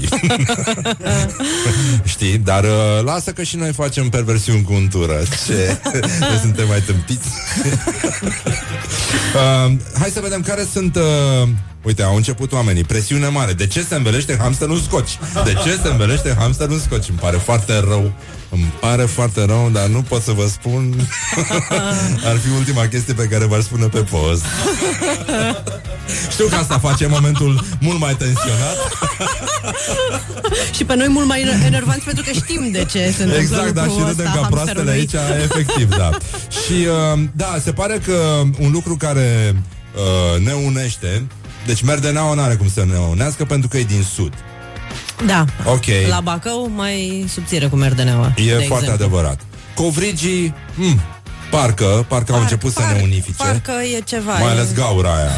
[2.04, 2.38] Știi?
[2.38, 5.22] Dar uh, lasă că și noi facem perversiuni cu untură.
[5.46, 5.78] Ce?
[6.20, 7.28] noi suntem mai tâmpiți.
[9.34, 10.96] uh, hai să vedem care sunt...
[10.96, 11.48] Uh,
[11.82, 12.84] Uite, au început oamenii.
[12.84, 13.52] Presiune mare.
[13.52, 15.18] De ce se învelește hamsterul în scoci?
[15.44, 17.08] De ce se învelește hamsterul în scoci?
[17.08, 18.12] Îmi pare foarte rău.
[18.50, 21.08] Îmi pare foarte rău, dar nu pot să vă spun.
[22.30, 24.44] Ar fi ultima chestie pe care v-ar spune pe post.
[26.30, 28.76] Știu că asta face momentul mult mai tensionat.
[30.76, 33.82] și pe noi mult mai enervanți pentru că știm de ce se întâmplă Exact, da,
[33.82, 35.34] și lucrul râdem ăsta ca proastele hamsterului.
[35.38, 36.10] aici, efectiv, da.
[36.60, 39.56] Și, uh, da, se pare că un lucru care
[39.94, 41.26] uh, ne unește,
[41.66, 44.32] deci Merdeneaua nu are cum să ne unească pentru că e din sud.
[45.26, 45.44] Da.
[45.64, 45.84] Ok.
[46.08, 48.32] La Bacău mai subțire cu merdeneaua.
[48.36, 48.92] E de foarte exemplu.
[48.92, 49.40] adevărat.
[49.74, 51.00] Covrigii, mm,
[51.50, 53.34] parcă, parcă au început să ne unifice.
[53.36, 54.32] Parcă e ceva.
[54.32, 55.30] Mai e- ales gaura aia.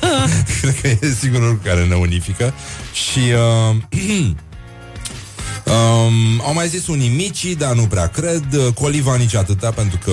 [0.60, 2.54] Cred că e singurul lucru care ne unifică.
[2.92, 3.76] Și uh,
[5.74, 8.44] um, au mai zis unii mici, dar nu prea cred.
[8.74, 10.12] Coliva nici atâta, pentru că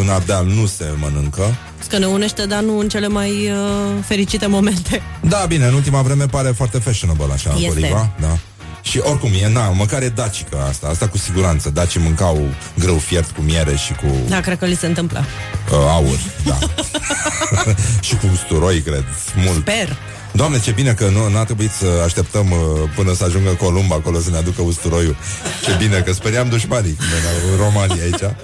[0.00, 1.56] în Ardeal nu se mănâncă.
[1.88, 3.58] Că ne unește, dar nu în cele mai uh,
[4.06, 5.02] fericite momente.
[5.20, 7.68] Da, bine, în ultima vreme pare foarte fashionable așa, Este.
[7.68, 8.10] coliva.
[8.20, 8.38] Da.
[8.82, 11.70] Și oricum, e, na, măcar e dacică asta, asta cu siguranță.
[11.70, 12.40] Dacii mâncau
[12.78, 15.24] grâu fiert cu miere și cu Da, cred că li se întâmplă.
[15.70, 16.58] uh, aur, da.
[18.06, 19.04] și cu usturoi, cred,
[19.44, 19.60] mult.
[19.60, 19.96] Sper.
[20.36, 22.58] Doamne, ce bine că nu n-a trebuit să așteptăm uh,
[22.94, 25.16] până să ajungă Columba acolo să ne aducă usturoiul.
[25.64, 28.34] Ce bine, că speriam dușmanii când erau în România aici.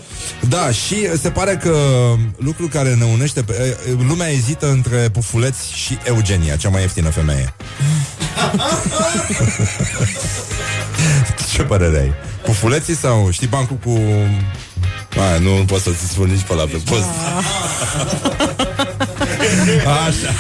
[0.48, 1.76] Da, și se pare că
[2.36, 7.10] lucrul care ne unește pe, uh, lumea ezită între pufuleți și Eugenia, cea mai ieftină
[7.10, 7.54] femeie.
[11.52, 12.12] Ce părere ai?
[12.44, 14.00] Pufuleții sau știi bancul cu...
[15.20, 17.04] Aia, nu, nu pot să-ți spun nici pe la pe post.
[20.06, 20.32] Așa.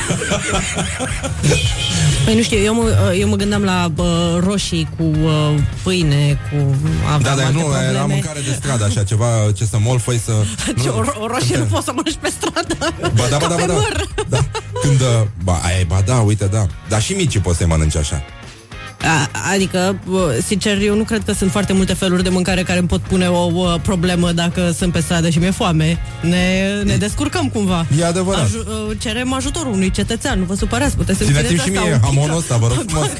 [2.24, 6.76] Păi nu știu, eu mă, eu mă gândeam la bă, roșii cu uh, pâine, cu
[7.04, 7.86] aveam Da, dar alte nu, probleme.
[7.86, 9.26] era mâncare de stradă, așa, ceva,
[9.56, 10.32] ce să molfăi să...
[10.82, 12.76] Ce, o, ro- o roșie nu poți să mănânci pe stradă
[13.14, 13.72] Ba da, ba Ca da, pe ba da.
[13.72, 14.06] măr.
[14.28, 14.38] da.
[14.82, 16.66] Când, uh, ba, aia, ba da, uite, da.
[16.88, 18.22] Dar și micii poți să-i mănânci așa.
[19.04, 22.78] A, Adică, bă, sincer, eu nu cred că sunt foarte multe feluri de mâncare care
[22.78, 25.98] îmi pot pune o uh, problemă dacă sunt pe stradă și mi-e foame.
[26.20, 27.86] Ne, ne descurcăm cumva.
[27.98, 28.44] E adevărat.
[28.44, 32.36] Aju- uh, cerem ajutorul unui cetățean, nu vă supărați, puteți să Țineți-mi și mie hamonul
[32.36, 33.08] ăsta, vă rog frumos.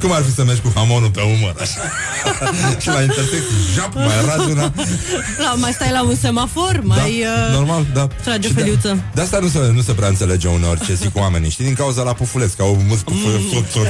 [0.00, 1.80] Cum ar fi să mergi cu hamonul pe umăr, așa?
[2.82, 4.72] și la intersecție, jap, mai razi una.
[5.38, 6.98] La, mai stai la un semafor, mai...
[6.98, 8.08] da, uh, normal, da.
[8.24, 8.88] trage Și o feliuță.
[8.88, 11.64] De, de asta nu se, nu se prea înțelege uneori ce zic oamenii, știi?
[11.64, 13.42] Din cauza la pufuleți, că au mulți pufuleți.
[13.78, 13.84] Mm.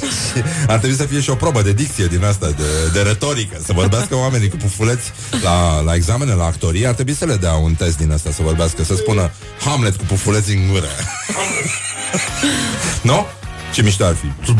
[0.00, 3.56] Și Ar trebui să fie și o probă de dicție din asta, de, de retorică,
[3.64, 7.52] să vorbească oamenii cu pufuleți la, la examene, la actorie, ar trebui să le dea
[7.52, 9.30] un test din asta, să vorbească, să spună
[9.64, 10.88] Hamlet cu pufuleți în gură.
[13.10, 13.26] nu?
[13.72, 14.50] Ce mișto ar fi.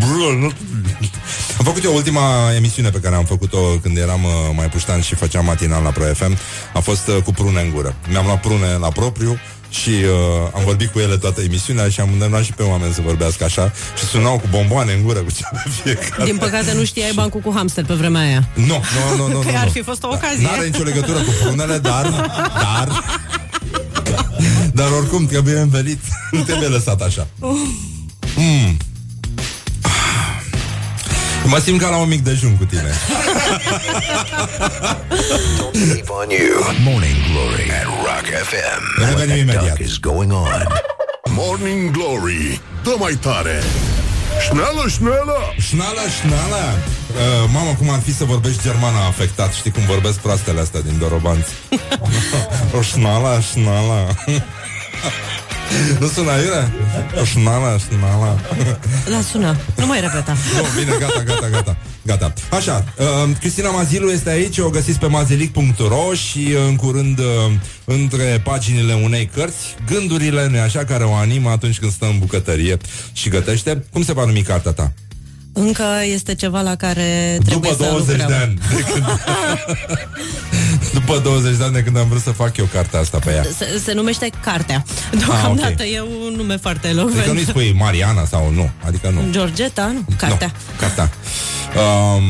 [1.58, 5.14] Am făcut eu ultima emisiune pe care am făcut-o când eram uh, mai puștan și
[5.14, 6.36] făceam matinal la Pro FM.
[6.72, 7.94] A fost uh, cu prune în gură.
[8.08, 9.38] Mi-am luat prune la propriu
[9.70, 13.00] și uh, am vorbit cu ele toată emisiunea și am îndemnat și pe oameni să
[13.04, 16.24] vorbească așa și sunau cu bomboane în gură cu ce pe fiecare.
[16.24, 18.48] Din păcate nu știai bancul cu hamster pe vremea aia.
[18.54, 19.38] Nu, nu, nu, nu.
[19.38, 19.70] Că nu, ar nu.
[19.70, 20.42] fi fost o ocazie.
[20.42, 22.10] N-are nicio legătură cu prunele, dar,
[22.54, 23.02] dar,
[24.72, 26.00] dar oricum trebuie învelit.
[26.30, 27.26] Nu trebuie lăsat așa.
[28.36, 28.76] Mm.
[31.46, 32.94] Mă simt ca la un mic dejun cu tine.
[35.72, 36.74] Keep on you.
[36.84, 38.82] Morning Glory at Rock FM.
[38.98, 39.76] Revenim What the imediat.
[39.76, 40.66] duck is going on?
[41.30, 43.62] Morning Glory Dă mai tare
[44.44, 49.82] Șneală, șneală Șnala, șnala uh, Mamă, cum ar fi să vorbești germana afectat Știi cum
[49.86, 51.50] vorbesc proastele astea din Dorobanți
[52.78, 54.06] O șnala, șnala
[56.00, 56.72] Nu sună aiurea?
[57.20, 58.40] O șnala, șnala
[59.10, 59.56] Da, sună.
[59.76, 60.36] Nu mai repeta.
[60.54, 62.32] Nu, bine, gata, gata, gata Gata.
[62.50, 67.24] Așa, uh, Cristina Mazilu este aici, o găsiți pe mazilic.ro și uh, în curând uh,
[67.84, 72.76] între paginile unei cărți, gândurile, nu așa, care o animă atunci când stă în bucătărie
[73.12, 73.84] și gătește.
[73.92, 74.92] Cum se va numi cartea ta?
[75.52, 78.26] Încă este ceva la care trebuie După să 20 lucrăm.
[78.28, 79.04] de ani de când...
[81.06, 83.44] După 20 de ani de când am vrut să fac eu cartea asta pe ea
[83.56, 84.84] Se, se numește Cartea.
[85.10, 85.92] Deocamdată ok.
[85.92, 87.18] e un nume foarte elocvent.
[87.18, 90.04] Adică nu-i spui Mariana sau nu Adică nu Georgeta, nu?
[90.16, 90.46] Cartea.
[90.46, 91.10] Nu, cartea
[92.14, 92.22] um,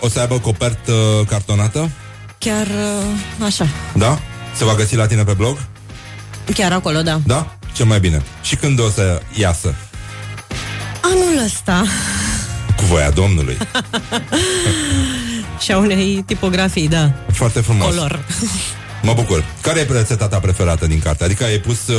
[0.00, 0.92] O să aibă copertă
[1.28, 1.90] cartonată?
[2.38, 3.66] Chiar uh, așa.
[3.94, 4.18] Da?
[4.56, 5.58] Se va găsi la tine pe blog?
[6.54, 7.20] Chiar acolo, da.
[7.26, 7.56] Da?
[7.72, 9.74] Cel mai bine Și când o să iasă?
[11.00, 11.84] Anul ăsta
[12.76, 13.56] Cu voia Domnului
[15.60, 17.12] și a unei tipografii, da.
[17.32, 18.24] Foarte frumos Color.
[19.02, 19.44] Mă bucur.
[19.60, 21.24] Care e rețeta ta preferată din carte?
[21.24, 21.96] Adică ai pus, uh,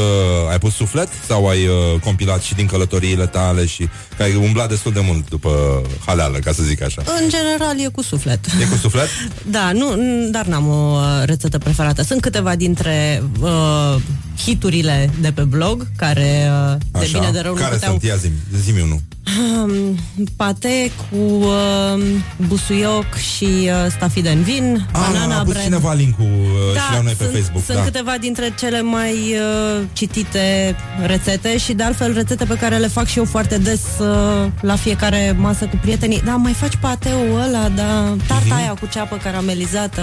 [0.49, 4.69] ai pus suflet sau ai uh, compilat și din călătoriile tale și că ai umblat
[4.69, 7.01] destul de mult după haleală, ca să zic așa.
[7.21, 8.45] În general e cu suflet.
[8.61, 9.07] E cu suflet?
[9.51, 12.03] Da, nu, n- dar n-am o uh, rețetă preferată.
[12.03, 13.95] Sunt câteva dintre uh,
[14.43, 17.19] hiturile de pe blog care uh, de Așa.
[17.19, 18.03] bine de rău nu Care puteau sunt?
[18.03, 18.29] Ia zi
[18.63, 19.01] zi unul.
[19.37, 19.97] Um,
[20.35, 22.03] pate cu uh,
[22.47, 25.63] busuioc și uh, stafide în vin, banana a pus bread.
[25.65, 27.63] cineva link-ul uh, Da, și la noi pe sunt, Facebook.
[27.63, 27.83] sunt da.
[27.83, 30.75] câteva dintre cele mai uh, citite
[31.05, 34.75] rețete și de altfel rețete pe care le fac și eu foarte des uh, la
[34.75, 36.21] fiecare masă cu prietenii.
[36.25, 38.53] Da, mai faci pateul ăla, da, tarta Mhm.
[38.53, 40.01] aia cu ceapă caramelizată.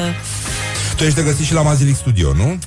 [0.97, 2.59] Tu ești de găsit și la Mazilic Studio, nu?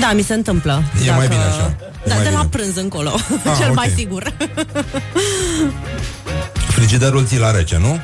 [0.00, 0.82] Da, mi se întâmplă.
[1.06, 1.74] E mai bine așa.
[2.04, 2.48] E Da, mai de la bine.
[2.50, 3.10] prânz încolo.
[3.44, 3.74] Ah, Cel ok.
[3.74, 4.32] mai sigur.
[6.68, 8.00] Frigiderul ți la rece, nu?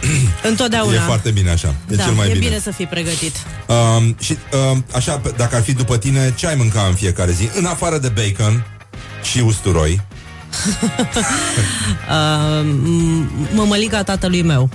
[0.50, 0.94] Întotdeauna.
[0.94, 1.74] E foarte bine așa.
[1.90, 2.46] E da, cel mai e bine.
[2.46, 3.36] bine să fii pregătit.
[3.66, 4.36] Um, și
[4.72, 7.50] um, așa, pe- dacă ar fi după tine, ce ai mânca în fiecare zi?
[7.54, 8.66] În afară de bacon
[9.22, 10.00] și usturoi.
[12.08, 14.70] Uh, m- mămăliga tatălui meu.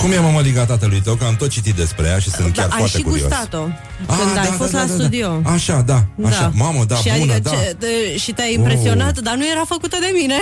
[0.00, 1.14] Cum e mămăliga tatălui tău?
[1.14, 3.28] Că am tot citit despre ea și sunt chiar Da, ai foarte și curios.
[3.28, 3.62] gustat-o
[4.06, 4.98] când Ah, ai da, fost da, la da, da.
[4.98, 5.40] studio.
[5.44, 6.52] Așa, da, așa.
[6.54, 7.50] Mamă, da, și bună, adică da.
[7.50, 10.34] Ce, de, și te-ai impresionat, dar nu era făcută de mine.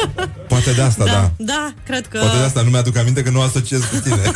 [0.48, 1.30] Poate de asta, da.
[1.36, 2.18] da, cred că...
[2.18, 4.22] Poate de asta nu mi-aduc aminte că nu asociez cu tine.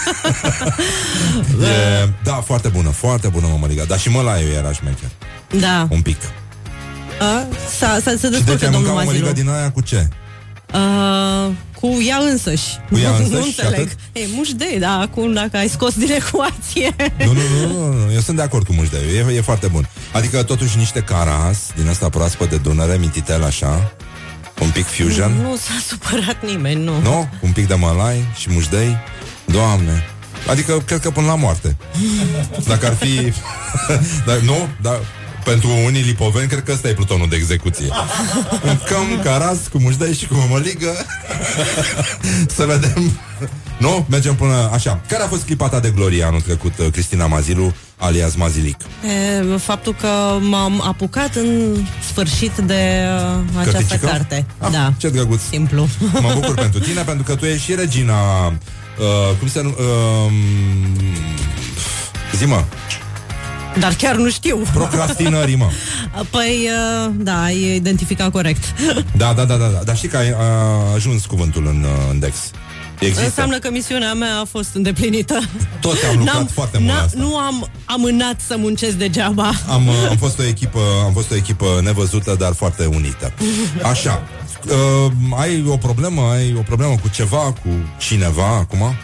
[2.04, 3.84] e, da, foarte bună, foarte bună mămăliga.
[3.84, 5.10] Dar și mălaiul era șmecher.
[5.60, 5.86] Da.
[5.90, 6.16] Un pic.
[7.20, 7.46] A,
[7.78, 9.12] s-a, s-a, se Și deci descurcă ai domnul mâncat o Mazilu.
[9.24, 10.08] mămăligă din aia cu ce?
[10.72, 12.64] Uh, cu ea însăși.
[12.90, 13.80] Cu ea Nu- însăși Nu și înțeleg.
[13.80, 13.98] atât?
[14.12, 16.94] E mușdei, da, acum dacă ai scos din ecuație.
[17.18, 19.88] Nu, nu, nu, nu, nu, eu sunt de acord cu mușdeiul, e, e foarte bun.
[20.12, 23.92] Adică totuși niște caras din asta proaspăt de Dunăre, mititel așa,
[24.62, 27.00] un pic fusion, Nu s-a supărat nimeni, nu.
[27.00, 27.28] nu?
[27.40, 28.96] Un pic de malai și mușdei,
[29.44, 30.04] doamne.
[30.48, 31.76] Adică cred că până la moarte.
[32.68, 33.32] Dacă ar fi...
[34.26, 34.98] dar, nu, dar
[35.44, 37.88] pentru unii lipoveni, cred că ăsta e plutonul de execuție.
[38.64, 41.06] Mâncăm caras cu mușdei și cu mămăligă.
[42.56, 43.18] Să vedem.
[43.78, 44.06] Nu?
[44.10, 45.00] Mergem până așa.
[45.08, 48.76] Care a fost clipa ta de glorie anul trecut, uh, Cristina Mazilu, alias Mazilic?
[49.52, 50.08] E, faptul că
[50.40, 51.76] m-am apucat în
[52.10, 54.06] sfârșit de uh, această Cărticică?
[54.06, 54.46] carte.
[54.58, 54.92] Ah, da.
[54.96, 55.40] Ce drăguț.
[55.50, 55.88] Simplu.
[56.20, 58.46] Mă bucur pentru tine, pentru că tu ești și regina...
[58.46, 59.68] Uh, cum se nu...
[59.68, 60.32] Uh,
[62.36, 62.64] zi-mă,
[63.78, 64.56] Dar chiar nu știu.
[64.74, 65.68] procrastinării, mă.
[66.30, 66.68] Păi,
[67.06, 68.62] uh, da, ai identificat corect.
[69.16, 69.80] Da, da, da, da, da.
[69.84, 72.36] Dar știi că ai a ajuns cuvântul în uh, index.
[72.98, 73.24] Există.
[73.24, 75.38] Înseamnă că misiunea mea a fost îndeplinită.
[75.80, 77.18] Toți am lucrat N-am- foarte mult la n-a- asta.
[77.20, 79.50] Nu am amânat să muncesc degeaba.
[79.68, 83.32] Am, uh, am fost o echipă, am fost o echipă nevăzută, dar foarte unită.
[83.82, 84.22] Așa.
[84.66, 87.68] Uh, ai o problemă, ai o problemă cu ceva, cu
[87.98, 88.94] cineva acum?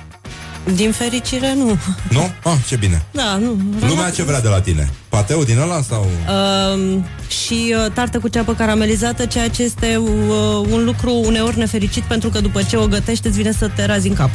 [0.74, 1.78] Din fericire, nu.
[2.10, 2.30] Nu?
[2.43, 3.02] Ah, ce bine.
[3.10, 3.56] Da, nu.
[3.88, 4.90] Lumea ce vrea de la tine?
[5.09, 6.06] Pateu din ăla sau...
[6.74, 10.09] Um, și uh, tartă cu ceapă caramelizată, ceea ce este uh,
[10.70, 14.09] un lucru uneori nefericit pentru că după ce o gătești îți vine să te razi
[14.09, 14.30] în cap.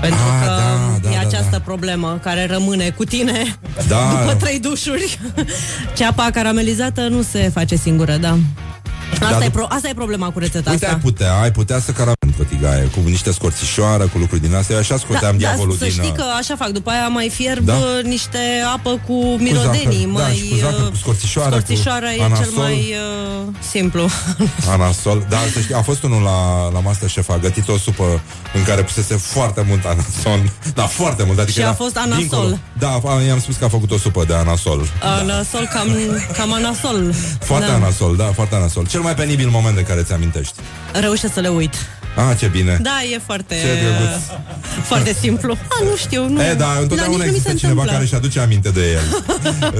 [0.00, 1.60] Pentru Ah, că da, da, e da, această da.
[1.60, 3.58] problemă care rămâne cu tine
[3.88, 4.08] Da.
[4.20, 5.18] după trei dușuri.
[5.96, 8.38] Ceapa caramelizată nu se face singură, da.
[9.12, 11.02] Asta, Da, e, dup- pro- asta e problema cu rețeta Uite, ai asta.
[11.04, 14.74] putea, ai putea să caramel o tigaie cu niște scorțișoară, cu lucruri din astea.
[14.74, 15.92] Eu așa scoteam diavolul să din...
[15.92, 17.72] știi uh, că așa fac, după aia mai fierb Da?
[17.72, 18.08] da?
[18.08, 18.38] niște
[18.74, 20.12] apă cu mirodenii, zahăr.
[20.14, 20.34] Da, mai...
[20.34, 22.44] și cu zahăr, uh, cu scorțișoară, cu Scorțișoara e anasol.
[22.44, 24.08] cel mai uh, simplu.
[24.74, 25.26] Anasol.
[25.28, 28.20] Da, să știi, a fost unul la, la Masterchef, a gătit o supă
[28.54, 30.40] în care pusese foarte mult anasol.
[30.74, 31.38] Da, foarte mult.
[31.38, 32.18] Adică Și a era fost anasol.
[32.18, 32.58] dincolo.
[32.78, 34.86] Da, a- i-am spus că a făcut o supă de anasol.
[35.02, 35.88] Anasol, cam,
[36.36, 37.14] cam anasol.
[37.40, 37.74] Foarte da.
[37.74, 38.86] anasol, da, foarte anasol.
[38.86, 40.54] Cel mai penibil moment de care ți-amintești.
[40.92, 41.74] Reușesc să le uit.
[42.18, 42.78] Ah, ce bine.
[42.82, 43.54] Da, e foarte...
[43.54, 44.22] Ce drăguț.
[44.86, 45.52] Foarte simplu.
[45.52, 46.42] A, nu știu, nu.
[46.42, 47.92] E, da, nici întotdeauna nu mi există se cineva întâmplă.
[47.92, 49.24] care își aduce aminte de el.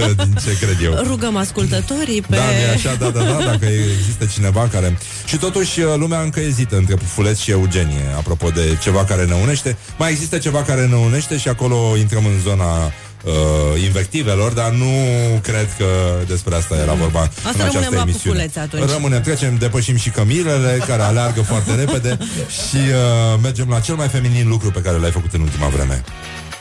[0.00, 0.92] Eh, Din ce cred eu.
[1.06, 2.36] Rugăm ascultătorii pe...
[2.36, 3.66] Da, e așa, da, da, da, dacă
[3.98, 4.98] există cineva care...
[5.24, 9.34] Și totuși uh, lumea încă ezită între Pufuleț și Eugenie, apropo de ceva care ne
[9.34, 9.76] unește.
[9.98, 12.92] Mai există ceva care ne unește și acolo intrăm în zona
[13.24, 14.90] uh, invectivelor, dar nu
[15.42, 15.84] cred că
[16.28, 18.38] despre asta era vorba Asta în rămânem această la emisiune.
[18.46, 18.90] Pufuleț atunci.
[18.90, 22.18] Rămânem, trecem, depășim și cămilele care aleargă foarte repede
[22.68, 26.04] și uh, mergem la cel mai feminin lucru pe care l-ai făcut în ultima vreme.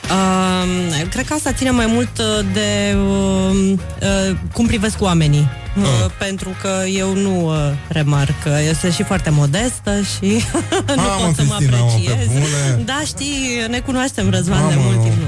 [0.09, 5.39] Uh, cred că asta ține mai mult uh, de uh, uh, cum privesc oamenii.
[5.77, 6.11] Uh, Ah.
[6.17, 7.55] pentru că eu nu uh,
[7.88, 8.35] remarc.
[8.67, 10.25] Eu sunt și foarte modestă și
[10.95, 12.27] nu Ah, mă, pot să mă Cristina, mă, pe apreciez.
[12.27, 12.81] bune?
[12.85, 15.01] Da, știi, ne cunoaștem, Răzvan, Ah, de mă, mult nu.
[15.03, 15.15] timp.
[15.15, 15.27] Nu.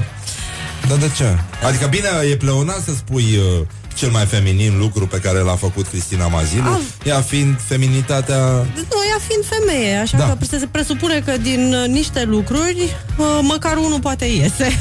[0.88, 1.38] Dar de ce?
[1.66, 5.86] Adică bine, e pleonat să spui uh, cel mai feminin lucru pe care l-a făcut
[5.86, 6.78] Cristina Mazilu, Ah.
[7.04, 8.38] ea fiind feminitatea...
[8.74, 10.24] Nu, ea fiind femeie, așa Da.
[10.26, 10.36] da.
[10.48, 14.78] că se presupune că din uh, niște lucruri uh, măcar unul poate iese.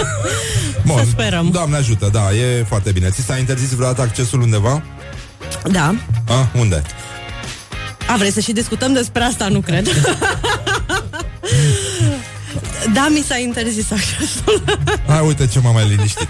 [0.86, 1.50] Bun, Să sperăm.
[1.50, 3.08] Doamne ajută, da, e foarte bine.
[3.10, 4.82] Ți s-a interzis vreodată accesul undeva?
[5.70, 5.94] da.
[6.28, 6.82] A, unde?
[8.08, 9.48] A, vrei să și discutăm despre asta?
[9.48, 9.88] Nu cred.
[12.92, 14.62] da, mi s-a interzis accesul.
[15.06, 16.28] Hai, uite ce m-am mai liniștit.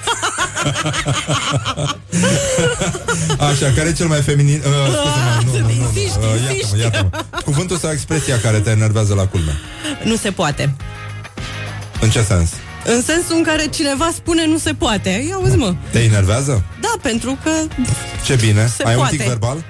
[3.39, 4.63] Așa, care e cel mai feminin...
[4.67, 5.87] Uh, scuze-mă, nu, nu, nu, nu.
[5.87, 6.79] Insiști, Uh, iartă-mă, insiști.
[6.81, 7.41] iartă-mă.
[7.45, 9.61] Cuvântul sau expresia care te enervează la culme?
[10.05, 10.75] nu se poate.
[12.01, 12.51] În ce sens?
[12.85, 15.25] În sensul în care cineva spune nu se poate.
[15.29, 15.75] Ia uzi, mă.
[15.91, 16.63] Te enervează?
[16.81, 17.51] Da, pentru că...
[18.25, 18.67] Ce bine.
[18.77, 19.11] Se Ai poate.
[19.13, 19.65] un tic verbal?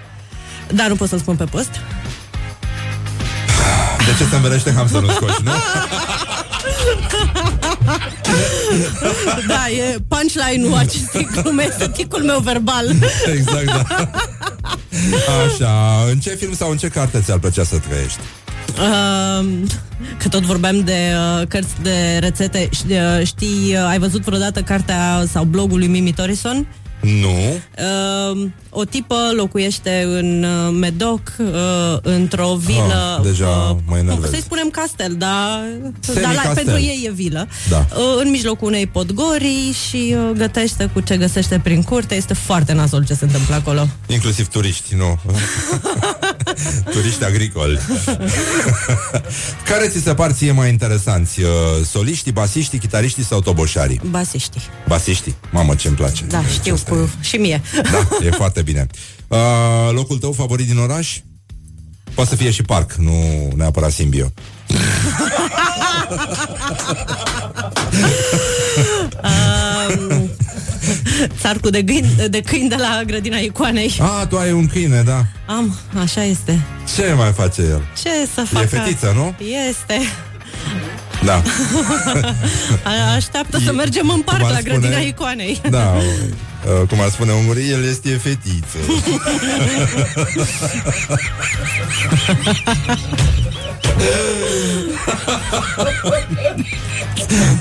[0.75, 1.71] Da, nu pot să-l spun pe post.
[4.07, 5.51] De ce se înverește hamsterul în scoci, nu?
[9.49, 12.87] da, e punchline-ul acestei glume, este ticul meu verbal.
[13.37, 14.11] Exact, da.
[15.47, 18.19] Așa, în ce film sau în ce carte ți-ar plăcea să trăiești?
[18.69, 19.47] Uh,
[20.19, 24.63] că tot vorbeam de uh, cărți de rețete Ș- uh, Știi, uh, ai văzut vreodată
[24.63, 26.67] cartea sau blogul lui Mimi Torison?
[27.01, 27.61] Nu.
[28.33, 31.47] Uh, o tipă locuiește în uh, Medoc uh,
[32.03, 34.31] Într-o vilă Ah, deja mă enervez.
[34.31, 35.61] Să-i spunem castel, dar,
[36.15, 36.55] dar la, Semicastel.
[36.55, 37.87] pentru ei e vilă Da.
[37.97, 42.73] uh, În mijlocul unei podgorii Și uh, gătește cu ce găsește prin curte Este foarte
[42.73, 45.19] nasol ce se întâmplă acolo Inclusiv turiști, nu.
[46.93, 47.79] turiști agricoli.
[49.69, 51.41] Care ți se par ție mai interesanți?
[51.41, 51.49] Uh,
[51.91, 54.01] Soliștii, basiștii, chitariștii sau toboșarii?
[54.11, 54.61] Basiștii.
[54.89, 55.35] Basiștii.
[55.51, 56.25] Mamă, ce-mi place.
[56.29, 57.11] Da, știu, cu...
[57.21, 57.63] și mie.
[57.83, 58.87] Da, e foarte bine.
[59.29, 59.39] Uh,
[59.93, 61.19] locul tău favorit din oraș?
[62.15, 63.13] Poate să fie și parc, nu
[63.57, 64.33] neapărat Simbio.
[69.25, 70.31] um,
[71.41, 73.99] țarcul de, gâini, de câini de la grădina icoanei.
[74.01, 75.25] Ah, tu ai un câine, da.
[75.47, 76.61] Am, așa este.
[76.97, 77.83] Ce mai face el?
[78.03, 78.65] Ce să facă?
[78.65, 79.35] E fetiță, nu?
[79.69, 80.01] Este.
[81.25, 81.43] Da.
[82.91, 85.61] A- Așteaptă să mergem în parc Cum ar la spune- grădina icoanei.
[85.71, 88.79] Da, uh, cum ar spune ungurii, el este fetiță.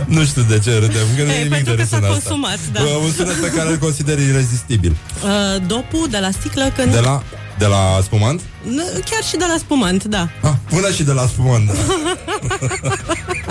[0.05, 1.97] nu știu de ce râdem, că nu e E, nimic pentru de că râs s-a
[1.97, 2.13] în asta.
[2.13, 2.81] consumat, da.
[2.81, 4.95] Uh, Un sunet pe care îl consider irezistibil.
[5.23, 6.91] Uh, dopul de la sticlă când...
[6.91, 7.23] De la,
[7.57, 8.41] de la spumant?
[8.41, 10.29] N- Chiar și de la spumant, da.
[10.41, 11.73] Ah, până și de la spumant, da.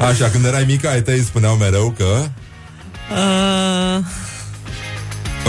[0.00, 2.04] Așa, când erai mică, ai tăi îți spuneau mereu că...
[3.12, 4.04] Uh,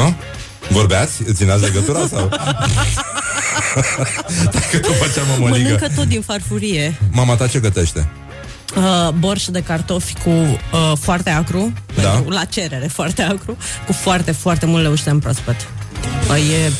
[0.03, 0.15] A?
[0.69, 1.21] Vorbeați?
[1.25, 2.29] Îți țineați legătura sau?
[4.53, 5.63] Dacă tu făceam o măligă.
[5.63, 6.97] mănâncă tot din farfurie.
[7.11, 8.07] Mama ta ce gătește?
[8.75, 10.57] Uh, borș de cartofi cu uh,
[10.99, 12.09] foarte acru, Da.
[12.09, 15.55] pentru, la cerere foarte acru, cu foarte, foarte mult leuștean proaspăt.
[16.27, 16.71] Păi e...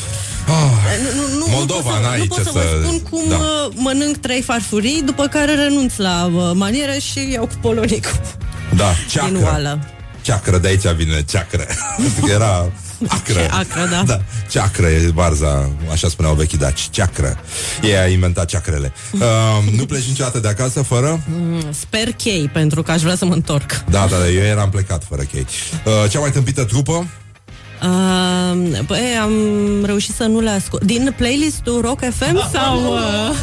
[0.46, 3.00] Nu, nu, nu, Moldova, nu pot să, n-ai nu pot ce să, vă să- spun
[3.00, 3.36] cum da.
[3.36, 8.20] uh, mănânc trei farfurii, după care renunț la uh, manieră și iau cu polonicul.
[8.76, 9.40] Da, Din ceacră.
[9.42, 9.78] oală.
[10.22, 11.64] Ceacră, de aici vine ceacră.
[12.24, 12.70] Că era
[13.08, 13.32] acră.
[13.40, 14.02] Ce acră, da.
[14.06, 14.20] da.
[14.50, 16.88] Ceacră e varza, așa spuneau vechii daci.
[16.90, 17.40] Ceacră.
[17.82, 18.92] Ei a inventat ceacrele.
[19.12, 19.20] Uh,
[19.78, 21.20] nu pleci niciodată de acasă fără?
[21.38, 23.84] Mm, Sper chei, pentru că aș vrea să mă întorc.
[23.90, 25.46] Da, da, da, eu eram plecat fără chei.
[25.84, 27.06] Uh, cea mai tâmpită trupă?
[27.82, 29.32] Uh, băi, am
[29.84, 30.82] reușit să nu le ascult.
[30.84, 32.92] Din playlistul Rock FM sau...
[32.92, 33.36] Uh...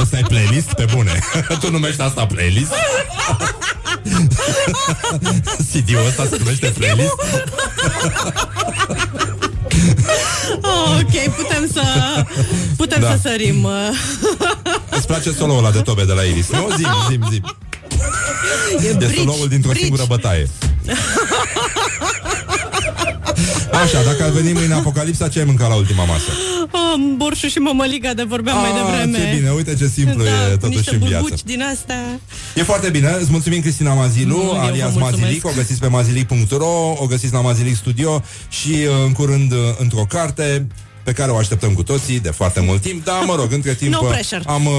[0.00, 0.72] Ăsta e playlist?
[0.72, 1.18] Pe bune.
[1.60, 2.70] tu numești asta playlist?
[5.72, 7.14] CD-ul ăsta se numește playlist?
[10.62, 11.82] Oh, ok, putem să
[12.76, 13.10] putem Da.
[13.10, 13.64] să sărim.
[13.64, 13.88] uh.
[14.90, 16.50] Îți place solo-ul ăla de tobe de la Iris?
[16.50, 16.68] Nu?
[16.76, 17.56] Zim, zim, zim.
[18.82, 19.84] E E bridge, solo-ul dintr-o bridge.
[19.84, 20.48] singură bătaie.
[23.82, 26.30] Așa, dacă ar veni mâine apocalipsa, ce ai mâncat la ultima masă?
[26.72, 29.18] Um, borșul și mămăliga de vorbeam mai Ah, devreme.
[29.30, 31.22] ce bine, uite ce simplu da, e cu totuși niște în viață.
[31.22, 32.20] bubuci din astea.
[32.54, 35.20] E foarte bine, îți mulțumim Cristina Mazilu, Mm, eu vă alias mulțumesc.
[35.20, 39.58] Mazilic, o găsiți pe mazilic.ro, o găsiți la Mazilic Studio și uh, în curând uh,
[39.78, 40.66] într-o carte
[41.08, 43.92] pe care o așteptăm cu toții de foarte mult timp, dar mă rog, între timp
[43.92, 44.42] No uh, pressure.
[44.46, 44.72] am, uh,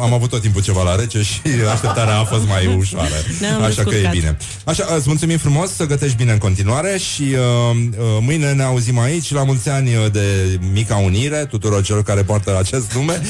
[0.00, 1.40] am avut tot timpul ceva la rece și
[1.72, 3.14] așteptarea a fost mai ușoară.
[3.40, 4.12] Ne-am Așa că e descurcat.
[4.12, 4.36] bine.
[4.64, 7.38] Așa, îți mulțumim frumos, să gătești bine în continuare și uh,
[7.76, 12.22] uh, mâine ne auzim aici, la mulți ani uh, de Mica Unire, tuturor celor care
[12.22, 13.20] poartă acest nume.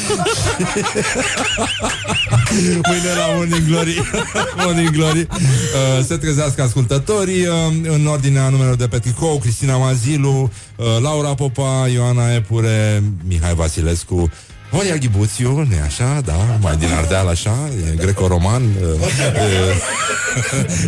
[2.88, 4.02] Mâine la Morning Glory
[4.64, 10.50] Morning Glory uh, Se trezească ascultătorii uh, În ordinea numelor de pe tricou Cristina Mazilu,
[10.76, 14.30] uh, Laura Popa Ioana Epure, Mihai Vasilescu
[14.72, 19.74] Horia Ghibuțiu, nu așa, da, mai din Ardeal așa, e greco-roman, uh, uh,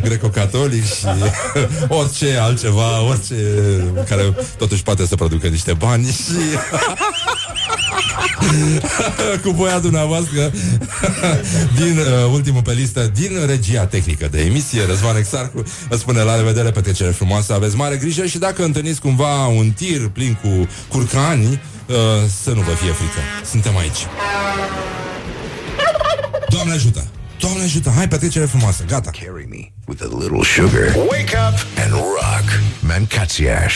[0.03, 1.07] greco-catolic și
[1.99, 3.35] orice altceva, orice
[4.09, 6.33] care totuși poate să producă niște bani și
[9.43, 10.51] cu voia dumneavoastră
[11.81, 16.37] din uh, ultimul pe listă din regia tehnică de emisie Răzvan Exarcu vă spune la
[16.37, 21.61] revedere, petrecere frumoasă aveți mare grijă și dacă întâlniți cumva un tir plin cu curcani
[21.87, 21.97] uh,
[22.43, 24.07] să nu vă fie frică suntem aici
[26.49, 27.05] Doamne ajută
[27.39, 30.95] Doamne ajută, hai petrecere frumoasă, gata Carry me with a little sugar.
[30.97, 32.47] Wake up and rock.
[32.81, 33.75] Mancațiaș.